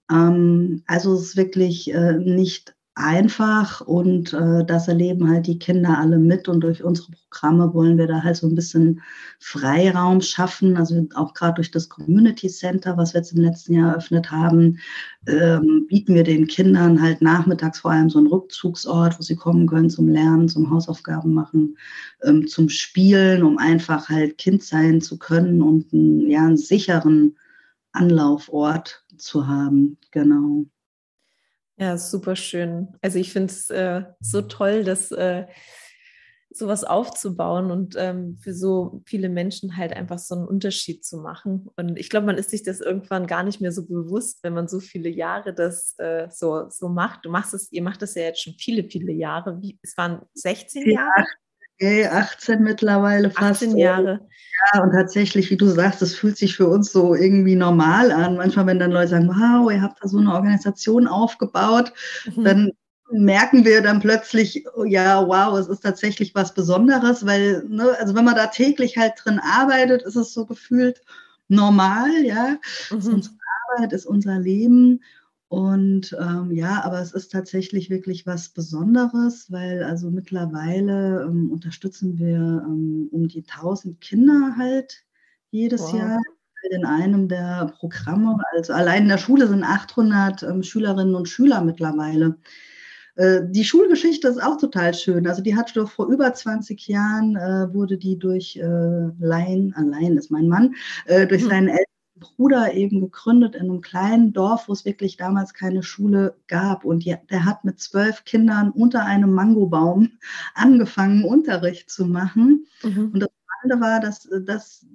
Ähm, 0.10 0.84
also 0.88 1.14
es 1.16 1.22
ist 1.22 1.38
wirklich 1.38 1.94
äh, 1.94 2.14
nicht 2.14 2.75
einfach 2.96 3.82
und 3.82 4.32
äh, 4.34 4.66
das 4.66 4.88
erleben 4.88 5.30
halt 5.30 5.48
die 5.48 5.60
Kinder 5.60 5.98
alle 5.98 6.18
mit 6.18 6.48
und 6.48 6.62
durch 6.62 6.82
unsere 6.82 7.12
Programme 7.12 7.74
wollen 7.74 7.98
wir 7.98 8.08
da 8.08 8.24
halt 8.24 8.38
so 8.38 8.48
ein 8.48 8.56
bisschen 8.56 9.02
Freiraum 9.40 10.22
schaffen. 10.22 10.78
Also 10.78 11.06
auch 11.16 11.34
gerade 11.34 11.56
durch 11.56 11.72
das 11.72 11.90
Community 11.90 12.48
Center, 12.48 12.96
was 12.96 13.14
wir 13.14 13.20
jetzt 13.20 13.34
im 13.34 13.42
letzten 13.42 13.74
Jahr 13.74 13.92
eröffnet 13.92 14.32
haben, 14.32 14.80
ähm, 15.28 15.86
bieten 15.90 16.16
wir 16.16 16.24
den 16.24 16.48
Kindern 16.48 17.02
halt 17.02 17.22
nachmittags 17.22 17.80
vor 17.80 17.92
allem 17.92 18.10
so 18.10 18.18
einen 18.18 18.28
Rückzugsort, 18.28 19.20
wo 19.20 19.24
sie 19.24 19.36
kommen 19.36 19.68
können 19.68 19.90
zum 19.90 20.08
Lernen, 20.08 20.48
zum 20.48 20.70
Hausaufgaben 20.72 21.34
machen, 21.34 21.78
ähm, 22.24 22.48
zum 22.48 22.70
Spielen, 22.70 23.44
um 23.44 23.58
einfach 23.58 24.08
halt 24.08 24.38
Kind 24.38 24.64
sein 24.64 25.02
zu 25.02 25.20
können 25.20 25.62
und 25.62 25.92
einen, 25.94 26.30
ja, 26.30 26.46
einen 26.46 26.58
sicheren 26.58 27.36
Anlaufort 27.92 29.04
zu 29.18 29.48
haben. 29.48 29.98
Genau. 30.12 30.66
Ja, 31.78 31.98
super 31.98 32.36
schön. 32.36 32.96
Also 33.02 33.20
ich 33.20 33.34
finde 33.34 33.52
es 33.52 33.70
äh, 33.70 34.04
so 34.22 34.42
toll, 34.42 34.84
dass 34.84 35.12
äh, 35.12 35.46
sowas 36.50 36.86
aufzubauen 36.86 37.70
und 37.70 37.96
ähm, 37.98 38.38
für 38.38 38.54
so 38.54 39.02
viele 39.06 39.28
Menschen 39.28 39.76
halt 39.76 39.92
einfach 39.94 40.20
so 40.20 40.36
einen 40.36 40.48
Unterschied 40.48 41.04
zu 41.04 41.18
machen. 41.18 41.70
Und 41.76 42.00
ich 42.00 42.10
glaube, 42.10 42.28
man 42.28 42.38
ist 42.38 42.50
sich 42.50 42.64
das 42.64 42.80
irgendwann 42.80 43.28
gar 43.28 43.44
nicht 43.44 43.60
mehr 43.60 43.74
so 43.74 43.86
bewusst, 43.86 44.40
wenn 44.44 44.54
man 44.54 44.70
so 44.70 44.80
viele 44.80 45.10
Jahre 45.10 45.54
das 45.54 45.96
äh, 45.98 46.30
so, 46.32 46.70
so 46.70 46.88
macht. 46.88 47.26
Du 47.26 47.30
machst 47.30 47.54
es, 47.54 47.70
ihr 47.74 47.82
macht 47.82 48.02
das 48.02 48.16
ja 48.16 48.24
jetzt 48.24 48.42
schon 48.42 48.54
viele, 48.58 48.86
viele 48.86 49.12
Jahre. 49.12 49.62
Wie, 49.62 49.78
es 49.82 49.98
waren 49.98 50.22
16 50.34 50.90
Jahre? 50.90 51.26
Okay, 51.76 52.08
18 52.08 52.64
mittlerweile 52.64 53.30
fast. 53.30 53.64
18 53.64 53.78
Jahre. 53.78 54.22
Ja, 54.74 54.82
und 54.82 54.92
tatsächlich, 54.92 55.50
wie 55.52 55.58
du 55.58 55.68
sagst, 55.68 56.02
es 56.02 56.16
fühlt 56.16 56.38
sich 56.38 56.56
für 56.56 56.68
uns 56.68 56.92
so 56.92 57.14
irgendwie 57.14 57.56
normal 57.56 58.12
an. 58.12 58.38
Manchmal, 58.38 58.68
wenn 58.68 58.80
dann 58.80 58.92
Leute 58.92 59.10
sagen, 59.10 59.28
wow, 59.28 59.70
ihr 59.72 59.82
habt 59.82 60.02
da 60.02 60.08
so 60.08 60.18
eine 60.18 60.34
Organisation 60.34 61.08
aufgebaut, 61.08 61.92
mhm. 62.34 62.44
dann 62.44 62.72
merken 63.12 63.66
wir 63.66 63.82
dann 63.82 64.00
plötzlich, 64.00 64.66
ja, 64.86 65.28
wow, 65.28 65.58
es 65.60 65.68
ist 65.68 65.82
tatsächlich 65.82 66.34
was 66.34 66.54
Besonderes, 66.54 67.26
weil, 67.26 67.64
ne, 67.68 67.96
also 68.00 68.16
wenn 68.16 68.26
man 68.26 68.36
da 68.36 68.48
täglich 68.48 68.98
halt 68.98 69.14
drin 69.24 69.40
arbeitet, 69.40 70.02
ist 70.04 70.16
es 70.16 70.34
so 70.34 70.46
gefühlt 70.46 71.02
normal, 71.50 72.10
ja. 72.24 72.58
Mhm. 72.90 73.14
Unsere 73.16 73.36
Arbeit 73.76 73.94
ist 73.94 74.06
unser 74.06 74.40
Leben. 74.40 75.04
Und 75.48 76.16
ähm, 76.20 76.52
ja, 76.52 76.84
aber 76.84 77.02
es 77.02 77.14
ist 77.14 77.32
tatsächlich 77.32 77.90
wirklich 77.90 78.26
was 78.26 78.50
Besonderes, 78.50 79.52
weil 79.52 79.84
also 79.84 80.10
mittlerweile 80.10 81.24
ähm, 81.24 81.52
unterstützen 81.52 82.18
wir 82.18 82.64
ähm, 82.66 83.08
um 83.12 83.28
die 83.28 83.46
1000 83.48 84.02
Kinder 84.02 84.56
halt 84.58 85.04
jedes 85.52 85.82
wow. 85.82 85.94
Jahr 85.94 86.22
in 86.72 86.86
einem 86.86 87.28
der 87.28 87.72
Programme. 87.78 88.38
Also 88.56 88.74
allein 88.74 89.04
in 89.04 89.10
der 89.10 89.20
Schule 89.20 89.48
sind 89.48 89.64
800 89.64 90.44
ähm, 90.44 90.64
Schülerinnen 90.64 91.16
und 91.16 91.30
Schüler 91.30 91.62
mittlerweile. 91.62 92.38
Äh, 93.16 93.42
die 93.46 93.64
Schulgeschichte 93.64 94.28
ist 94.28 94.42
auch 94.42 94.58
total 94.58 94.94
schön. 94.94 95.28
Also 95.28 95.42
die 95.42 95.56
hat 95.56 95.76
doch 95.76 95.90
vor 95.90 96.08
über 96.08 96.34
20 96.34 96.88
Jahren, 96.88 97.36
äh, 97.36 97.74
wurde 97.74 97.98
die 97.98 98.18
durch 98.18 98.58
äh, 98.58 99.10
Laien, 99.20 99.74
allein 99.76 100.18
ist 100.18 100.32
mein 100.32 100.48
Mann, 100.48 100.76
äh, 101.06 101.28
durch 101.28 101.44
mhm. 101.44 101.50
seinen 101.50 101.68
Eltern 101.70 101.95
Bruder 102.20 102.74
eben 102.74 103.02
gegründet 103.02 103.56
in 103.56 103.64
einem 103.64 103.82
kleinen 103.82 104.32
Dorf, 104.34 104.68
wo 104.68 104.74
es 104.74 104.86
wirklich 104.86 105.18
damals 105.18 105.54
keine 105.54 105.84
Schule 105.84 106.36
gab. 106.48 106.86
Und 106.86 107.06
der 107.06 107.46
hat 107.46 107.66
mit 107.66 107.80
zwölf 107.80 108.24
Kindern 108.24 108.72
unter 108.72 109.06
einem 109.06 109.34
Mangobaum 109.34 110.12
angefangen, 110.56 111.26
Unterricht 111.26 111.90
zu 111.90 112.06
machen. 112.06 112.68
Mhm. 112.84 113.12
Und 113.14 113.20
das 113.20 113.30
Spannende 113.44 113.86
war, 113.86 114.00
dass, 114.00 114.30
dass 114.46 114.86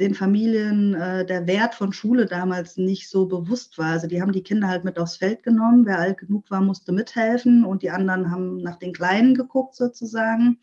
den 0.00 0.14
Familien 0.14 0.94
äh, 0.94 1.26
der 1.26 1.46
Wert 1.46 1.74
von 1.74 1.92
Schule 1.92 2.24
damals 2.24 2.78
nicht 2.78 3.10
so 3.10 3.26
bewusst 3.26 3.76
war. 3.76 3.92
Also 3.92 4.06
die 4.06 4.22
haben 4.22 4.32
die 4.32 4.42
Kinder 4.42 4.66
halt 4.66 4.82
mit 4.82 4.98
aufs 4.98 5.16
Feld 5.16 5.42
genommen. 5.42 5.84
Wer 5.84 5.98
alt 5.98 6.18
genug 6.18 6.50
war, 6.50 6.62
musste 6.62 6.92
mithelfen 6.92 7.64
und 7.64 7.82
die 7.82 7.90
anderen 7.90 8.30
haben 8.30 8.56
nach 8.62 8.76
den 8.76 8.94
Kleinen 8.94 9.34
geguckt 9.34 9.74
sozusagen. 9.74 10.58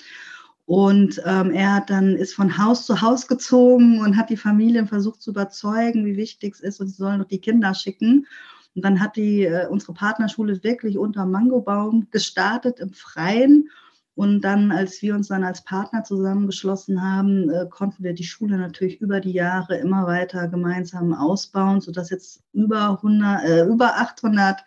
Und 0.67 1.21
ähm, 1.25 1.51
er 1.51 1.75
hat 1.75 1.89
dann 1.89 2.17
ist 2.17 2.35
von 2.35 2.57
Haus 2.57 2.85
zu 2.85 3.01
Haus 3.01 3.29
gezogen 3.29 4.01
und 4.01 4.17
hat 4.17 4.29
die 4.29 4.35
Familien 4.35 4.85
versucht 4.85 5.21
zu 5.21 5.31
überzeugen, 5.31 6.05
wie 6.05 6.17
wichtig 6.17 6.55
es 6.55 6.59
ist 6.59 6.81
und 6.81 6.89
sie 6.89 6.95
sollen 6.95 7.19
doch 7.19 7.27
die 7.27 7.39
Kinder 7.39 7.73
schicken. 7.73 8.27
Und 8.75 8.83
dann 8.83 8.99
hat 8.99 9.15
die 9.15 9.45
äh, 9.45 9.67
unsere 9.69 9.93
Partnerschule 9.93 10.61
wirklich 10.65 10.97
unter 10.97 11.25
Mangobaum 11.25 12.07
gestartet 12.11 12.81
im 12.81 12.91
Freien. 12.91 13.69
Und 14.17 14.41
dann, 14.41 14.71
als 14.71 15.03
wir 15.03 15.13
uns 15.13 15.27
dann 15.27 15.43
als 15.43 15.63
Partner 15.63 16.03
zusammengeschlossen 16.03 17.03
haben, 17.03 17.51
äh, 17.51 17.67
konnten 17.69 18.03
wir 18.03 18.13
die 18.13 18.23
Schule 18.23 18.57
natürlich 18.57 18.99
über 18.99 19.19
die 19.19 19.31
Jahre 19.31 19.77
immer 19.77 20.07
weiter 20.07 20.47
gemeinsam 20.47 21.13
ausbauen, 21.13 21.81
sodass 21.81 22.09
jetzt 22.09 22.41
über, 22.51 22.99
100, 23.03 23.45
äh, 23.45 23.65
über 23.65 23.97
800 23.97 24.65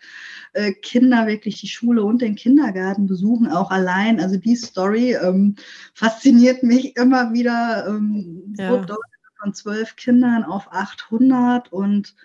äh, 0.53 0.71
Kinder 0.71 1.27
wirklich 1.27 1.59
die 1.59 1.67
Schule 1.67 2.01
und 2.01 2.21
den 2.21 2.35
Kindergarten 2.35 3.07
besuchen, 3.07 3.51
auch 3.51 3.71
allein. 3.71 4.21
Also 4.21 4.37
die 4.37 4.55
Story 4.55 5.17
ähm, 5.21 5.57
fasziniert 5.95 6.63
mich 6.63 6.95
immer 6.95 7.33
wieder. 7.33 7.87
Ähm, 7.89 8.55
ja. 8.57 8.85
von 9.41 9.53
zwölf 9.53 9.97
Kindern 9.97 10.45
auf 10.45 10.71
800 10.71 11.73
und 11.73 12.15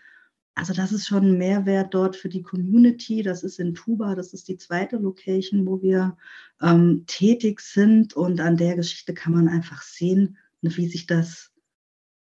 also 0.57 0.73
das 0.73 0.91
ist 0.91 1.07
schon 1.07 1.25
ein 1.25 1.39
Mehrwert 1.39 1.93
dort 1.93 2.17
für 2.17 2.31
die 2.31 2.43
Community. 2.43 3.23
Das 3.23 3.43
ist 3.43 3.61
in 3.61 3.75
Tuba, 3.75 4.15
das 4.15 4.33
ist 4.33 4.49
die 4.49 4.57
zweite 4.57 4.97
Location, 4.97 5.67
wo 5.67 5.83
wir 5.83 6.17
ähm, 6.63 7.05
tätig 7.07 7.61
sind. 7.61 8.15
Und 8.15 8.41
an 8.41 8.57
der 8.57 8.75
Geschichte 8.75 9.13
kann 9.13 9.35
man 9.35 9.49
einfach 9.49 9.83
sehen, 9.83 10.39
ne, 10.63 10.75
wie 10.75 10.89
sich 10.89 11.07
das 11.07 11.53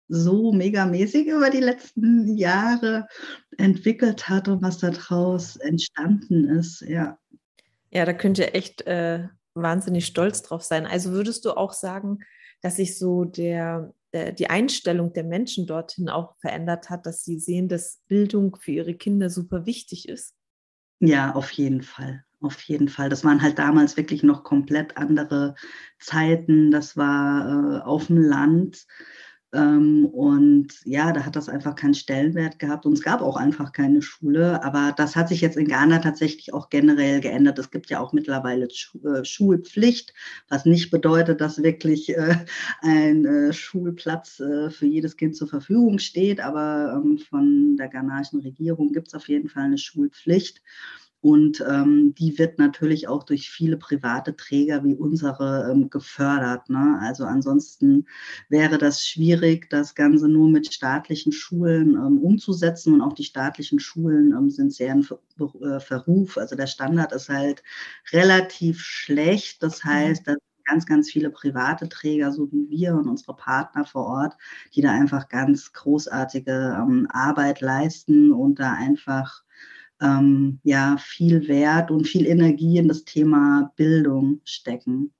so 0.06 0.52
megamäßig 0.52 1.26
über 1.26 1.50
die 1.50 1.58
letzten 1.58 2.36
Jahre 2.36 3.08
entwickelt 3.58 4.28
hat 4.28 4.46
und 4.46 4.62
was 4.62 4.78
daraus 4.78 5.56
entstanden 5.56 6.48
ist. 6.48 6.82
Ja, 6.82 7.18
ja 7.90 8.04
da 8.04 8.12
könnt 8.12 8.38
ihr 8.38 8.54
echt 8.54 8.82
äh, 8.82 9.26
wahnsinnig 9.54 10.06
stolz 10.06 10.42
drauf 10.42 10.62
sein. 10.62 10.86
Also 10.86 11.10
würdest 11.10 11.44
du 11.46 11.56
auch 11.56 11.72
sagen, 11.72 12.20
dass 12.60 12.76
sich 12.76 12.96
so 12.96 13.24
der 13.24 13.92
die 14.12 14.50
Einstellung 14.50 15.12
der 15.12 15.24
Menschen 15.24 15.66
dorthin 15.66 16.08
auch 16.08 16.36
verändert 16.40 16.90
hat, 16.90 17.06
dass 17.06 17.24
sie 17.24 17.38
sehen, 17.38 17.68
dass 17.68 18.00
Bildung 18.08 18.56
für 18.56 18.72
ihre 18.72 18.94
Kinder 18.94 19.30
super 19.30 19.66
wichtig 19.66 20.08
ist? 20.08 20.34
Ja, 21.00 21.34
auf 21.34 21.50
jeden 21.52 21.82
Fall. 21.82 22.24
Auf 22.40 22.60
jeden 22.62 22.88
Fall. 22.88 23.08
Das 23.08 23.24
waren 23.24 23.42
halt 23.42 23.58
damals 23.58 23.96
wirklich 23.96 24.22
noch 24.22 24.44
komplett 24.44 24.96
andere 24.96 25.54
Zeiten. 25.98 26.70
Das 26.70 26.96
war 26.96 27.80
äh, 27.80 27.80
auf 27.82 28.06
dem 28.06 28.16
Land. 28.16 28.86
Ähm, 29.52 30.06
und 30.06 30.68
ja, 30.84 31.12
da 31.12 31.24
hat 31.24 31.34
das 31.34 31.48
einfach 31.48 31.74
keinen 31.74 31.94
Stellenwert 31.94 32.58
gehabt 32.60 32.86
und 32.86 32.92
es 32.92 33.02
gab 33.02 33.20
auch 33.20 33.36
einfach 33.36 33.72
keine 33.72 34.00
Schule. 34.00 34.62
Aber 34.62 34.92
das 34.96 35.16
hat 35.16 35.28
sich 35.28 35.40
jetzt 35.40 35.56
in 35.56 35.66
Ghana 35.66 35.98
tatsächlich 35.98 36.54
auch 36.54 36.70
generell 36.70 37.20
geändert. 37.20 37.58
Es 37.58 37.70
gibt 37.70 37.90
ja 37.90 38.00
auch 38.00 38.12
mittlerweile 38.12 38.66
äh, 38.66 39.24
Schulpflicht, 39.24 40.14
was 40.48 40.64
nicht 40.66 40.90
bedeutet, 40.90 41.40
dass 41.40 41.62
wirklich 41.62 42.16
äh, 42.16 42.36
ein 42.80 43.24
äh, 43.24 43.52
Schulplatz 43.52 44.36
für 44.36 44.86
jedes 44.86 45.16
Kind 45.16 45.36
zur 45.36 45.48
Verfügung 45.48 45.98
steht. 45.98 46.40
Aber 46.40 47.00
ähm, 47.02 47.18
von 47.18 47.76
der 47.76 47.88
ghanaischen 47.88 48.40
Regierung 48.40 48.92
gibt 48.92 49.08
es 49.08 49.14
auf 49.14 49.28
jeden 49.28 49.48
Fall 49.48 49.64
eine 49.64 49.78
Schulpflicht. 49.78 50.62
Und 51.22 51.62
ähm, 51.68 52.14
die 52.18 52.38
wird 52.38 52.58
natürlich 52.58 53.06
auch 53.06 53.24
durch 53.24 53.50
viele 53.50 53.76
private 53.76 54.36
Träger 54.36 54.84
wie 54.84 54.94
unsere 54.94 55.70
ähm, 55.70 55.90
gefördert. 55.90 56.70
Ne? 56.70 56.98
Also 57.02 57.24
ansonsten 57.24 58.06
wäre 58.48 58.78
das 58.78 59.06
schwierig, 59.06 59.68
das 59.68 59.94
Ganze 59.94 60.28
nur 60.28 60.48
mit 60.48 60.72
staatlichen 60.72 61.32
Schulen 61.32 61.90
ähm, 61.90 62.18
umzusetzen. 62.18 62.94
Und 62.94 63.02
auch 63.02 63.12
die 63.12 63.24
staatlichen 63.24 63.80
Schulen 63.80 64.32
ähm, 64.32 64.48
sind 64.48 64.72
sehr 64.72 64.94
in 64.94 65.06
äh, 65.60 65.80
Verruf. 65.80 66.38
Also 66.38 66.56
der 66.56 66.66
Standard 66.66 67.12
ist 67.12 67.28
halt 67.28 67.62
relativ 68.12 68.80
schlecht. 68.80 69.62
Das 69.62 69.84
mhm. 69.84 69.88
heißt, 69.90 70.26
dass 70.26 70.38
ganz, 70.64 70.86
ganz 70.86 71.10
viele 71.10 71.30
private 71.30 71.88
Träger, 71.88 72.32
so 72.32 72.50
wie 72.52 72.70
wir 72.70 72.94
und 72.94 73.08
unsere 73.08 73.34
Partner 73.34 73.84
vor 73.84 74.06
Ort, 74.06 74.36
die 74.74 74.80
da 74.80 74.92
einfach 74.92 75.28
ganz 75.28 75.72
großartige 75.72 76.78
ähm, 76.80 77.08
Arbeit 77.10 77.60
leisten 77.60 78.32
und 78.32 78.60
da 78.60 78.72
einfach 78.72 79.42
ähm, 80.00 80.60
ja 80.62 80.96
viel 80.98 81.48
Wert 81.48 81.90
und 81.90 82.06
viel 82.06 82.26
Energie 82.26 82.78
in 82.78 82.88
das 82.88 83.04
Thema 83.04 83.72
Bildung 83.76 84.40
stecken. 84.44 85.12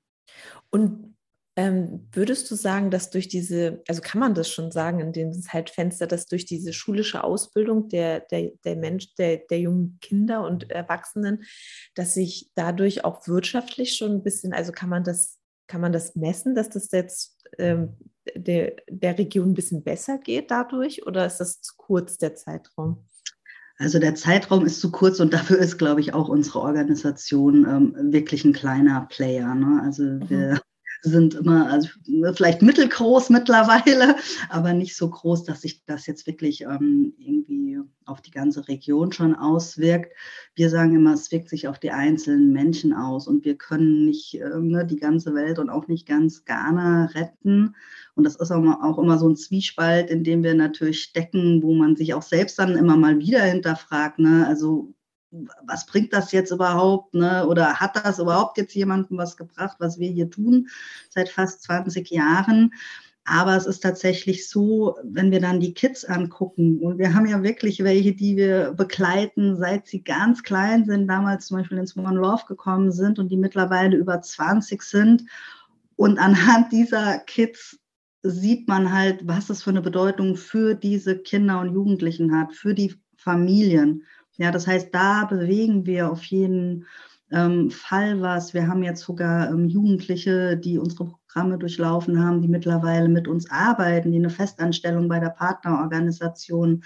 Und 0.70 1.10
ähm, 1.56 2.08
würdest 2.12 2.50
du 2.50 2.54
sagen, 2.54 2.90
dass 2.90 3.10
durch 3.10 3.28
diese, 3.28 3.82
also 3.86 4.00
kann 4.00 4.20
man 4.20 4.34
das 4.34 4.48
schon 4.48 4.70
sagen 4.70 5.00
in 5.00 5.12
dem 5.12 5.32
Zeitfenster, 5.32 6.06
dass 6.06 6.26
durch 6.26 6.46
diese 6.46 6.72
schulische 6.72 7.22
Ausbildung 7.22 7.88
der, 7.88 8.20
der, 8.20 8.52
der 8.64 8.76
Mensch, 8.76 9.14
der, 9.16 9.38
der 9.38 9.60
jungen 9.60 9.98
Kinder 10.00 10.46
und 10.46 10.70
Erwachsenen, 10.70 11.44
dass 11.94 12.14
sich 12.14 12.50
dadurch 12.54 13.04
auch 13.04 13.26
wirtschaftlich 13.26 13.96
schon 13.96 14.12
ein 14.12 14.22
bisschen, 14.22 14.52
also 14.54 14.72
kann 14.72 14.88
man 14.88 15.04
das, 15.04 15.38
kann 15.66 15.80
man 15.80 15.92
das 15.92 16.16
messen, 16.16 16.54
dass 16.54 16.70
das 16.70 16.90
jetzt 16.92 17.44
ähm, 17.58 17.96
der, 18.34 18.76
der 18.88 19.18
Region 19.18 19.50
ein 19.50 19.54
bisschen 19.54 19.82
besser 19.82 20.18
geht 20.18 20.50
dadurch 20.50 21.06
oder 21.06 21.26
ist 21.26 21.38
das 21.38 21.60
zu 21.60 21.74
kurz 21.76 22.16
der 22.16 22.36
Zeitraum? 22.36 23.04
Also 23.80 23.98
der 23.98 24.14
Zeitraum 24.14 24.66
ist 24.66 24.78
zu 24.78 24.92
kurz 24.92 25.20
und 25.20 25.32
dafür 25.32 25.56
ist, 25.58 25.78
glaube 25.78 26.02
ich, 26.02 26.12
auch 26.12 26.28
unsere 26.28 26.60
Organisation 26.60 27.66
ähm, 27.66 28.12
wirklich 28.12 28.44
ein 28.44 28.52
kleiner 28.52 29.06
Player. 29.08 29.54
Ne? 29.54 29.80
Also 29.82 30.02
mhm. 30.02 30.28
wir 30.28 30.60
sind 31.02 31.34
immer, 31.34 31.70
also 31.70 31.88
vielleicht 32.34 32.62
mittelgroß 32.62 33.30
mittlerweile, 33.30 34.16
aber 34.48 34.72
nicht 34.72 34.96
so 34.96 35.08
groß, 35.08 35.44
dass 35.44 35.62
sich 35.62 35.84
das 35.84 36.06
jetzt 36.06 36.26
wirklich 36.26 36.62
ähm, 36.62 37.14
irgendwie 37.18 37.78
auf 38.04 38.20
die 38.20 38.30
ganze 38.30 38.68
Region 38.68 39.12
schon 39.12 39.34
auswirkt. 39.34 40.12
Wir 40.54 40.68
sagen 40.68 40.94
immer, 40.94 41.14
es 41.14 41.30
wirkt 41.30 41.48
sich 41.48 41.68
auf 41.68 41.78
die 41.78 41.90
einzelnen 41.90 42.52
Menschen 42.52 42.92
aus 42.92 43.26
und 43.26 43.44
wir 43.44 43.56
können 43.56 44.04
nicht 44.04 44.34
äh, 44.34 44.58
ne, 44.58 44.84
die 44.84 44.96
ganze 44.96 45.34
Welt 45.34 45.58
und 45.58 45.70
auch 45.70 45.88
nicht 45.88 46.06
ganz 46.06 46.44
Ghana 46.44 47.06
retten. 47.06 47.74
Und 48.14 48.24
das 48.24 48.36
ist 48.36 48.50
auch, 48.50 48.60
mal, 48.60 48.78
auch 48.82 48.98
immer 48.98 49.18
so 49.18 49.28
ein 49.28 49.36
Zwiespalt, 49.36 50.10
in 50.10 50.24
dem 50.24 50.42
wir 50.42 50.54
natürlich 50.54 51.02
stecken, 51.02 51.62
wo 51.62 51.74
man 51.74 51.96
sich 51.96 52.14
auch 52.14 52.22
selbst 52.22 52.58
dann 52.58 52.76
immer 52.76 52.96
mal 52.96 53.18
wieder 53.18 53.42
hinterfragt. 53.42 54.18
Ne? 54.18 54.46
Also 54.46 54.92
was 55.64 55.86
bringt 55.86 56.12
das 56.12 56.32
jetzt 56.32 56.50
überhaupt? 56.50 57.14
Ne? 57.14 57.46
Oder 57.46 57.74
hat 57.74 57.96
das 58.04 58.18
überhaupt 58.18 58.58
jetzt 58.58 58.74
jemandem 58.74 59.18
was 59.18 59.36
gebracht, 59.36 59.76
was 59.78 59.98
wir 59.98 60.10
hier 60.10 60.30
tun 60.30 60.68
seit 61.08 61.28
fast 61.28 61.62
20 61.62 62.10
Jahren? 62.10 62.72
Aber 63.24 63.54
es 63.56 63.66
ist 63.66 63.80
tatsächlich 63.80 64.48
so, 64.48 64.96
wenn 65.04 65.30
wir 65.30 65.40
dann 65.40 65.60
die 65.60 65.74
Kids 65.74 66.04
angucken, 66.04 66.80
und 66.80 66.98
wir 66.98 67.14
haben 67.14 67.26
ja 67.26 67.42
wirklich 67.42 67.84
welche, 67.84 68.12
die 68.12 68.36
wir 68.36 68.72
begleiten, 68.72 69.56
seit 69.56 69.86
sie 69.86 70.02
ganz 70.02 70.42
klein 70.42 70.84
sind, 70.84 71.06
damals 71.06 71.46
zum 71.46 71.58
Beispiel 71.58 71.78
ins 71.78 71.96
One 71.96 72.18
Love 72.18 72.44
gekommen 72.48 72.90
sind 72.90 73.18
und 73.18 73.28
die 73.28 73.36
mittlerweile 73.36 73.96
über 73.96 74.20
20 74.20 74.82
sind. 74.82 75.24
Und 75.96 76.18
anhand 76.18 76.72
dieser 76.72 77.18
Kids 77.18 77.78
sieht 78.22 78.68
man 78.68 78.92
halt, 78.92 79.26
was 79.28 79.46
das 79.46 79.62
für 79.62 79.70
eine 79.70 79.82
Bedeutung 79.82 80.36
für 80.36 80.74
diese 80.74 81.16
Kinder 81.16 81.60
und 81.60 81.72
Jugendlichen 81.72 82.34
hat, 82.34 82.52
für 82.54 82.74
die 82.74 82.94
Familien. 83.16 84.04
Ja, 84.40 84.50
das 84.50 84.66
heißt, 84.66 84.88
da 84.94 85.26
bewegen 85.26 85.84
wir 85.84 86.10
auf 86.10 86.24
jeden 86.24 86.86
ähm, 87.30 87.70
Fall 87.70 88.22
was. 88.22 88.54
Wir 88.54 88.66
haben 88.68 88.82
jetzt 88.82 89.02
sogar 89.02 89.50
ähm, 89.50 89.68
Jugendliche, 89.68 90.56
die 90.56 90.78
unsere 90.78 91.04
Programme 91.04 91.58
durchlaufen 91.58 92.18
haben, 92.24 92.40
die 92.40 92.48
mittlerweile 92.48 93.10
mit 93.10 93.28
uns 93.28 93.50
arbeiten, 93.50 94.12
die 94.12 94.16
eine 94.16 94.30
Festanstellung 94.30 95.08
bei 95.10 95.20
der 95.20 95.28
Partnerorganisation 95.28 96.82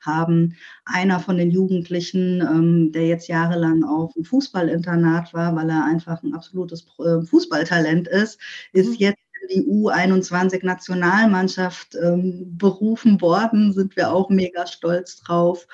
haben. 0.00 0.56
Einer 0.86 1.20
von 1.20 1.36
den 1.36 1.50
Jugendlichen, 1.50 2.40
ähm, 2.40 2.90
der 2.92 3.06
jetzt 3.06 3.28
jahrelang 3.28 3.84
auf 3.84 4.16
einem 4.16 4.24
Fußballinternat 4.24 5.34
war, 5.34 5.54
weil 5.54 5.68
er 5.68 5.84
einfach 5.84 6.22
ein 6.22 6.32
absolutes 6.32 6.86
äh, 7.00 7.20
Fußballtalent 7.20 8.08
ist, 8.08 8.40
ist 8.72 8.88
mhm. 8.88 8.96
jetzt 8.98 9.23
die 9.50 9.66
U21-Nationalmannschaft 9.66 11.96
ähm, 12.02 12.56
berufen 12.56 13.20
worden, 13.20 13.72
sind 13.72 13.96
wir 13.96 14.12
auch 14.12 14.30
mega 14.30 14.66
stolz 14.66 15.20
drauf. 15.22 15.66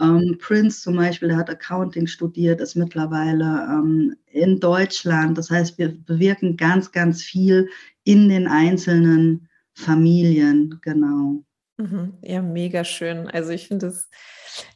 Ähm, 0.00 0.38
Prince 0.40 0.82
zum 0.82 0.96
Beispiel, 0.96 1.28
der 1.28 1.38
hat 1.38 1.50
Accounting 1.50 2.06
studiert, 2.06 2.60
ist 2.60 2.76
mittlerweile 2.76 3.66
ähm, 3.70 4.14
in 4.26 4.60
Deutschland. 4.60 5.38
Das 5.38 5.50
heißt, 5.50 5.78
wir 5.78 5.96
bewirken 6.04 6.56
ganz, 6.56 6.92
ganz 6.92 7.22
viel 7.22 7.68
in 8.04 8.28
den 8.28 8.46
einzelnen 8.46 9.48
Familien, 9.74 10.78
genau. 10.82 11.42
Mhm. 11.78 12.14
Ja, 12.22 12.40
mega 12.40 12.84
schön. 12.84 13.28
Also 13.28 13.50
ich 13.50 13.68
finde 13.68 13.88
es, 13.88 14.08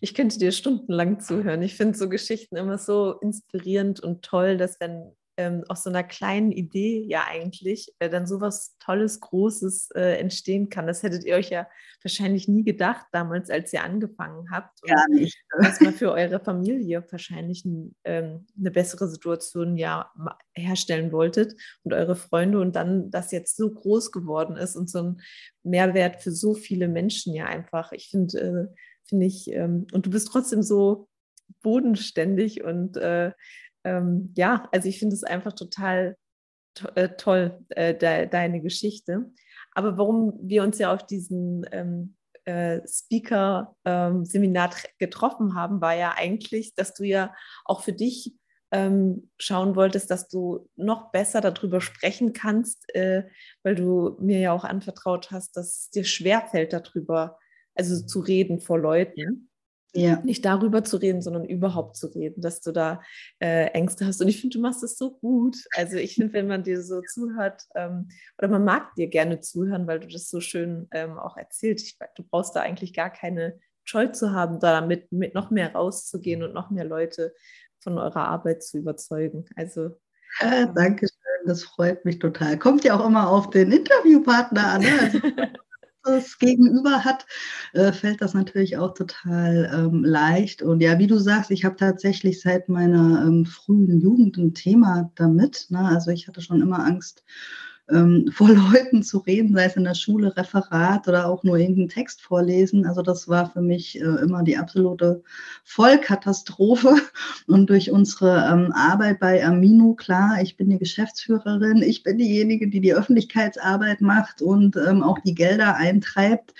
ich 0.00 0.14
könnte 0.14 0.38
dir 0.38 0.52
stundenlang 0.52 1.20
zuhören. 1.20 1.62
Ich 1.62 1.76
finde 1.76 1.96
so 1.96 2.08
Geschichten 2.08 2.56
immer 2.56 2.76
so 2.76 3.18
inspirierend 3.20 4.00
und 4.00 4.22
toll, 4.22 4.58
dass 4.58 4.78
wenn 4.80 5.12
ähm, 5.40 5.64
aus 5.68 5.84
so 5.84 5.90
einer 5.90 6.04
kleinen 6.04 6.52
Idee 6.52 7.02
ja 7.08 7.24
eigentlich 7.26 7.94
äh, 7.98 8.10
dann 8.10 8.26
sowas 8.26 8.76
Tolles, 8.78 9.20
Großes 9.20 9.90
äh, 9.92 10.18
entstehen 10.18 10.68
kann. 10.68 10.86
Das 10.86 11.02
hättet 11.02 11.24
ihr 11.24 11.34
euch 11.34 11.48
ja 11.48 11.66
wahrscheinlich 12.02 12.46
nie 12.46 12.62
gedacht 12.62 13.06
damals, 13.12 13.48
als 13.48 13.72
ihr 13.72 13.82
angefangen 13.82 14.50
habt. 14.50 14.78
Ja, 14.86 15.02
nicht. 15.08 15.38
Dass 15.58 15.80
man 15.80 15.94
für 15.94 16.12
eure 16.12 16.40
Familie 16.40 17.02
wahrscheinlich 17.10 17.64
ein, 17.64 17.94
ähm, 18.04 18.46
eine 18.58 18.70
bessere 18.70 19.08
Situation 19.08 19.78
ja 19.78 20.12
herstellen 20.54 21.10
wolltet 21.10 21.54
und 21.82 21.94
eure 21.94 22.16
Freunde 22.16 22.60
und 22.60 22.76
dann 22.76 23.10
das 23.10 23.32
jetzt 23.32 23.56
so 23.56 23.70
groß 23.70 24.12
geworden 24.12 24.56
ist 24.56 24.76
und 24.76 24.90
so 24.90 24.98
ein 24.98 25.20
Mehrwert 25.62 26.22
für 26.22 26.32
so 26.32 26.52
viele 26.52 26.88
Menschen 26.88 27.34
ja 27.34 27.46
einfach. 27.46 27.92
Ich 27.92 28.10
finde, 28.10 28.40
äh, 28.40 28.80
finde 29.04 29.26
ich, 29.26 29.50
ähm, 29.52 29.86
und 29.92 30.04
du 30.04 30.10
bist 30.10 30.28
trotzdem 30.28 30.62
so 30.62 31.08
bodenständig 31.62 32.62
und 32.62 32.98
äh, 32.98 33.32
ähm, 33.84 34.32
ja, 34.36 34.68
also 34.72 34.88
ich 34.88 34.98
finde 34.98 35.14
es 35.14 35.24
einfach 35.24 35.52
total 35.52 36.16
to 36.74 36.88
äh, 36.94 37.16
toll, 37.16 37.64
äh, 37.70 37.94
de 37.94 38.26
deine 38.26 38.60
Geschichte. 38.60 39.30
Aber 39.72 39.98
warum 39.98 40.38
wir 40.42 40.62
uns 40.62 40.78
ja 40.78 40.92
auf 40.92 41.06
diesen 41.06 41.66
ähm, 41.72 42.16
äh, 42.44 42.80
Speaker-Seminar 42.86 44.70
ähm, 44.70 44.90
getroffen 44.98 45.54
haben, 45.54 45.80
war 45.80 45.94
ja 45.94 46.14
eigentlich, 46.16 46.74
dass 46.74 46.94
du 46.94 47.04
ja 47.04 47.34
auch 47.64 47.82
für 47.82 47.92
dich 47.92 48.34
ähm, 48.72 49.30
schauen 49.38 49.74
wolltest, 49.74 50.10
dass 50.10 50.28
du 50.28 50.68
noch 50.76 51.10
besser 51.10 51.40
darüber 51.40 51.80
sprechen 51.80 52.32
kannst, 52.32 52.94
äh, 52.94 53.24
weil 53.62 53.74
du 53.74 54.16
mir 54.20 54.38
ja 54.38 54.52
auch 54.52 54.64
anvertraut 54.64 55.30
hast, 55.30 55.56
dass 55.56 55.66
es 55.66 55.90
dir 55.90 56.04
schwerfällt, 56.04 56.72
darüber 56.72 57.38
also 57.74 58.04
zu 58.04 58.20
reden 58.20 58.60
vor 58.60 58.78
Leuten. 58.78 59.49
Ja. 59.92 60.20
Nicht 60.22 60.44
darüber 60.44 60.84
zu 60.84 60.96
reden, 60.98 61.20
sondern 61.20 61.44
überhaupt 61.44 61.96
zu 61.96 62.06
reden, 62.06 62.40
dass 62.40 62.60
du 62.60 62.72
da 62.72 63.02
äh, 63.40 63.66
Ängste 63.68 64.06
hast. 64.06 64.20
Und 64.20 64.28
ich 64.28 64.40
finde, 64.40 64.56
du 64.56 64.62
machst 64.62 64.82
es 64.82 64.96
so 64.96 65.18
gut. 65.18 65.56
Also 65.76 65.96
ich 65.96 66.14
finde, 66.14 66.32
wenn 66.32 66.46
man 66.46 66.62
dir 66.62 66.82
so 66.82 67.02
zuhört, 67.02 67.64
ähm, 67.74 68.08
oder 68.38 68.48
man 68.48 68.64
mag 68.64 68.94
dir 68.94 69.08
gerne 69.08 69.40
zuhören, 69.40 69.86
weil 69.86 70.00
du 70.00 70.06
das 70.06 70.28
so 70.28 70.40
schön 70.40 70.86
ähm, 70.92 71.18
auch 71.18 71.36
erzählst. 71.36 71.86
Ich, 71.86 71.98
du 72.14 72.22
brauchst 72.22 72.54
da 72.54 72.60
eigentlich 72.60 72.94
gar 72.94 73.10
keine 73.10 73.58
Scheu 73.84 74.06
zu 74.06 74.32
haben, 74.32 74.60
da 74.60 74.80
damit 74.80 75.10
mit 75.10 75.34
noch 75.34 75.50
mehr 75.50 75.72
rauszugehen 75.72 76.42
und 76.42 76.54
noch 76.54 76.70
mehr 76.70 76.84
Leute 76.84 77.34
von 77.80 77.98
eurer 77.98 78.28
Arbeit 78.28 78.62
zu 78.62 78.78
überzeugen. 78.78 79.46
Also 79.56 79.98
ja, 80.40 80.66
danke 80.66 81.08
schön, 81.08 81.46
das 81.46 81.64
freut 81.64 82.04
mich 82.04 82.20
total. 82.20 82.58
Kommt 82.58 82.84
ja 82.84 82.98
auch 82.98 83.04
immer 83.04 83.28
auf 83.28 83.50
den 83.50 83.72
Interviewpartner 83.72 84.66
an. 84.66 84.80
Ne? 84.82 84.88
Also 85.00 85.18
das 86.02 86.38
Gegenüber 86.38 87.04
hat, 87.04 87.26
äh, 87.72 87.92
fällt 87.92 88.22
das 88.22 88.34
natürlich 88.34 88.76
auch 88.76 88.94
total 88.94 89.70
ähm, 89.72 90.04
leicht. 90.04 90.62
Und 90.62 90.80
ja, 90.80 90.98
wie 90.98 91.06
du 91.06 91.18
sagst, 91.18 91.50
ich 91.50 91.64
habe 91.64 91.76
tatsächlich 91.76 92.40
seit 92.40 92.68
meiner 92.68 93.24
ähm, 93.26 93.46
frühen 93.46 94.00
Jugend 94.00 94.36
ein 94.36 94.54
Thema 94.54 95.10
damit. 95.14 95.66
Ne? 95.70 95.80
Also 95.80 96.10
ich 96.10 96.28
hatte 96.28 96.40
schon 96.40 96.62
immer 96.62 96.84
Angst 96.84 97.24
ähm, 97.90 98.30
vor 98.32 98.48
Leuten 98.48 99.02
zu 99.02 99.18
reden, 99.18 99.54
sei 99.54 99.64
es 99.64 99.76
in 99.76 99.84
der 99.84 99.94
Schule, 99.94 100.36
Referat 100.36 101.08
oder 101.08 101.26
auch 101.26 101.42
nur 101.42 101.56
irgendeinen 101.56 101.88
Text 101.88 102.22
vorlesen. 102.22 102.86
Also 102.86 103.02
das 103.02 103.28
war 103.28 103.50
für 103.50 103.60
mich 103.60 104.00
äh, 104.00 104.04
immer 104.04 104.42
die 104.42 104.56
absolute 104.56 105.22
Vollkatastrophe. 105.64 106.96
Und 107.46 107.70
durch 107.70 107.90
unsere 107.90 108.48
ähm, 108.50 108.72
Arbeit 108.72 109.20
bei 109.20 109.44
Amino, 109.44 109.94
klar, 109.94 110.38
ich 110.42 110.56
bin 110.56 110.70
die 110.70 110.78
Geschäftsführerin, 110.78 111.82
ich 111.82 112.02
bin 112.02 112.18
diejenige, 112.18 112.68
die 112.68 112.80
die 112.80 112.94
Öffentlichkeitsarbeit 112.94 114.00
macht 114.00 114.42
und 114.42 114.76
ähm, 114.76 115.02
auch 115.02 115.18
die 115.18 115.34
Gelder 115.34 115.76
eintreibt, 115.76 116.54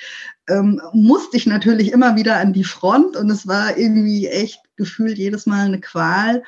ähm, 0.49 0.81
musste 0.93 1.37
ich 1.37 1.47
natürlich 1.47 1.93
immer 1.93 2.17
wieder 2.17 2.37
an 2.39 2.53
die 2.53 2.65
Front 2.65 3.17
und 3.17 3.31
es 3.31 3.47
war 3.47 3.77
irgendwie 3.77 4.27
echt 4.27 4.61
gefühlt 4.77 5.19
jedes 5.19 5.47
Mal 5.47 5.67
eine 5.67 5.81
Qual. 5.81 6.43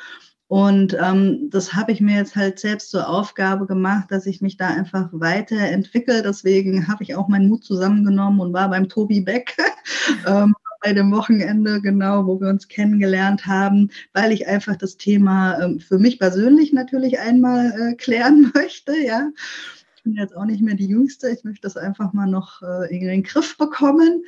Und 0.52 0.94
ähm, 1.00 1.48
das 1.48 1.72
habe 1.72 1.92
ich 1.92 2.02
mir 2.02 2.14
jetzt 2.14 2.36
halt 2.36 2.58
selbst 2.58 2.90
zur 2.90 3.08
Aufgabe 3.08 3.64
gemacht, 3.64 4.10
dass 4.10 4.26
ich 4.26 4.42
mich 4.42 4.58
da 4.58 4.68
einfach 4.68 5.08
weiterentwickle. 5.10 6.22
Deswegen 6.22 6.88
habe 6.88 7.02
ich 7.02 7.14
auch 7.14 7.26
meinen 7.26 7.48
Mut 7.48 7.64
zusammengenommen 7.64 8.38
und 8.38 8.52
war 8.52 8.68
beim 8.68 8.86
Tobi 8.86 9.22
Beck 9.22 9.56
ähm, 10.26 10.54
bei 10.82 10.92
dem 10.92 11.10
Wochenende, 11.10 11.80
genau, 11.80 12.26
wo 12.26 12.38
wir 12.38 12.48
uns 12.48 12.68
kennengelernt 12.68 13.46
haben, 13.46 13.88
weil 14.12 14.30
ich 14.30 14.46
einfach 14.46 14.76
das 14.76 14.98
Thema 14.98 15.58
ähm, 15.58 15.80
für 15.80 15.98
mich 15.98 16.18
persönlich 16.18 16.74
natürlich 16.74 17.18
einmal 17.18 17.72
äh, 17.72 17.94
klären 17.94 18.52
möchte, 18.54 18.94
ja. 18.94 19.30
Ich 19.96 20.02
bin 20.02 20.16
jetzt 20.16 20.36
auch 20.36 20.44
nicht 20.44 20.60
mehr 20.60 20.74
die 20.74 20.88
Jüngste. 20.88 21.30
Ich 21.30 21.44
möchte 21.44 21.62
das 21.62 21.78
einfach 21.78 22.12
mal 22.12 22.26
noch 22.26 22.60
äh, 22.60 22.94
in 22.94 23.06
den 23.06 23.22
Griff 23.22 23.56
bekommen. 23.56 24.22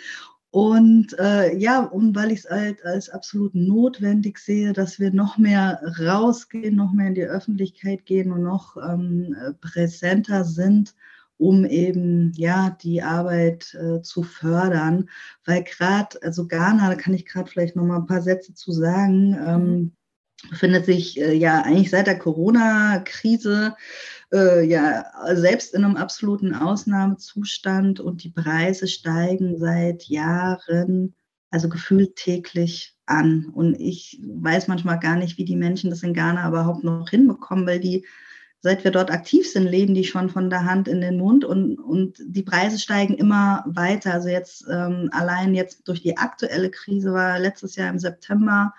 Und 0.55 1.19
äh, 1.19 1.57
ja, 1.57 1.83
und 1.83 2.14
weil 2.14 2.31
ich 2.31 2.45
es 2.45 2.49
halt 2.49 2.85
als 2.85 3.11
absolut 3.11 3.57
notwendig 3.57 4.38
sehe, 4.38 4.73
dass 4.73 5.01
wir 5.01 5.12
noch 5.12 5.37
mehr 5.37 5.83
rausgehen, 6.01 6.77
noch 6.77 6.93
mehr 6.93 7.09
in 7.09 7.17
die 7.17 7.25
Öffentlichkeit 7.25 8.07
gehen 8.07 8.31
und 8.31 8.45
noch 8.45 8.77
ähm, 8.77 9.35
präsenter 9.61 10.45
sind, 10.45 10.95
um 11.38 11.64
eben 11.64 12.31
ja 12.37 12.71
die 12.71 13.03
Arbeit 13.03 13.75
äh, 13.75 14.01
zu 14.03 14.23
fördern. 14.23 15.09
Weil 15.45 15.64
gerade, 15.64 16.23
also 16.23 16.47
Ghana, 16.47 16.88
da 16.88 16.95
kann 16.95 17.14
ich 17.14 17.27
gerade 17.27 17.51
vielleicht 17.51 17.75
noch 17.75 17.85
mal 17.85 17.97
ein 17.97 18.07
paar 18.07 18.23
Sätze 18.23 18.55
zu 18.55 18.71
sagen, 18.71 19.37
ähm, 19.45 19.93
befindet 20.50 20.87
sich 20.87 21.20
äh, 21.20 21.35
ja 21.35 21.62
eigentlich 21.62 21.90
seit 21.90 22.07
der 22.07 22.18
Corona-Krise 22.18 23.74
äh, 24.33 24.64
ja 24.66 25.07
selbst 25.35 25.74
in 25.74 25.85
einem 25.85 25.96
absoluten 25.96 26.54
Ausnahmezustand 26.54 28.00
und 28.00 28.24
die 28.24 28.30
Preise 28.30 28.87
steigen 28.87 29.59
seit 29.59 30.04
Jahren, 30.04 31.14
also 31.50 31.68
gefühlt 31.68 32.16
täglich 32.16 32.96
an. 33.07 33.46
Und 33.54 33.80
ich 33.80 34.20
weiß 34.26 34.68
manchmal 34.68 34.98
gar 34.98 35.16
nicht, 35.16 35.38
wie 35.38 35.44
die 35.44 35.57
Menschen 35.57 35.90
das 35.90 36.02
in 36.02 36.14
Ghana 36.14 36.48
überhaupt 36.48 36.85
noch 36.85 37.09
hinbekommen, 37.09 37.66
weil 37.66 37.80
die, 37.80 38.04
seit 38.61 38.83
wir 38.83 38.90
dort 38.90 39.11
aktiv 39.11 39.50
sind, 39.50 39.64
leben 39.64 39.94
die 39.94 40.04
schon 40.04 40.30
von 40.30 40.50
der 40.50 40.64
Hand 40.64 40.88
in 40.88 41.00
den 41.00 41.18
Mund 41.18 41.44
und, 41.44 41.78
und 41.78 42.16
die 42.24 42.42
Preise 42.42 42.78
steigen 42.78 43.14
immer 43.14 43.62
weiter. 43.66 44.14
Also 44.14 44.28
jetzt 44.28 44.64
ähm, 44.70 45.11
allein 45.12 45.54
jetzt 45.54 45.87
durch 45.87 46.02
die 46.02 46.16
aktuelle 46.16 46.70
Krise 46.70 47.12
war 47.12 47.38
letztes 47.38 47.76
Jahr 47.76 47.90
im 47.90 47.98
September 47.98 48.72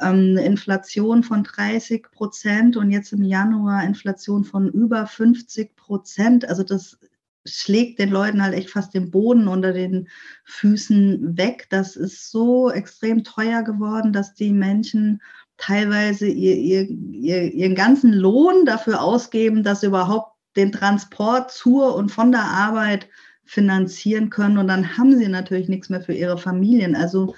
ähm, 0.00 0.36
Inflation 0.36 1.22
von 1.22 1.44
30 1.44 2.10
Prozent 2.10 2.76
und 2.76 2.90
jetzt 2.90 3.12
im 3.12 3.22
Januar 3.22 3.84
Inflation 3.84 4.44
von 4.44 4.68
über 4.68 5.06
50 5.06 5.76
Prozent. 5.76 6.48
Also 6.48 6.62
das 6.62 6.98
schlägt 7.44 7.98
den 7.98 8.10
Leuten 8.10 8.42
halt 8.42 8.54
echt 8.54 8.70
fast 8.70 8.94
den 8.94 9.10
Boden 9.10 9.48
unter 9.48 9.72
den 9.72 10.08
Füßen 10.44 11.36
weg. 11.36 11.66
Das 11.70 11.96
ist 11.96 12.30
so 12.30 12.70
extrem 12.70 13.24
teuer 13.24 13.62
geworden, 13.62 14.12
dass 14.12 14.34
die 14.34 14.52
Menschen 14.52 15.20
teilweise 15.56 16.26
ihr, 16.26 16.56
ihr, 16.56 16.90
ihr, 16.90 17.52
ihren 17.52 17.74
ganzen 17.74 18.12
Lohn 18.12 18.64
dafür 18.64 19.02
ausgeben, 19.02 19.62
dass 19.62 19.82
überhaupt 19.82 20.32
den 20.56 20.72
Transport 20.72 21.50
zur 21.50 21.94
und 21.94 22.10
von 22.10 22.32
der 22.32 22.44
Arbeit 22.44 23.08
finanzieren 23.52 24.30
können. 24.30 24.56
Und 24.56 24.68
dann 24.68 24.96
haben 24.96 25.14
sie 25.14 25.28
natürlich 25.28 25.68
nichts 25.68 25.90
mehr 25.90 26.00
für 26.00 26.14
ihre 26.14 26.38
Familien. 26.38 26.96
Also 26.96 27.34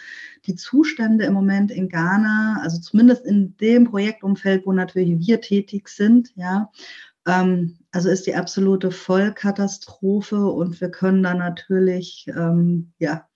die 0.47 0.55
Zustände 0.55 1.25
im 1.25 1.33
Moment 1.33 1.73
in 1.73 1.89
Ghana, 1.89 2.61
also 2.63 2.81
zumindest 2.81 3.27
in 3.27 3.57
dem 3.57 3.85
Projektumfeld, 3.85 4.65
wo 4.65 4.73
natürlich 4.73 5.19
wir 5.27 5.41
tätig 5.41 5.89
sind, 5.89 6.31
ja, 6.37 6.71
ähm, 7.27 7.79
also 7.91 8.11
ist 8.11 8.29
die 8.29 8.35
absolute 8.37 8.93
Vollkatastrophe 8.93 10.47
und 10.47 10.81
wir 10.81 10.91
können 10.91 11.25
da 11.25 11.35
natürlich, 11.35 12.27
ähm, 12.29 12.93
ja, 13.01 13.27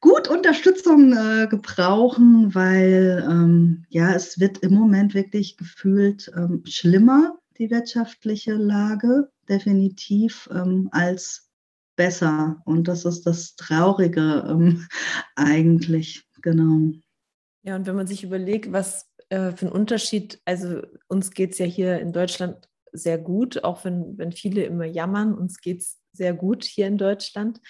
gut 0.00 0.26
Unterstützung 0.26 1.12
äh, 1.12 1.46
gebrauchen, 1.46 2.52
weil 2.52 3.24
ähm, 3.30 3.84
ja, 3.90 4.12
es 4.12 4.40
wird 4.40 4.58
im 4.58 4.74
Moment 4.74 5.14
wirklich 5.14 5.56
gefühlt 5.56 6.32
ähm, 6.36 6.64
schlimmer, 6.66 7.38
die 7.58 7.70
wirtschaftliche 7.70 8.54
Lage, 8.54 9.30
definitiv, 9.48 10.48
ähm, 10.52 10.88
als 10.90 11.51
besser. 11.96 12.60
Und 12.64 12.88
das 12.88 13.04
ist 13.04 13.24
das 13.24 13.56
Traurige 13.56 14.44
ähm, 14.48 14.86
eigentlich, 15.36 16.24
genau. 16.42 16.92
Ja, 17.64 17.76
und 17.76 17.86
wenn 17.86 17.96
man 17.96 18.06
sich 18.06 18.24
überlegt, 18.24 18.72
was 18.72 19.08
äh, 19.28 19.52
für 19.52 19.66
ein 19.66 19.72
Unterschied, 19.72 20.40
also 20.44 20.82
uns 21.08 21.30
geht 21.30 21.52
es 21.52 21.58
ja 21.58 21.66
hier 21.66 22.00
in 22.00 22.12
Deutschland 22.12 22.68
sehr 22.92 23.18
gut, 23.18 23.64
auch 23.64 23.84
wenn, 23.84 24.18
wenn 24.18 24.32
viele 24.32 24.64
immer 24.64 24.84
jammern. 24.84 25.34
Uns 25.34 25.60
geht 25.60 25.80
es 25.80 26.01
sehr 26.12 26.34
gut 26.34 26.64
hier 26.64 26.86
in 26.86 26.98
Deutschland. 26.98 27.60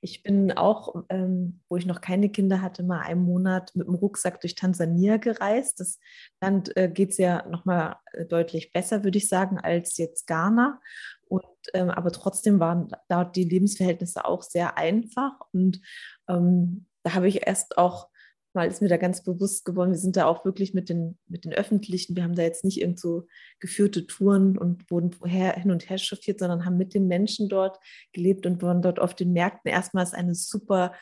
Ich 0.00 0.22
bin 0.22 0.52
auch, 0.52 1.04
ähm, 1.08 1.60
wo 1.68 1.76
ich 1.76 1.86
noch 1.86 2.00
keine 2.00 2.28
Kinder 2.28 2.60
hatte, 2.60 2.82
mal 2.82 3.00
einen 3.00 3.22
Monat 3.22 3.72
mit 3.74 3.86
dem 3.86 3.94
Rucksack 3.94 4.40
durch 4.40 4.54
Tansania 4.54 5.16
gereist. 5.16 5.80
Das 5.80 5.98
Land 6.40 6.76
äh, 6.76 6.88
geht 6.88 7.10
es 7.10 7.18
ja 7.18 7.46
nochmal 7.48 7.96
äh, 8.12 8.26
deutlich 8.26 8.72
besser, 8.72 9.04
würde 9.04 9.18
ich 9.18 9.28
sagen, 9.28 9.58
als 9.58 9.96
jetzt 9.98 10.26
Ghana. 10.26 10.80
Und, 11.28 11.44
ähm, 11.74 11.90
aber 11.90 12.12
trotzdem 12.12 12.60
waren 12.60 12.88
dort 13.08 13.36
die 13.36 13.44
Lebensverhältnisse 13.44 14.24
auch 14.24 14.42
sehr 14.42 14.76
einfach. 14.76 15.32
Und 15.52 15.80
ähm, 16.28 16.86
da 17.04 17.14
habe 17.14 17.28
ich 17.28 17.46
erst 17.46 17.78
auch 17.78 18.08
mal 18.54 18.68
ist 18.68 18.82
mir 18.82 18.88
da 18.88 18.96
ganz 18.96 19.22
bewusst 19.22 19.64
geworden, 19.64 19.90
wir 19.90 19.98
sind 19.98 20.16
da 20.16 20.26
auch 20.26 20.44
wirklich 20.44 20.74
mit 20.74 20.88
den, 20.88 21.18
mit 21.28 21.44
den 21.44 21.52
Öffentlichen, 21.52 22.16
wir 22.16 22.22
haben 22.22 22.34
da 22.34 22.42
jetzt 22.42 22.64
nicht 22.64 22.80
irgend 22.80 23.00
so 23.00 23.26
geführte 23.60 24.06
Touren 24.06 24.58
und 24.58 24.90
wurden 24.90 25.10
her, 25.24 25.54
hin 25.54 25.70
und 25.70 25.88
her 25.88 25.98
chauffiert, 25.98 26.38
sondern 26.38 26.64
haben 26.64 26.76
mit 26.76 26.94
den 26.94 27.08
Menschen 27.08 27.48
dort 27.48 27.78
gelebt 28.12 28.46
und 28.46 28.62
waren 28.62 28.82
dort 28.82 28.98
auf 28.98 29.14
den 29.14 29.32
Märkten. 29.32 29.70
Erstmals 29.70 30.12
eine 30.12 30.34
super 30.34 30.92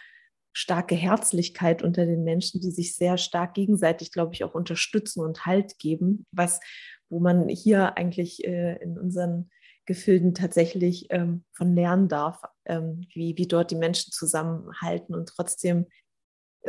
starke 0.53 0.95
Herzlichkeit 0.95 1.83
unter 1.83 2.07
den 2.07 2.25
Menschen, 2.25 2.61
die 2.61 2.71
sich 2.71 2.97
sehr 2.97 3.19
stark 3.19 3.55
gegenseitig, 3.55 4.13
glaube 4.13 4.35
ich, 4.35 4.45
auch 4.45 4.55
unterstützen 4.55 5.21
und 5.21 5.47
Halt 5.47 5.79
geben, 5.79 6.27
was, 6.33 6.61
wo 7.09 7.21
man 7.21 7.49
hier 7.49 7.97
eigentlich 7.97 8.45
äh, 8.45 8.77
in 8.83 8.99
unseren 8.99 9.51
Gefilden 9.87 10.35
tatsächlich 10.35 11.07
ähm, 11.11 11.45
von 11.53 11.75
lernen 11.75 12.09
darf, 12.09 12.43
ähm, 12.65 13.07
wie, 13.13 13.37
wie 13.37 13.49
dort 13.49 13.71
die 13.71 13.77
Menschen 13.77 14.13
zusammenhalten 14.13 15.15
und 15.15 15.29
trotzdem 15.29 15.87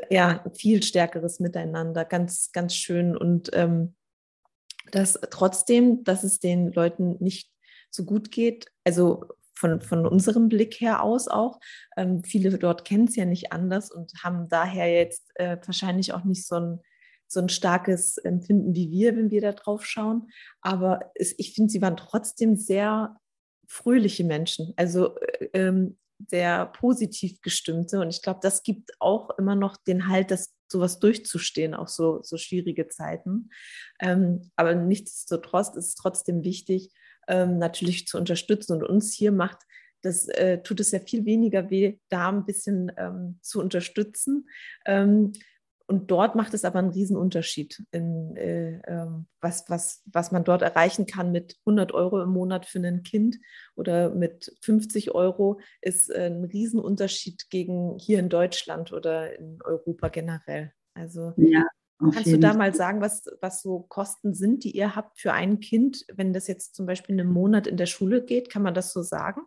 ja, 0.10 0.44
viel 0.54 0.84
stärkeres 0.84 1.40
Miteinander, 1.40 2.06
ganz, 2.06 2.52
ganz 2.52 2.76
schön. 2.76 3.16
Und 3.16 3.50
ähm, 3.54 3.96
dass 4.92 5.20
trotzdem, 5.30 6.04
dass 6.04 6.24
es 6.24 6.40
den 6.40 6.72
Leuten 6.72 7.18
nicht 7.20 7.52
so 7.90 8.06
gut 8.06 8.32
geht, 8.32 8.68
also 8.84 9.26
von, 9.54 9.80
von 9.80 10.08
unserem 10.08 10.50
Blick 10.50 10.82
her 10.82 11.04
aus 11.04 11.28
auch. 11.28 11.60
Ähm, 11.96 12.24
viele 12.24 12.58
dort 12.58 12.84
kennen 12.84 13.08
es 13.08 13.16
ja 13.16 13.26
nicht 13.26 13.52
anders 13.52 13.92
und 13.92 14.12
haben 14.24 14.50
daher 14.50 14.92
jetzt 14.92 15.30
äh, 15.36 15.58
wahrscheinlich 15.66 16.14
auch 16.14 16.24
nicht 16.24 16.48
so 16.48 16.56
ein, 16.56 16.80
so 17.28 17.40
ein 17.40 17.50
starkes 17.50 18.18
Empfinden 18.18 18.74
wie 18.74 18.90
wir, 18.90 19.16
wenn 19.16 19.30
wir 19.30 19.42
da 19.42 19.52
drauf 19.52 19.86
schauen. 19.86 20.32
Aber 20.62 21.12
es, 21.16 21.36
ich 21.38 21.54
finde, 21.54 21.72
sie 21.72 21.82
waren 21.82 21.96
trotzdem 21.96 22.56
sehr 22.56 23.16
fröhliche 23.68 24.24
Menschen. 24.24 24.74
Also 24.78 25.18
äh, 25.20 25.50
ähm, 25.54 25.98
sehr 26.30 26.66
positiv 26.68 27.42
gestimmte. 27.42 28.00
Und 28.00 28.10
ich 28.10 28.22
glaube, 28.22 28.40
das 28.42 28.64
gibt 28.64 28.92
auch 29.00 29.30
immer 29.38 29.56
noch 29.56 29.78
den 29.78 30.08
Halt, 30.08 30.32
das 30.32 30.54
sowas 30.68 31.00
durchzustehen, 31.00 31.74
auch 31.74 31.88
so, 31.90 32.22
so 32.24 32.38
schwierige 32.38 32.88
Zeiten. 32.88 33.50
Ähm, 34.00 34.52
aber 34.56 34.74
nichtsdestotrotz 34.74 35.76
ist 35.76 35.88
es 35.90 35.96
trotzdem 35.96 36.44
wichtig, 36.44 36.92
ähm, 37.28 37.58
natürlich 37.58 38.08
zu 38.08 38.18
unterstützen. 38.18 38.74
Und 38.74 38.84
uns 38.84 39.14
hier 39.14 39.32
macht 39.32 39.60
das 40.02 40.28
äh, 40.30 40.62
tut 40.62 40.80
es 40.80 40.92
ja 40.92 41.00
viel 41.00 41.26
weniger 41.26 41.70
weh, 41.70 41.98
da 42.10 42.30
ein 42.30 42.46
bisschen 42.46 42.92
ähm, 42.98 43.40
zu 43.42 43.60
unterstützen. 43.60 44.50
Ähm, 44.86 45.34
und 45.92 46.10
dort 46.10 46.36
macht 46.36 46.54
es 46.54 46.64
aber 46.64 46.80
einen 46.80 46.92
Riesenunterschied, 46.92 47.84
in, 47.92 48.38
äh, 48.38 48.78
äh, 48.78 49.08
was, 49.42 49.66
was, 49.68 50.02
was 50.06 50.32
man 50.32 50.46
dort 50.46 50.62
erreichen 50.62 51.06
kann 51.06 51.34
mit 51.34 51.58
100 51.66 51.94
Euro 51.94 52.22
im 52.22 52.30
Monat 52.30 52.66
für 52.66 52.80
ein 52.80 53.04
Kind 53.04 53.40
oder 53.76 54.10
mit 54.10 54.56
50 54.62 55.14
Euro, 55.14 55.60
ist 55.82 56.10
äh, 56.10 56.28
ein 56.28 56.46
Riesenunterschied 56.46 57.50
gegen 57.50 57.98
hier 57.98 58.20
in 58.20 58.30
Deutschland 58.30 58.94
oder 58.94 59.38
in 59.38 59.60
Europa 59.66 60.08
generell. 60.08 60.72
Also 60.94 61.34
ja, 61.36 61.66
kannst 62.00 62.28
du 62.28 62.40
da 62.40 62.54
mal 62.54 62.74
sagen, 62.74 63.02
was, 63.02 63.26
was 63.42 63.62
so 63.62 63.82
Kosten 63.82 64.34
sind, 64.34 64.64
die 64.64 64.72
ihr 64.72 64.96
habt 64.96 65.20
für 65.20 65.34
ein 65.34 65.60
Kind, 65.60 66.06
wenn 66.14 66.32
das 66.32 66.48
jetzt 66.48 66.74
zum 66.74 66.86
Beispiel 66.86 67.20
einen 67.20 67.30
Monat 67.30 67.68
in 67.68 67.76
der 67.76 67.86
Schule 67.86 68.24
geht? 68.24 68.50
Kann 68.50 68.64
man 68.64 68.74
das 68.74 68.94
so 68.94 69.02
sagen? 69.02 69.42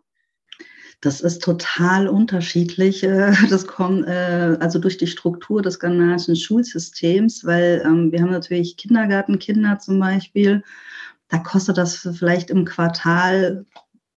Das 1.01 1.21
ist 1.21 1.43
total 1.43 2.07
unterschiedlich. 2.07 3.03
Äh, 3.03 3.33
das 3.49 3.67
kommt 3.67 4.07
äh, 4.07 4.57
also 4.59 4.79
durch 4.79 4.97
die 4.97 5.07
Struktur 5.07 5.61
des 5.61 5.79
ghanaischen 5.79 6.35
Schulsystems, 6.35 7.45
weil 7.45 7.81
ähm, 7.85 8.11
wir 8.11 8.21
haben 8.21 8.31
natürlich 8.31 8.77
Kindergartenkinder 8.77 9.79
zum 9.79 9.99
Beispiel. 9.99 10.63
Da 11.29 11.39
kostet 11.39 11.77
das 11.77 12.07
vielleicht 12.17 12.49
im 12.49 12.65
Quartal, 12.65 13.65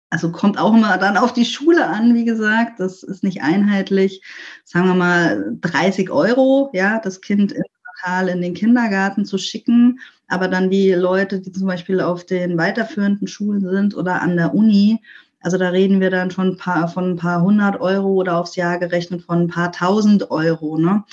also 0.09 0.31
kommt 0.31 0.57
auch 0.57 0.73
immer 0.73 0.97
dann 0.97 1.17
auf 1.17 1.33
die 1.33 1.45
Schule 1.45 1.87
an, 1.87 2.15
wie 2.15 2.25
gesagt. 2.25 2.79
Das 2.79 3.03
ist 3.03 3.23
nicht 3.23 3.41
einheitlich. 3.41 4.21
Sagen 4.65 4.87
wir 4.87 4.95
mal 4.95 5.57
30 5.61 6.09
Euro, 6.09 6.69
ja, 6.73 6.99
das 6.99 7.21
Kind 7.21 7.51
im 7.53 7.63
Quartal 8.01 8.29
in 8.29 8.41
den 8.41 8.53
Kindergarten 8.53 9.25
zu 9.25 9.37
schicken. 9.37 9.99
Aber 10.27 10.49
dann 10.49 10.69
die 10.69 10.91
Leute, 10.91 11.39
die 11.39 11.51
zum 11.51 11.67
Beispiel 11.67 12.01
auf 12.01 12.25
den 12.25 12.57
weiterführenden 12.57 13.27
Schulen 13.27 13.61
sind 13.61 13.95
oder 13.95 14.21
an 14.21 14.35
der 14.35 14.53
Uni, 14.53 15.01
also 15.47 15.57
da 15.57 15.69
reden 15.69 16.01
wir 16.01 16.09
dann 16.09 16.29
schon 16.29 16.49
ein 16.49 16.57
paar, 16.57 16.89
von 16.89 17.11
ein 17.11 17.15
paar 17.15 17.41
hundert 17.41 17.79
Euro 17.79 18.09
oder 18.15 18.35
aufs 18.35 18.57
Jahr 18.57 18.79
gerechnet 18.79 19.21
von 19.23 19.43
ein 19.43 19.47
paar 19.47 19.71
tausend 19.71 20.29
Euro. 20.29 20.77
Ne? 20.77 21.05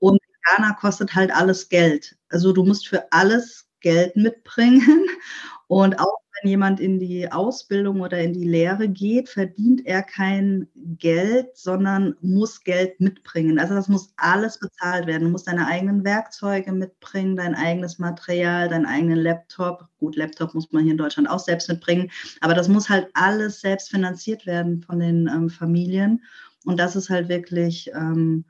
Und 0.00 0.18
Ghana 0.42 0.72
kostet 0.72 1.14
halt 1.14 1.30
alles 1.32 1.68
Geld. 1.68 2.16
Also 2.28 2.52
du 2.52 2.64
musst 2.64 2.88
für 2.88 3.04
alles 3.12 3.68
Geld 3.78 4.16
mitbringen. 4.16 5.06
Und 5.68 6.00
auch 6.00 6.18
wenn 6.40 6.50
jemand 6.50 6.80
in 6.80 6.98
die 6.98 7.30
Ausbildung 7.30 8.00
oder 8.00 8.20
in 8.20 8.32
die 8.32 8.46
Lehre 8.46 8.88
geht, 8.88 9.28
verdient 9.28 9.86
er 9.86 10.02
kein 10.02 10.68
Geld, 10.98 11.56
sondern 11.56 12.14
muss 12.20 12.62
Geld 12.62 13.00
mitbringen. 13.00 13.58
Also 13.58 13.74
das 13.74 13.88
muss 13.88 14.12
alles 14.16 14.58
bezahlt 14.58 15.06
werden. 15.06 15.24
Du 15.24 15.30
musst 15.30 15.48
deine 15.48 15.66
eigenen 15.66 16.04
Werkzeuge 16.04 16.72
mitbringen, 16.72 17.36
dein 17.36 17.54
eigenes 17.54 17.98
Material, 17.98 18.68
deinen 18.68 18.86
eigenen 18.86 19.18
Laptop. 19.18 19.88
Gut, 19.98 20.16
Laptop 20.16 20.54
muss 20.54 20.72
man 20.72 20.82
hier 20.82 20.92
in 20.92 20.98
Deutschland 20.98 21.30
auch 21.30 21.38
selbst 21.38 21.68
mitbringen, 21.68 22.10
aber 22.40 22.54
das 22.54 22.68
muss 22.68 22.88
halt 22.88 23.08
alles 23.14 23.60
selbst 23.60 23.90
finanziert 23.90 24.46
werden 24.46 24.82
von 24.82 24.98
den 24.98 25.28
ähm, 25.28 25.48
Familien. 25.48 26.22
Und 26.64 26.78
das 26.78 26.96
ist 26.96 27.08
halt 27.08 27.28
wirklich 27.28 27.90
ähm, 27.94 28.44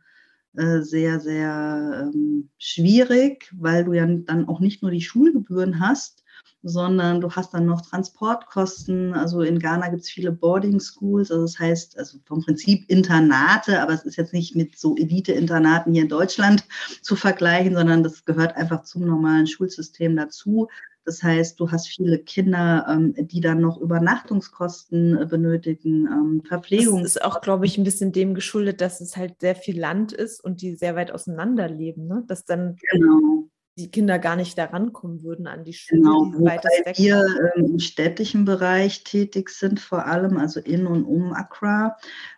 äh, 0.54 0.80
sehr, 0.80 1.20
sehr 1.20 2.10
ähm, 2.12 2.48
schwierig, 2.58 3.52
weil 3.54 3.84
du 3.84 3.92
ja 3.92 4.06
dann 4.06 4.48
auch 4.48 4.58
nicht 4.58 4.82
nur 4.82 4.90
die 4.90 5.02
Schulgebühren 5.02 5.80
hast, 5.80 6.24
sondern 6.68 7.20
du 7.20 7.30
hast 7.30 7.54
dann 7.54 7.66
noch 7.66 7.80
Transportkosten. 7.80 9.14
Also 9.14 9.42
in 9.42 9.58
Ghana 9.60 9.88
gibt 9.88 10.02
es 10.02 10.10
viele 10.10 10.32
Boarding 10.32 10.80
Schools, 10.80 11.30
also 11.30 11.42
das 11.42 11.58
heißt, 11.58 11.96
also 11.96 12.18
vom 12.24 12.42
Prinzip 12.42 12.84
Internate, 12.88 13.80
aber 13.80 13.92
es 13.92 14.02
ist 14.02 14.16
jetzt 14.16 14.32
nicht 14.32 14.56
mit 14.56 14.76
so 14.76 14.96
Elite-Internaten 14.96 15.92
hier 15.92 16.02
in 16.02 16.08
Deutschland 16.08 16.64
zu 17.02 17.14
vergleichen, 17.14 17.74
sondern 17.74 18.02
das 18.02 18.24
gehört 18.24 18.56
einfach 18.56 18.82
zum 18.82 19.06
normalen 19.06 19.46
Schulsystem 19.46 20.16
dazu. 20.16 20.68
Das 21.04 21.22
heißt, 21.22 21.60
du 21.60 21.70
hast 21.70 21.86
viele 21.86 22.18
Kinder, 22.18 22.84
ähm, 22.90 23.14
die 23.16 23.40
dann 23.40 23.60
noch 23.60 23.80
Übernachtungskosten 23.80 25.16
äh, 25.16 25.26
benötigen, 25.26 26.06
ähm, 26.06 26.42
Verpflegung. 26.44 27.04
Das 27.04 27.14
ist 27.14 27.24
auch, 27.24 27.40
glaube 27.40 27.64
ich, 27.64 27.78
ein 27.78 27.84
bisschen 27.84 28.10
dem 28.10 28.34
geschuldet, 28.34 28.80
dass 28.80 29.00
es 29.00 29.16
halt 29.16 29.40
sehr 29.40 29.54
viel 29.54 29.78
Land 29.78 30.12
ist 30.12 30.42
und 30.42 30.62
die 30.62 30.74
sehr 30.74 30.96
weit 30.96 31.12
auseinander 31.12 31.68
leben. 31.68 32.08
Ne? 32.08 32.24
Dass 32.26 32.44
dann 32.44 32.76
genau 32.90 33.48
die 33.76 33.90
Kinder 33.90 34.18
gar 34.18 34.36
nicht 34.36 34.56
da 34.56 34.64
rankommen 34.64 35.22
würden 35.22 35.46
an 35.46 35.64
die 35.64 35.74
Schule, 35.74 36.00
genau, 36.00 36.32
wobei 36.34 36.60
wir 36.96 37.24
ähm, 37.56 37.72
im 37.72 37.78
städtischen 37.78 38.46
Bereich 38.46 39.04
tätig 39.04 39.50
sind, 39.50 39.80
vor 39.80 40.06
allem, 40.06 40.38
also 40.38 40.60
in 40.60 40.86
und 40.86 41.04
um 41.04 41.34
Accra. 41.34 41.96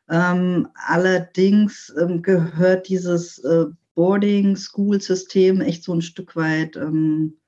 Ähm, 0.09 0.69
allerdings 0.75 1.95
ähm, 2.01 2.23
gehört 2.23 2.89
dieses 2.89 3.39
äh, 3.39 3.67
Boarding-School-System 3.95 5.61
echt 5.61 5.85
so 5.85 5.95
ein 5.95 6.03
Stück 6.03 6.35
weit 6.35 6.77
ähm, 6.77 7.39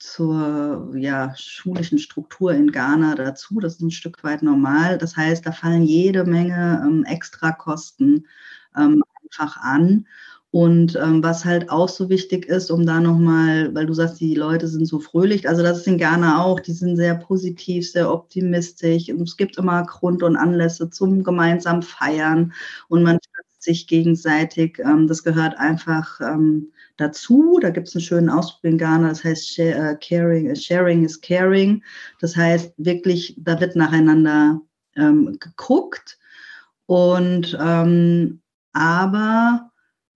zur 0.00 0.92
ja, 0.96 1.34
schulischen 1.36 1.98
Struktur 1.98 2.52
in 2.52 2.72
Ghana 2.72 3.14
dazu. 3.14 3.60
Das 3.60 3.74
ist 3.74 3.82
ein 3.82 3.90
Stück 3.90 4.22
weit 4.24 4.42
normal. 4.42 4.98
Das 4.98 5.16
heißt, 5.16 5.46
da 5.46 5.52
fallen 5.52 5.82
jede 5.82 6.24
Menge 6.24 6.82
ähm, 6.84 7.04
Extrakosten 7.04 8.26
ähm, 8.76 9.02
einfach 9.22 9.56
an. 9.58 10.06
Und 10.50 10.96
ähm, 10.96 11.22
was 11.22 11.44
halt 11.44 11.68
auch 11.68 11.90
so 11.90 12.08
wichtig 12.08 12.46
ist, 12.46 12.70
um 12.70 12.86
da 12.86 13.00
nochmal, 13.00 13.74
weil 13.74 13.84
du 13.84 13.92
sagst, 13.92 14.18
die 14.18 14.34
Leute 14.34 14.66
sind 14.66 14.86
so 14.86 14.98
fröhlich, 14.98 15.46
also 15.46 15.62
das 15.62 15.78
ist 15.78 15.86
in 15.86 15.98
Ghana 15.98 16.42
auch, 16.42 16.58
die 16.60 16.72
sind 16.72 16.96
sehr 16.96 17.16
positiv, 17.16 17.90
sehr 17.90 18.10
optimistisch. 18.10 19.10
Und 19.10 19.22
es 19.22 19.36
gibt 19.36 19.58
immer 19.58 19.84
Grund 19.84 20.22
und 20.22 20.36
Anlässe 20.36 20.88
zum 20.88 21.22
gemeinsamen 21.22 21.82
Feiern 21.82 22.54
und 22.88 23.02
man 23.02 23.18
stützt 23.22 23.62
sich 23.62 23.86
gegenseitig. 23.86 24.78
Ähm, 24.78 25.06
das 25.06 25.22
gehört 25.22 25.58
einfach 25.58 26.18
ähm, 26.22 26.72
dazu. 26.96 27.58
Da 27.60 27.68
gibt 27.68 27.88
es 27.88 27.94
einen 27.94 28.02
schönen 28.02 28.30
Ausdruck 28.30 28.64
in 28.64 28.78
Ghana, 28.78 29.08
das 29.10 29.24
heißt 29.24 29.54
share, 29.54 29.92
uh, 29.92 29.96
caring, 30.00 30.54
sharing 30.56 31.04
is 31.04 31.20
caring. 31.20 31.82
Das 32.20 32.34
heißt 32.36 32.72
wirklich, 32.78 33.34
da 33.38 33.60
wird 33.60 33.76
nacheinander 33.76 34.62
ähm, 34.96 35.36
geguckt. 35.38 36.18
Und 36.86 37.56
ähm, 37.60 38.40
aber 38.72 39.67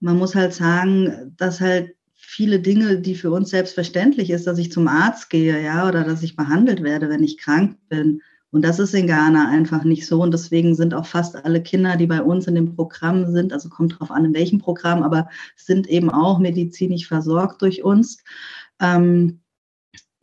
man 0.03 0.19
muss 0.19 0.35
halt 0.35 0.53
sagen, 0.53 1.33
dass 1.37 1.61
halt 1.61 1.95
viele 2.15 2.61
Dinge, 2.61 3.01
die 3.01 3.14
für 3.14 3.31
uns 3.31 3.51
selbstverständlich 3.51 4.31
ist, 4.31 4.47
dass 4.47 4.59
ich 4.59 4.72
zum 4.72 4.89
Arzt 4.89 5.31
gehe, 5.31 5.62
ja, 5.62 5.89
oder 5.89 6.05
dass 6.05 6.22
ich 6.22 6.37
behandelt 6.37 6.83
werde, 6.83 7.09
wenn 7.09 7.22
ich 7.22 7.39
krank 7.39 7.76
bin. 7.89 8.20
Und 8.51 8.62
das 8.62 8.79
ist 8.79 8.95
in 8.95 9.07
Ghana 9.07 9.49
einfach 9.49 9.85
nicht 9.85 10.07
so. 10.07 10.20
Und 10.20 10.35
deswegen 10.35 10.74
sind 10.74 10.93
auch 10.93 11.07
fast 11.07 11.37
alle 11.45 11.62
Kinder, 11.62 11.97
die 11.97 12.07
bei 12.07 12.20
uns 12.20 12.47
in 12.47 12.55
dem 12.55 12.74
Programm 12.74 13.33
sind, 13.33 13.53
also 13.53 13.68
kommt 13.68 13.99
drauf 13.99 14.11
an, 14.11 14.24
in 14.24 14.35
welchem 14.35 14.59
Programm, 14.59 15.03
aber 15.03 15.29
sind 15.57 15.87
eben 15.87 16.11
auch 16.11 16.39
medizinisch 16.39 17.07
versorgt 17.07 17.62
durch 17.62 17.83
uns. 17.83 18.18
Ähm, 18.81 19.41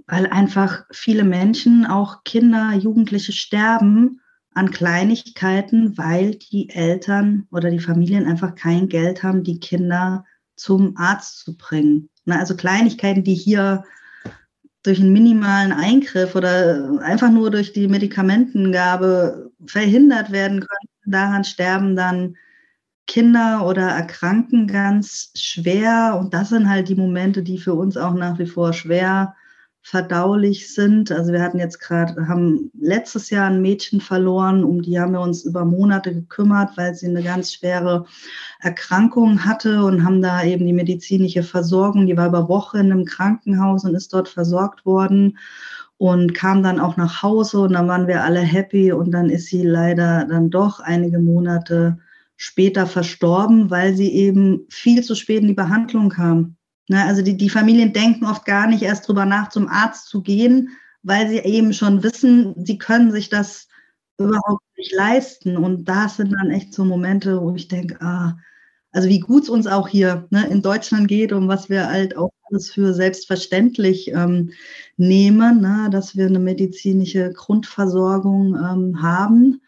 weil 0.07 0.25
einfach 0.27 0.85
viele 0.91 1.23
Menschen, 1.23 1.85
auch 1.85 2.23
Kinder, 2.23 2.73
Jugendliche 2.73 3.31
sterben 3.31 4.19
an 4.53 4.71
Kleinigkeiten, 4.71 5.97
weil 5.97 6.35
die 6.35 6.69
Eltern 6.69 7.47
oder 7.51 7.69
die 7.69 7.79
Familien 7.79 8.25
einfach 8.25 8.55
kein 8.55 8.89
Geld 8.89 9.23
haben, 9.23 9.43
die 9.43 9.59
Kinder 9.59 10.25
zum 10.55 10.97
Arzt 10.97 11.39
zu 11.39 11.55
bringen. 11.55 12.09
Also 12.27 12.55
Kleinigkeiten, 12.55 13.23
die 13.23 13.35
hier 13.35 13.83
durch 14.83 14.99
einen 14.99 15.13
minimalen 15.13 15.71
Eingriff 15.71 16.35
oder 16.35 16.99
einfach 17.01 17.29
nur 17.29 17.51
durch 17.51 17.73
die 17.73 17.87
Medikamentengabe 17.87 19.51
verhindert 19.65 20.31
werden 20.31 20.61
können. 20.61 21.13
Daran 21.13 21.43
sterben 21.43 21.95
dann 21.95 22.35
Kinder 23.07 23.65
oder 23.65 23.89
erkranken 23.89 24.67
ganz 24.67 25.31
schwer. 25.35 26.17
Und 26.19 26.33
das 26.33 26.49
sind 26.49 26.69
halt 26.69 26.89
die 26.89 26.95
Momente, 26.95 27.43
die 27.43 27.57
für 27.57 27.73
uns 27.73 27.97
auch 27.97 28.13
nach 28.13 28.37
wie 28.39 28.45
vor 28.45 28.73
schwer 28.73 29.35
verdaulich 29.81 30.73
sind. 30.73 31.11
Also 31.11 31.31
wir 31.31 31.41
hatten 31.41 31.59
jetzt 31.59 31.79
gerade, 31.79 32.27
haben 32.27 32.71
letztes 32.79 33.29
Jahr 33.29 33.47
ein 33.47 33.61
Mädchen 33.61 34.01
verloren, 34.01 34.63
um 34.63 34.81
die 34.81 34.99
haben 34.99 35.13
wir 35.13 35.21
uns 35.21 35.45
über 35.45 35.65
Monate 35.65 36.13
gekümmert, 36.13 36.77
weil 36.77 36.93
sie 36.93 37.07
eine 37.07 37.23
ganz 37.23 37.53
schwere 37.53 38.05
Erkrankung 38.59 39.45
hatte 39.45 39.83
und 39.83 40.03
haben 40.03 40.21
da 40.21 40.43
eben 40.43 40.65
die 40.65 40.73
medizinische 40.73 41.43
Versorgung, 41.43 42.07
die 42.07 42.17
war 42.17 42.27
über 42.27 42.49
Wochen 42.49 42.77
einem 42.77 43.05
Krankenhaus 43.05 43.85
und 43.85 43.95
ist 43.95 44.13
dort 44.13 44.27
versorgt 44.27 44.85
worden 44.85 45.37
und 45.97 46.33
kam 46.33 46.61
dann 46.63 46.79
auch 46.79 46.95
nach 46.95 47.23
Hause 47.23 47.59
und 47.59 47.73
dann 47.73 47.87
waren 47.87 48.07
wir 48.07 48.23
alle 48.23 48.39
happy 48.39 48.91
und 48.91 49.11
dann 49.11 49.29
ist 49.29 49.47
sie 49.47 49.63
leider 49.63 50.25
dann 50.25 50.49
doch 50.49 50.79
einige 50.79 51.19
Monate 51.19 51.97
später 52.37 52.87
verstorben, 52.87 53.69
weil 53.69 53.95
sie 53.95 54.13
eben 54.13 54.65
viel 54.69 55.03
zu 55.03 55.15
spät 55.15 55.41
in 55.41 55.47
die 55.47 55.53
Behandlung 55.53 56.09
kam. 56.09 56.55
Ne, 56.89 57.05
also 57.05 57.21
die, 57.21 57.37
die 57.37 57.51
Familien 57.51 57.93
denken 57.93 58.25
oft 58.25 58.45
gar 58.45 58.65
nicht 58.65 58.81
erst 58.81 59.07
drüber 59.07 59.25
nach, 59.25 59.49
zum 59.49 59.67
Arzt 59.67 60.07
zu 60.09 60.23
gehen, 60.23 60.69
weil 61.03 61.29
sie 61.29 61.37
eben 61.37 61.71
schon 61.71 62.01
wissen, 62.01 62.55
sie 62.65 62.79
können 62.79 63.11
sich 63.11 63.29
das 63.29 63.67
überhaupt 64.17 64.63
nicht 64.75 64.91
leisten. 64.91 65.55
Und 65.55 65.85
das 65.85 66.17
sind 66.17 66.31
dann 66.33 66.49
echt 66.49 66.73
so 66.73 66.83
Momente, 66.83 67.39
wo 67.41 67.53
ich 67.53 67.67
denke, 67.67 68.01
ah, 68.01 68.37
also 68.91 69.07
wie 69.07 69.19
gut 69.19 69.43
es 69.43 69.49
uns 69.49 69.67
auch 69.67 69.87
hier 69.87 70.27
ne, 70.31 70.47
in 70.47 70.63
Deutschland 70.63 71.07
geht 71.07 71.31
und 71.31 71.47
was 71.47 71.69
wir 71.69 71.87
halt 71.87 72.17
auch 72.17 72.31
alles 72.49 72.71
für 72.71 72.91
selbstverständlich 72.95 74.07
ähm, 74.07 74.51
nehmen, 74.97 75.61
ne, 75.61 75.89
dass 75.91 76.17
wir 76.17 76.25
eine 76.25 76.39
medizinische 76.39 77.31
Grundversorgung 77.33 78.55
ähm, 78.55 78.99
haben. 78.99 79.61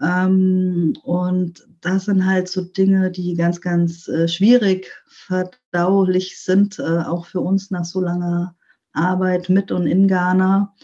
Ähm, 0.00 0.94
und 1.02 1.66
das 1.80 2.06
sind 2.06 2.24
halt 2.24 2.48
so 2.48 2.62
Dinge, 2.62 3.10
die 3.10 3.34
ganz, 3.34 3.60
ganz 3.60 4.08
äh, 4.08 4.28
schwierig 4.28 4.92
verdaulich 5.06 6.40
sind, 6.40 6.78
äh, 6.78 6.82
auch 6.82 7.26
für 7.26 7.40
uns 7.40 7.70
nach 7.70 7.84
so 7.84 8.00
langer 8.00 8.56
Arbeit 8.92 9.48
mit 9.48 9.72
und 9.72 9.86
in 9.86 10.08
Ghana. 10.08 10.74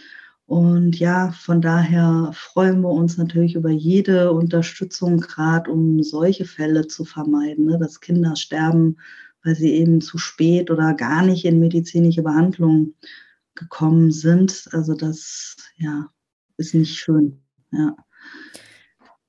Und 0.47 0.99
ja, 0.99 1.33
von 1.33 1.63
daher 1.63 2.31
freuen 2.35 2.83
wir 2.83 2.91
uns 2.91 3.17
natürlich 3.17 3.55
über 3.55 3.71
jede 3.71 4.33
Unterstützung, 4.33 5.21
gerade 5.21 5.71
um 5.71 6.03
solche 6.03 6.45
Fälle 6.45 6.87
zu 6.87 7.05
vermeiden, 7.05 7.65
ne, 7.65 7.79
dass 7.79 8.01
Kinder 8.01 8.37
sterben, 8.37 8.99
weil 9.43 9.55
sie 9.55 9.73
eben 9.73 10.01
zu 10.01 10.19
spät 10.19 10.71
oder 10.71 10.95
gar 10.95 11.23
nicht 11.23 11.45
in 11.45 11.61
medizinische 11.61 12.23
Behandlung 12.23 12.95
gekommen 13.55 14.11
sind. 14.11 14.69
Also 14.73 14.95
das 14.95 15.57
ja, 15.77 16.11
ist 16.59 16.75
nicht 16.75 16.97
schön. 16.97 17.41
Ja. 17.71 17.97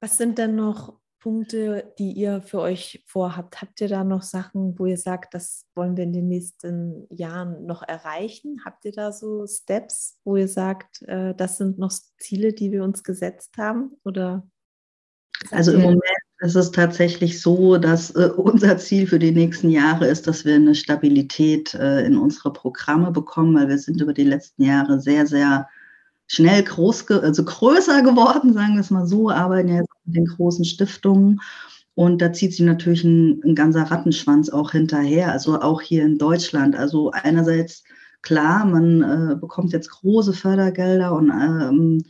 Was 0.05 0.17
sind 0.17 0.37
denn 0.37 0.53
noch 0.53 0.99
Punkte, 1.19 1.91
die 1.97 2.11
ihr 2.11 2.43
für 2.43 2.59
euch 2.59 3.03
vorhabt? 3.07 3.59
Habt 3.59 3.81
ihr 3.81 3.87
da 3.87 4.03
noch 4.03 4.21
Sachen, 4.21 4.77
wo 4.77 4.85
ihr 4.85 4.99
sagt, 4.99 5.33
das 5.33 5.65
wollen 5.73 5.97
wir 5.97 6.03
in 6.03 6.13
den 6.13 6.27
nächsten 6.27 7.07
Jahren 7.09 7.65
noch 7.65 7.81
erreichen? 7.81 8.61
Habt 8.63 8.85
ihr 8.85 8.91
da 8.91 9.11
so 9.11 9.47
Steps, 9.47 10.19
wo 10.23 10.35
ihr 10.35 10.47
sagt, 10.47 11.01
äh, 11.07 11.33
das 11.33 11.57
sind 11.57 11.79
noch 11.79 11.91
Ziele, 12.19 12.53
die 12.53 12.71
wir 12.71 12.83
uns 12.83 13.03
gesetzt 13.03 13.57
haben? 13.57 13.93
Oder 14.03 14.47
also 15.49 15.71
im 15.71 15.81
Moment 15.81 16.03
ist 16.41 16.55
es 16.55 16.69
tatsächlich 16.69 17.41
so, 17.41 17.77
dass 17.77 18.11
äh, 18.11 18.29
unser 18.37 18.77
Ziel 18.77 19.07
für 19.07 19.17
die 19.17 19.31
nächsten 19.31 19.71
Jahre 19.71 20.05
ist, 20.05 20.27
dass 20.27 20.45
wir 20.45 20.53
eine 20.53 20.75
Stabilität 20.75 21.73
äh, 21.73 22.05
in 22.05 22.15
unsere 22.15 22.53
Programme 22.53 23.09
bekommen, 23.09 23.55
weil 23.55 23.69
wir 23.69 23.79
sind 23.79 23.99
über 24.01 24.13
die 24.13 24.23
letzten 24.23 24.61
Jahre 24.65 24.99
sehr, 25.01 25.25
sehr 25.25 25.67
schnell 26.27 26.63
groß, 26.63 27.09
also 27.11 27.43
größer 27.43 28.01
geworden, 28.01 28.53
sagen 28.53 28.73
wir 28.73 28.81
es 28.81 28.91
mal 28.91 29.07
so, 29.07 29.29
arbeiten 29.29 29.69
jetzt 29.69 29.89
mit 30.05 30.15
den 30.15 30.25
großen 30.25 30.65
Stiftungen. 30.65 31.41
Und 31.93 32.21
da 32.21 32.33
zieht 32.33 32.51
sich 32.51 32.65
natürlich 32.65 33.03
ein, 33.03 33.41
ein 33.43 33.55
ganzer 33.55 33.83
Rattenschwanz 33.83 34.49
auch 34.49 34.71
hinterher, 34.71 35.31
also 35.31 35.61
auch 35.61 35.81
hier 35.81 36.03
in 36.03 36.17
Deutschland. 36.17 36.75
Also 36.75 37.11
einerseits 37.11 37.83
klar, 38.21 38.65
man 38.65 39.01
äh, 39.01 39.35
bekommt 39.35 39.71
jetzt 39.71 39.89
große 39.89 40.33
Fördergelder 40.33 41.13
und 41.13 41.29
ähm, 41.29 42.03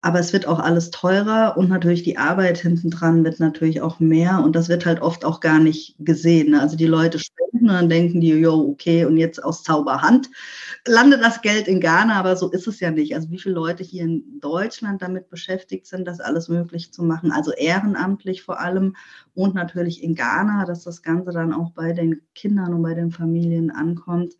aber 0.00 0.20
es 0.20 0.32
wird 0.32 0.46
auch 0.46 0.60
alles 0.60 0.90
teurer 0.90 1.56
und 1.56 1.68
natürlich 1.68 2.04
die 2.04 2.18
Arbeit 2.18 2.58
hinten 2.58 2.90
dran 2.90 3.24
wird 3.24 3.40
natürlich 3.40 3.80
auch 3.80 3.98
mehr 3.98 4.42
und 4.44 4.54
das 4.54 4.68
wird 4.68 4.86
halt 4.86 5.02
oft 5.02 5.24
auch 5.24 5.40
gar 5.40 5.58
nicht 5.58 5.96
gesehen. 5.98 6.52
Ne? 6.52 6.60
Also 6.60 6.76
die 6.76 6.86
Leute 6.86 7.18
spenden 7.18 7.47
und 7.62 7.74
dann 7.74 7.88
denken 7.88 8.20
die, 8.20 8.28
jo, 8.28 8.68
okay, 8.70 9.04
und 9.04 9.16
jetzt 9.16 9.42
aus 9.42 9.62
Zauberhand 9.62 10.30
landet 10.86 11.22
das 11.22 11.42
Geld 11.42 11.68
in 11.68 11.80
Ghana, 11.80 12.14
aber 12.14 12.36
so 12.36 12.50
ist 12.50 12.66
es 12.66 12.80
ja 12.80 12.90
nicht. 12.90 13.14
Also 13.14 13.30
wie 13.30 13.38
viele 13.38 13.54
Leute 13.54 13.82
hier 13.82 14.04
in 14.04 14.40
Deutschland 14.40 15.02
damit 15.02 15.28
beschäftigt 15.30 15.86
sind, 15.86 16.06
das 16.06 16.20
alles 16.20 16.48
möglich 16.48 16.92
zu 16.92 17.02
machen, 17.02 17.32
also 17.32 17.52
ehrenamtlich 17.52 18.42
vor 18.42 18.60
allem 18.60 18.96
und 19.34 19.54
natürlich 19.54 20.02
in 20.02 20.14
Ghana, 20.14 20.64
dass 20.64 20.84
das 20.84 21.02
Ganze 21.02 21.30
dann 21.32 21.52
auch 21.52 21.70
bei 21.72 21.92
den 21.92 22.22
Kindern 22.34 22.74
und 22.74 22.82
bei 22.82 22.94
den 22.94 23.10
Familien 23.10 23.70
ankommt. 23.70 24.34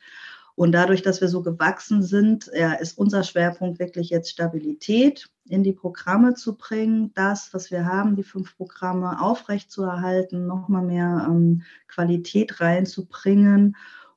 Und 0.58 0.72
dadurch, 0.72 1.02
dass 1.02 1.20
wir 1.20 1.28
so 1.28 1.40
gewachsen 1.40 2.02
sind, 2.02 2.50
ja, 2.52 2.72
ist 2.72 2.98
unser 2.98 3.22
Schwerpunkt 3.22 3.78
wirklich 3.78 4.10
jetzt 4.10 4.28
Stabilität 4.28 5.28
in 5.48 5.62
die 5.62 5.72
Programme 5.72 6.34
zu 6.34 6.56
bringen, 6.56 7.12
das, 7.14 7.54
was 7.54 7.70
wir 7.70 7.86
haben, 7.86 8.16
die 8.16 8.24
fünf 8.24 8.56
Programme 8.56 9.22
aufrechtzuerhalten, 9.22 10.48
nochmal 10.48 10.82
mehr 10.82 11.28
ähm, 11.28 11.62
Qualität 11.86 12.60
reinzubringen 12.60 13.76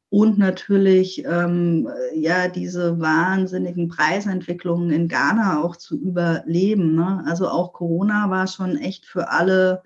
und 0.10 0.40
natürlich 0.40 1.24
ähm, 1.26 1.88
ja 2.16 2.48
diese 2.48 3.00
wahnsinnigen 3.00 3.88
Preisentwicklungen 3.88 4.90
in 4.90 5.08
Ghana 5.08 5.62
auch 5.62 5.76
zu 5.76 5.96
überleben. 5.96 6.96
Ne? 6.96 7.24
Also 7.28 7.50
auch 7.50 7.72
Corona 7.72 8.32
war 8.32 8.48
schon 8.48 8.78
echt 8.78 9.06
für 9.06 9.30
alle 9.30 9.84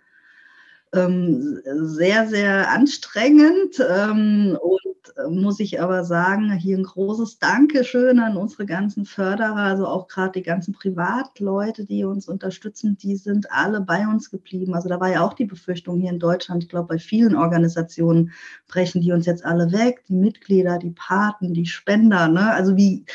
ähm, 0.93 1.60
sehr, 1.66 2.30
sehr 2.30 2.72
anstrengend. 2.72 3.86
Ähm, 3.86 4.58
und 4.62 4.95
muss 5.30 5.60
ich 5.60 5.82
aber 5.82 6.03
sagen, 6.03 6.51
hier 6.53 6.78
ein 6.78 6.84
großes 6.84 7.39
Dankeschön 7.39 8.20
an 8.20 8.38
unsere 8.38 8.66
ganzen 8.66 9.06
Förderer, 9.06 9.56
also 9.56 9.88
auch 9.88 10.08
gerade 10.08 10.34
die 10.34 10.43
ganzen 10.43 10.74
Privatleute, 10.74 11.86
die 11.86 12.03
uns 12.03 12.28
unterstützen, 12.28 12.97
die 12.97 13.16
sind 13.16 13.51
alle 13.51 13.82
bei 13.82 14.08
uns 14.08 14.30
geblieben. 14.32 14.74
Also 14.74 14.89
da 14.89 14.99
war 14.99 15.12
ja 15.12 15.26
auch 15.26 15.34
die 15.34 15.45
Befürchtung 15.45 15.99
hier 15.99 16.12
in 16.12 16.20
Deutschland, 16.20 16.64
ich 16.64 16.70
glaube, 16.70 16.88
bei 16.88 16.99
vielen 16.99 17.36
Organisationen 17.36 18.32
brechen 18.68 19.01
die 19.01 19.12
uns 19.12 19.26
jetzt 19.26 19.45
alle 19.45 19.72
weg, 19.72 20.03
die 20.08 20.16
Mitglieder, 20.16 20.78
die 20.80 20.91
Paten, 20.91 21.53
die 21.53 21.66
Spender. 21.66 22.28
Ne? 22.28 22.51
Also 22.51 22.76
wie 22.76 23.06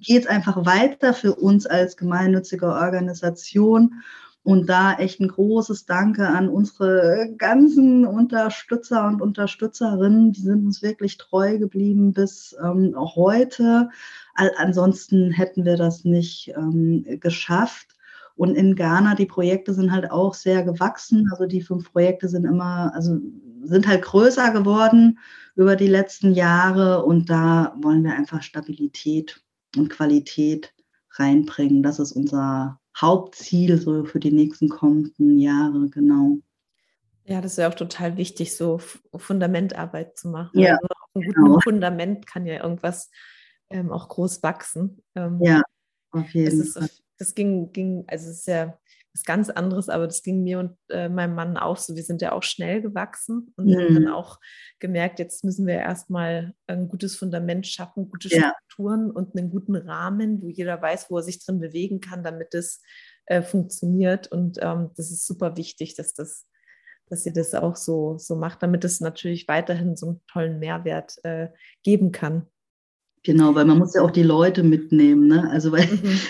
geht 0.00 0.24
es 0.24 0.28
einfach 0.28 0.64
weiter 0.66 1.14
für 1.14 1.34
uns 1.34 1.66
als 1.66 1.96
gemeinnützige 1.96 2.66
Organisation? 2.66 4.02
Und 4.48 4.70
da 4.70 4.94
echt 4.94 5.20
ein 5.20 5.28
großes 5.28 5.84
Danke 5.84 6.26
an 6.26 6.48
unsere 6.48 7.34
ganzen 7.36 8.06
Unterstützer 8.06 9.06
und 9.06 9.20
Unterstützerinnen. 9.20 10.32
Die 10.32 10.40
sind 10.40 10.64
uns 10.64 10.80
wirklich 10.80 11.18
treu 11.18 11.58
geblieben 11.58 12.14
bis 12.14 12.56
ähm, 12.64 12.94
heute. 12.96 13.90
All, 14.32 14.50
ansonsten 14.56 15.32
hätten 15.32 15.66
wir 15.66 15.76
das 15.76 16.06
nicht 16.06 16.54
ähm, 16.56 17.04
geschafft. 17.20 17.88
Und 18.36 18.54
in 18.54 18.74
Ghana, 18.74 19.16
die 19.16 19.26
Projekte 19.26 19.74
sind 19.74 19.92
halt 19.92 20.10
auch 20.10 20.32
sehr 20.32 20.62
gewachsen. 20.62 21.28
Also 21.30 21.44
die 21.44 21.60
fünf 21.60 21.92
Projekte 21.92 22.30
sind 22.30 22.46
immer, 22.46 22.90
also 22.94 23.18
sind 23.64 23.86
halt 23.86 24.00
größer 24.00 24.50
geworden 24.52 25.18
über 25.56 25.76
die 25.76 25.88
letzten 25.88 26.32
Jahre. 26.32 27.04
Und 27.04 27.28
da 27.28 27.76
wollen 27.82 28.02
wir 28.02 28.14
einfach 28.14 28.42
Stabilität 28.42 29.42
und 29.76 29.90
Qualität 29.90 30.72
reinbringen. 31.10 31.82
Das 31.82 31.98
ist 31.98 32.12
unser 32.12 32.77
Hauptziel 32.96 33.80
so 33.80 34.04
für 34.04 34.20
die 34.20 34.32
nächsten 34.32 34.68
kommenden 34.68 35.38
Jahre, 35.38 35.88
genau. 35.88 36.38
Ja, 37.24 37.40
das 37.40 37.52
ist 37.52 37.58
ja 37.58 37.68
auch 37.68 37.74
total 37.74 38.16
wichtig, 38.16 38.56
so 38.56 38.78
Fundamentarbeit 39.14 40.16
zu 40.16 40.28
machen. 40.28 40.58
Ja, 40.58 40.72
also 40.72 40.86
auf 40.88 41.08
einem 41.14 41.30
genau. 41.30 41.46
guten 41.46 41.62
Fundament 41.62 42.26
kann 42.26 42.46
ja 42.46 42.62
irgendwas 42.62 43.10
ähm, 43.70 43.92
auch 43.92 44.08
groß 44.08 44.42
wachsen. 44.42 45.02
Ähm, 45.14 45.38
ja, 45.42 45.62
auf 46.10 46.30
jeden 46.30 46.64
Fall. 46.64 46.88
das 47.18 47.34
ging, 47.34 47.72
ging, 47.72 48.04
also 48.06 48.30
es 48.30 48.38
ist 48.38 48.46
ja 48.46 48.78
was 49.14 49.24
ganz 49.24 49.50
anderes, 49.50 49.88
aber 49.88 50.06
das 50.06 50.22
ging 50.22 50.42
mir 50.42 50.58
und 50.58 50.76
äh, 50.90 51.08
meinem 51.08 51.34
Mann 51.34 51.56
auch 51.56 51.76
so. 51.76 51.96
Wir 51.96 52.02
sind 52.02 52.22
ja 52.22 52.32
auch 52.32 52.42
schnell 52.42 52.82
gewachsen 52.82 53.52
und 53.56 53.66
mhm. 53.66 53.78
haben 53.78 53.94
dann 53.94 54.08
auch 54.08 54.38
gemerkt, 54.78 55.18
jetzt 55.18 55.44
müssen 55.44 55.66
wir 55.66 55.74
erstmal 55.74 56.54
ein 56.66 56.88
gutes 56.88 57.16
Fundament 57.16 57.66
schaffen, 57.66 58.10
gute 58.10 58.28
ja. 58.28 58.52
Strukturen 58.66 59.10
und 59.10 59.36
einen 59.36 59.50
guten 59.50 59.76
Rahmen, 59.76 60.42
wo 60.42 60.48
jeder 60.48 60.80
weiß, 60.80 61.10
wo 61.10 61.18
er 61.18 61.22
sich 61.22 61.44
drin 61.44 61.60
bewegen 61.60 62.00
kann, 62.00 62.22
damit 62.22 62.54
es 62.54 62.82
äh, 63.26 63.42
funktioniert. 63.42 64.30
Und 64.30 64.58
ähm, 64.60 64.90
das 64.96 65.10
ist 65.10 65.26
super 65.26 65.56
wichtig, 65.56 65.94
dass 65.94 66.14
das 66.14 66.46
dass 67.10 67.24
ihr 67.24 67.32
das 67.32 67.54
auch 67.54 67.76
so, 67.76 68.18
so 68.18 68.36
macht, 68.36 68.62
damit 68.62 68.84
es 68.84 69.00
natürlich 69.00 69.48
weiterhin 69.48 69.96
so 69.96 70.06
einen 70.06 70.20
tollen 70.30 70.58
Mehrwert 70.58 71.14
äh, 71.24 71.48
geben 71.82 72.12
kann. 72.12 72.46
Genau, 73.24 73.54
weil 73.54 73.64
man 73.64 73.78
muss 73.78 73.94
ja 73.94 74.02
auch 74.02 74.10
die 74.10 74.22
Leute 74.22 74.62
mitnehmen. 74.62 75.26
Ne? 75.26 75.48
Also 75.50 75.72
weil 75.72 75.86
mhm. 75.86 76.20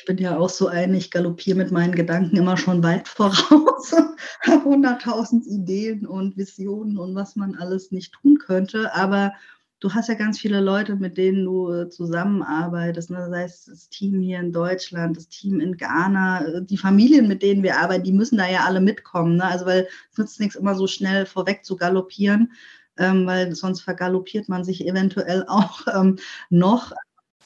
Ich 0.00 0.06
bin 0.06 0.16
ja 0.16 0.38
auch 0.38 0.48
so 0.48 0.66
ein, 0.66 0.94
ich 0.94 1.10
galoppiere 1.10 1.58
mit 1.58 1.72
meinen 1.72 1.94
Gedanken 1.94 2.36
immer 2.36 2.56
schon 2.56 2.82
weit 2.82 3.06
voraus, 3.06 3.92
habe 4.46 4.64
hunderttausend 4.64 5.46
Ideen 5.46 6.06
und 6.06 6.38
Visionen 6.38 6.96
und 6.96 7.14
was 7.14 7.36
man 7.36 7.54
alles 7.54 7.90
nicht 7.92 8.14
tun 8.14 8.38
könnte. 8.38 8.94
Aber 8.94 9.34
du 9.78 9.92
hast 9.92 10.08
ja 10.08 10.14
ganz 10.14 10.38
viele 10.38 10.60
Leute, 10.60 10.96
mit 10.96 11.18
denen 11.18 11.44
du 11.44 11.70
äh, 11.70 11.90
zusammenarbeitest. 11.90 13.10
Ne? 13.10 13.28
Sei 13.28 13.42
es 13.42 13.66
das 13.66 13.90
Team 13.90 14.20
hier 14.20 14.40
in 14.40 14.52
Deutschland, 14.52 15.18
das 15.18 15.28
Team 15.28 15.60
in 15.60 15.76
Ghana, 15.76 16.46
äh, 16.46 16.62
die 16.64 16.78
Familien, 16.78 17.28
mit 17.28 17.42
denen 17.42 17.62
wir 17.62 17.78
arbeiten, 17.78 18.04
die 18.04 18.12
müssen 18.12 18.38
da 18.38 18.48
ja 18.48 18.64
alle 18.64 18.80
mitkommen. 18.80 19.36
Ne? 19.36 19.44
Also 19.44 19.66
weil 19.66 19.86
es 20.12 20.18
nützt 20.18 20.40
nichts, 20.40 20.56
immer 20.56 20.76
so 20.76 20.86
schnell 20.86 21.26
vorweg 21.26 21.62
zu 21.62 21.76
galoppieren, 21.76 22.52
ähm, 22.96 23.26
weil 23.26 23.54
sonst 23.54 23.82
vergaloppiert 23.82 24.48
man 24.48 24.64
sich 24.64 24.86
eventuell 24.86 25.44
auch 25.48 25.86
ähm, 25.94 26.16
noch 26.48 26.92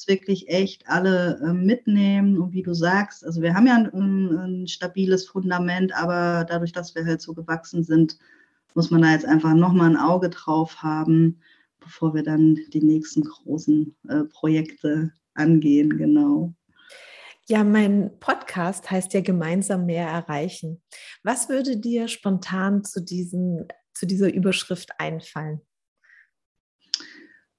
wirklich 0.06 0.48
echt 0.48 0.88
alle 0.88 1.40
äh, 1.42 1.52
mitnehmen 1.52 2.38
und 2.38 2.52
wie 2.52 2.62
du 2.62 2.74
sagst, 2.74 3.24
also 3.24 3.42
wir 3.42 3.54
haben 3.54 3.66
ja 3.66 3.76
ein, 3.76 4.36
ein, 4.36 4.66
stabiles 4.66 5.26
Fundament, 5.26 5.94
aber 5.94 6.44
dadurch, 6.48 6.72
dass 6.72 6.94
wir 6.94 7.04
halt 7.04 7.20
so 7.22 7.32
gewachsen 7.34 7.84
sind, 7.84 8.18
muss 8.74 8.90
man 8.90 9.02
da 9.02 9.12
jetzt 9.12 9.26
einfach 9.26 9.54
nochmal 9.54 9.90
ein 9.90 9.96
Auge 9.96 10.30
drauf 10.30 10.82
haben 10.82 11.40
bevor 11.84 12.14
wir 12.14 12.22
dann 12.22 12.58
die 12.72 12.82
nächsten 12.82 13.22
großen 13.22 13.94
äh, 14.08 14.24
Projekte 14.24 15.12
angehen, 15.34 15.96
genau. 15.96 16.54
Ja, 17.46 17.62
mein 17.62 18.18
Podcast 18.20 18.90
heißt 18.90 19.12
ja 19.12 19.20
gemeinsam 19.20 19.84
mehr 19.84 20.08
erreichen. 20.08 20.82
Was 21.22 21.50
würde 21.50 21.76
dir 21.76 22.08
spontan 22.08 22.84
zu, 22.84 23.02
diesen, 23.02 23.68
zu 23.92 24.06
dieser 24.06 24.32
Überschrift 24.32 24.92
einfallen? 24.98 25.60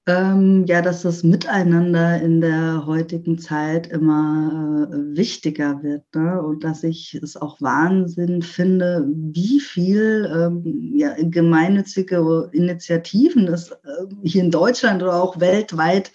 Ähm, 0.08 0.66
ja, 0.66 0.82
dass 0.82 1.02
das 1.02 1.24
Miteinander 1.24 2.22
in 2.22 2.40
der 2.40 2.86
heutigen 2.86 3.40
Zeit 3.40 3.88
immer 3.88 4.88
äh, 4.92 5.16
wichtiger 5.16 5.82
wird 5.82 6.04
ne? 6.14 6.40
und 6.40 6.62
dass 6.62 6.84
ich 6.84 7.14
es 7.14 7.36
auch 7.36 7.60
Wahnsinn 7.60 8.40
finde, 8.42 9.04
wie 9.08 9.58
viel 9.58 10.30
ähm, 10.32 10.92
ja, 10.94 11.12
gemeinnützige 11.18 12.48
Initiativen 12.52 13.48
es 13.48 13.72
äh, 13.72 13.76
hier 14.22 14.44
in 14.44 14.52
Deutschland 14.52 15.02
oder 15.02 15.20
auch 15.20 15.40
weltweit 15.40 16.12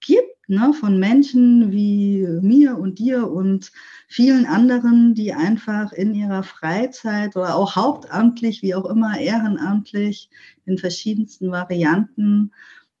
gibt, 0.00 0.48
ne? 0.48 0.72
von 0.72 0.98
Menschen 0.98 1.70
wie 1.70 2.26
mir 2.40 2.78
und 2.78 2.98
dir 2.98 3.30
und 3.30 3.72
vielen 4.08 4.46
anderen, 4.46 5.14
die 5.14 5.34
einfach 5.34 5.92
in 5.92 6.14
ihrer 6.14 6.44
Freizeit 6.44 7.36
oder 7.36 7.56
auch 7.56 7.76
hauptamtlich, 7.76 8.62
wie 8.62 8.74
auch 8.74 8.86
immer, 8.86 9.18
ehrenamtlich 9.18 10.30
in 10.64 10.78
verschiedensten 10.78 11.50
Varianten 11.50 12.50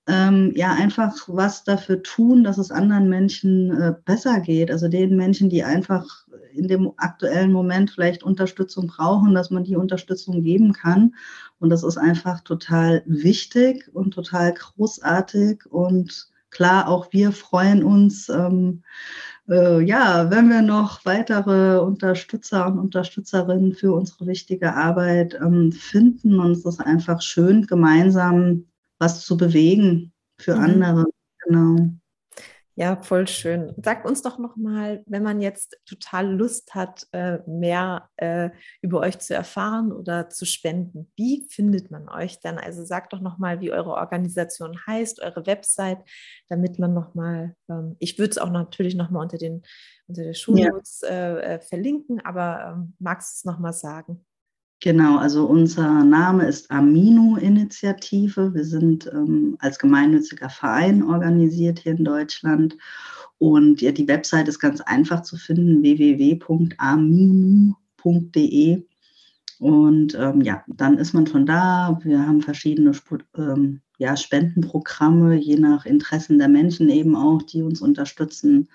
ähm, 0.06 0.52
ja 0.54 0.72
einfach 0.72 1.14
was 1.28 1.64
dafür 1.64 2.02
tun, 2.02 2.44
dass 2.44 2.58
es 2.58 2.70
anderen 2.70 3.08
Menschen 3.08 3.70
äh, 3.70 3.94
besser 4.04 4.40
geht. 4.40 4.70
Also 4.70 4.88
den 4.88 5.16
Menschen, 5.16 5.48
die 5.48 5.64
einfach 5.64 6.26
in 6.52 6.68
dem 6.68 6.92
aktuellen 6.98 7.52
Moment 7.52 7.90
vielleicht 7.90 8.22
Unterstützung 8.22 8.86
brauchen, 8.86 9.34
dass 9.34 9.50
man 9.50 9.64
die 9.64 9.76
Unterstützung 9.76 10.42
geben 10.42 10.72
kann. 10.72 11.14
Und 11.58 11.70
das 11.70 11.82
ist 11.82 11.96
einfach 11.96 12.40
total 12.40 13.02
wichtig 13.06 13.88
und 13.94 14.12
total 14.12 14.52
großartig. 14.52 15.64
Und 15.66 16.28
klar, 16.50 16.88
auch 16.88 17.12
wir 17.12 17.32
freuen 17.32 17.82
uns. 17.82 18.28
Ähm, 18.28 18.82
äh, 19.48 19.82
ja, 19.82 20.30
wenn 20.30 20.48
wir 20.48 20.62
noch 20.62 21.04
weitere 21.04 21.78
Unterstützer 21.78 22.66
und 22.66 22.78
Unterstützerinnen 22.78 23.72
für 23.74 23.92
unsere 23.92 24.26
wichtige 24.26 24.74
Arbeit 24.74 25.34
ähm, 25.34 25.72
finden. 25.72 26.38
Und 26.40 26.52
es 26.52 26.64
ist 26.64 26.80
einfach 26.80 27.22
schön, 27.22 27.66
gemeinsam 27.66 28.66
was 29.04 29.24
zu 29.24 29.36
bewegen 29.36 30.12
für 30.40 30.56
mhm. 30.56 30.62
andere. 30.62 31.04
Genau. 31.44 31.90
Ja, 32.76 33.00
voll 33.00 33.28
schön. 33.28 33.72
Sag 33.84 34.04
uns 34.04 34.22
doch 34.22 34.38
noch 34.38 34.56
mal, 34.56 35.04
wenn 35.06 35.22
man 35.22 35.40
jetzt 35.40 35.76
total 35.86 36.34
Lust 36.34 36.74
hat, 36.74 37.06
äh, 37.12 37.38
mehr 37.46 38.08
äh, 38.16 38.50
über 38.82 38.98
euch 38.98 39.20
zu 39.20 39.32
erfahren 39.32 39.92
oder 39.92 40.28
zu 40.28 40.44
spenden, 40.44 41.12
wie 41.14 41.46
findet 41.50 41.92
man 41.92 42.08
euch 42.08 42.40
dann? 42.40 42.58
Also 42.58 42.84
sag 42.84 43.10
doch 43.10 43.20
noch 43.20 43.38
mal, 43.38 43.60
wie 43.60 43.70
eure 43.70 43.92
Organisation 43.92 44.76
heißt, 44.88 45.22
eure 45.22 45.46
Website, 45.46 45.98
damit 46.48 46.80
man 46.80 46.94
noch 46.94 47.14
mal, 47.14 47.54
ähm, 47.70 47.94
ich 48.00 48.18
würde 48.18 48.32
es 48.32 48.38
auch 48.38 48.50
natürlich 48.50 48.96
noch 48.96 49.10
mal 49.10 49.22
unter 49.22 49.38
den 49.38 49.62
unter 50.08 50.24
der 50.24 50.34
Schulnotes 50.34 51.00
ja. 51.02 51.38
äh, 51.38 51.60
verlinken, 51.60 52.20
aber 52.24 52.74
ähm, 52.74 52.94
magst 52.98 53.36
du 53.36 53.38
es 53.38 53.44
noch 53.44 53.60
mal 53.60 53.72
sagen? 53.72 54.26
Genau, 54.80 55.16
also 55.16 55.46
unser 55.46 56.04
Name 56.04 56.46
ist 56.46 56.70
Amino-Initiative. 56.70 58.52
Wir 58.54 58.64
sind 58.64 59.06
ähm, 59.12 59.56
als 59.60 59.78
gemeinnütziger 59.78 60.50
Verein 60.50 61.02
organisiert 61.02 61.78
hier 61.78 61.92
in 61.92 62.04
Deutschland. 62.04 62.76
Und 63.38 63.80
ja, 63.80 63.92
die 63.92 64.08
Website 64.08 64.48
ist 64.48 64.58
ganz 64.58 64.80
einfach 64.82 65.22
zu 65.22 65.36
finden, 65.36 65.82
www.aminu.de. 65.82 66.44
Und 69.58 70.14
ähm, 70.14 70.40
ja, 70.42 70.64
dann 70.66 70.98
ist 70.98 71.14
man 71.14 71.26
schon 71.26 71.46
da. 71.46 71.98
Wir 72.02 72.26
haben 72.26 72.42
verschiedene 72.42 72.92
ähm, 73.36 73.80
ja, 73.98 74.16
Spendenprogramme, 74.16 75.36
je 75.36 75.56
nach 75.56 75.86
Interessen 75.86 76.38
der 76.38 76.48
Menschen 76.48 76.90
eben 76.90 77.16
auch, 77.16 77.42
die 77.42 77.62
uns 77.62 77.80
unterstützen 77.80 78.68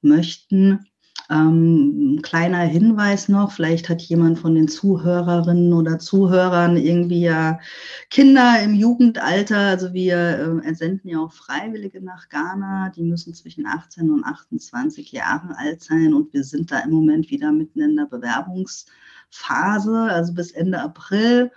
möchten. 0.00 0.86
Ähm, 1.30 2.20
kleiner 2.22 2.60
Hinweis 2.60 3.28
noch, 3.28 3.52
vielleicht 3.52 3.88
hat 3.88 4.02
jemand 4.02 4.38
von 4.38 4.54
den 4.54 4.68
Zuhörerinnen 4.68 5.72
oder 5.72 5.98
Zuhörern 5.98 6.76
irgendwie 6.76 7.22
ja 7.22 7.58
Kinder 8.10 8.60
im 8.62 8.74
Jugendalter. 8.74 9.58
Also 9.58 9.92
wir 9.92 10.16
äh, 10.16 10.66
entsenden 10.66 11.08
ja 11.08 11.20
auch 11.20 11.32
Freiwillige 11.32 12.02
nach 12.02 12.28
Ghana. 12.28 12.90
Die 12.90 13.02
müssen 13.02 13.34
zwischen 13.34 13.66
18 13.66 14.10
und 14.10 14.24
28 14.24 15.12
Jahre 15.12 15.56
alt 15.56 15.82
sein 15.82 16.12
und 16.12 16.32
wir 16.32 16.44
sind 16.44 16.70
da 16.70 16.80
im 16.80 16.90
Moment 16.90 17.30
wieder 17.30 17.52
mitten 17.52 17.80
in 17.80 17.96
der 17.96 18.06
Bewerbungsphase, 18.06 19.96
also 20.10 20.34
bis 20.34 20.50
Ende 20.52 20.80
April 20.80 21.50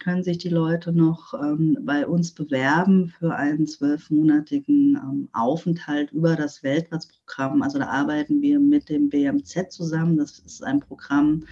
können 0.00 0.22
sich 0.22 0.38
die 0.38 0.50
Leute 0.50 0.92
noch 0.92 1.34
ähm, 1.34 1.78
bei 1.82 2.06
uns 2.06 2.32
bewerben 2.32 3.08
für 3.08 3.34
einen 3.34 3.66
zwölfmonatigen 3.66 4.96
ähm, 4.96 5.28
Aufenthalt 5.32 6.12
über 6.12 6.36
das 6.36 6.62
Weltplatzprogramm. 6.62 7.62
Also 7.62 7.78
da 7.78 7.86
arbeiten 7.88 8.40
wir 8.40 8.60
mit 8.60 8.88
dem 8.88 9.08
BMZ 9.08 9.72
zusammen. 9.72 10.16
Das 10.16 10.38
ist 10.38 10.62
ein 10.62 10.80
Programm 10.80 11.44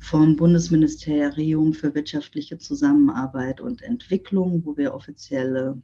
vom 0.00 0.36
Bundesministerium 0.36 1.72
für 1.72 1.94
wirtschaftliche 1.94 2.58
Zusammenarbeit 2.58 3.60
und 3.60 3.82
Entwicklung, 3.82 4.62
wo 4.64 4.76
wir 4.76 4.94
offizielle 4.94 5.80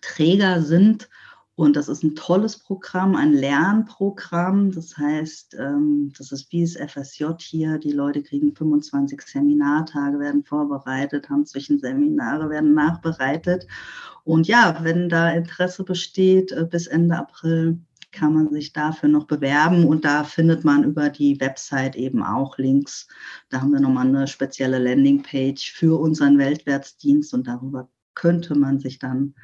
Träger 0.00 0.62
sind 0.62 1.08
und 1.56 1.76
das 1.76 1.88
ist 1.88 2.02
ein 2.02 2.16
tolles 2.16 2.58
Programm, 2.58 3.14
ein 3.14 3.32
Lernprogramm. 3.32 4.72
Das 4.72 4.96
heißt, 4.96 5.54
ähm, 5.58 6.12
das 6.18 6.32
ist 6.32 6.50
wie 6.50 6.62
das 6.62 6.74
FSJ 6.74 7.26
hier. 7.38 7.78
Die 7.78 7.92
Leute 7.92 8.22
kriegen 8.24 8.54
25 8.56 9.22
Seminartage, 9.22 10.18
werden 10.18 10.42
vorbereitet, 10.42 11.30
haben 11.30 11.46
Zwischenseminare, 11.46 12.50
werden 12.50 12.74
nachbereitet. 12.74 13.68
Und 14.24 14.48
ja, 14.48 14.78
wenn 14.82 15.08
da 15.08 15.30
Interesse 15.30 15.84
besteht, 15.84 16.50
äh, 16.50 16.66
bis 16.68 16.88
Ende 16.88 17.16
April 17.16 17.78
kann 18.10 18.34
man 18.34 18.50
sich 18.50 18.72
dafür 18.72 19.08
noch 19.08 19.26
bewerben 19.26 19.84
und 19.86 20.04
da 20.04 20.22
findet 20.22 20.64
man 20.64 20.84
über 20.84 21.08
die 21.10 21.40
Website 21.40 21.96
eben 21.96 22.22
auch 22.22 22.58
Links. 22.58 23.08
Da 23.48 23.60
haben 23.60 23.72
wir 23.72 23.80
nochmal 23.80 24.06
eine 24.06 24.28
spezielle 24.28 24.78
Landingpage 24.78 25.72
für 25.72 26.00
unseren 26.00 26.38
Weltwärtsdienst 26.38 27.34
und 27.34 27.48
darüber 27.48 27.88
könnte 28.14 28.54
man 28.54 28.78
sich 28.78 28.98
dann 28.98 29.34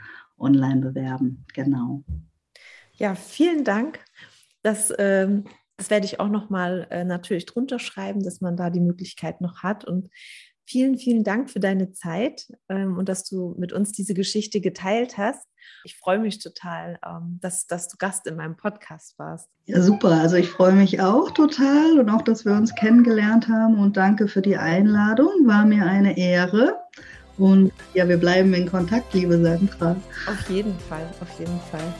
online 0.41 0.81
bewerben. 0.81 1.45
Genau. 1.55 2.05
Ja, 2.95 3.15
vielen 3.15 3.65
Dank. 3.65 4.01
Das, 4.63 4.93
ähm, 4.99 5.45
das 5.77 5.91
werde 5.91 6.07
ich 6.07 6.21
auch 6.21 6.29
nochmal 6.29 6.87
äh, 6.91 7.05
natürlich 7.05 7.47
drunter 7.47 7.79
schreiben, 7.79 8.23
dass 8.23 8.41
man 8.41 8.57
da 8.57 8.71
die 8.71 8.81
Möglichkeit 8.81 9.41
noch 9.41 9.63
hat. 9.63 9.85
Und 9.85 10.11
vielen, 10.67 10.99
vielen 10.99 11.25
Dank 11.25 11.51
für 11.51 11.61
deine 11.61 11.93
Zeit 11.93 12.47
ähm, 12.69 12.97
und 12.97 13.09
dass 13.09 13.25
du 13.25 13.57
mit 13.59 13.73
uns 13.73 13.93
diese 13.93 14.15
Geschichte 14.15 14.61
geteilt 14.61 15.19
hast. 15.19 15.49
Ich 15.85 15.97
freue 15.97 16.19
mich 16.19 16.39
total, 16.39 16.99
ähm, 17.05 17.39
dass, 17.41 17.67
dass 17.67 17.89
du 17.89 17.97
Gast 17.97 18.27
in 18.27 18.37
meinem 18.37 18.57
Podcast 18.57 19.19
warst. 19.19 19.49
Ja, 19.65 19.81
super. 19.81 20.13
Also 20.13 20.37
ich 20.37 20.49
freue 20.49 20.73
mich 20.73 21.01
auch 21.01 21.31
total 21.33 21.99
und 21.99 22.09
auch, 22.11 22.23
dass 22.23 22.45
wir 22.45 22.53
uns 22.53 22.75
kennengelernt 22.75 23.49
haben. 23.49 23.79
Und 23.79 23.97
danke 23.97 24.29
für 24.29 24.43
die 24.43 24.57
Einladung. 24.57 25.31
War 25.47 25.65
mir 25.65 25.87
eine 25.87 26.17
Ehre. 26.17 26.80
Und 27.41 27.73
ja, 27.95 28.07
wir 28.07 28.19
bleiben 28.19 28.53
in 28.53 28.67
Kontakt, 28.71 29.15
liebe 29.15 29.41
Sandra. 29.41 29.97
Auf 30.27 30.51
jeden 30.51 30.79
Fall, 30.79 31.09
auf 31.23 31.39
jeden 31.39 31.59
Fall. 31.71 31.95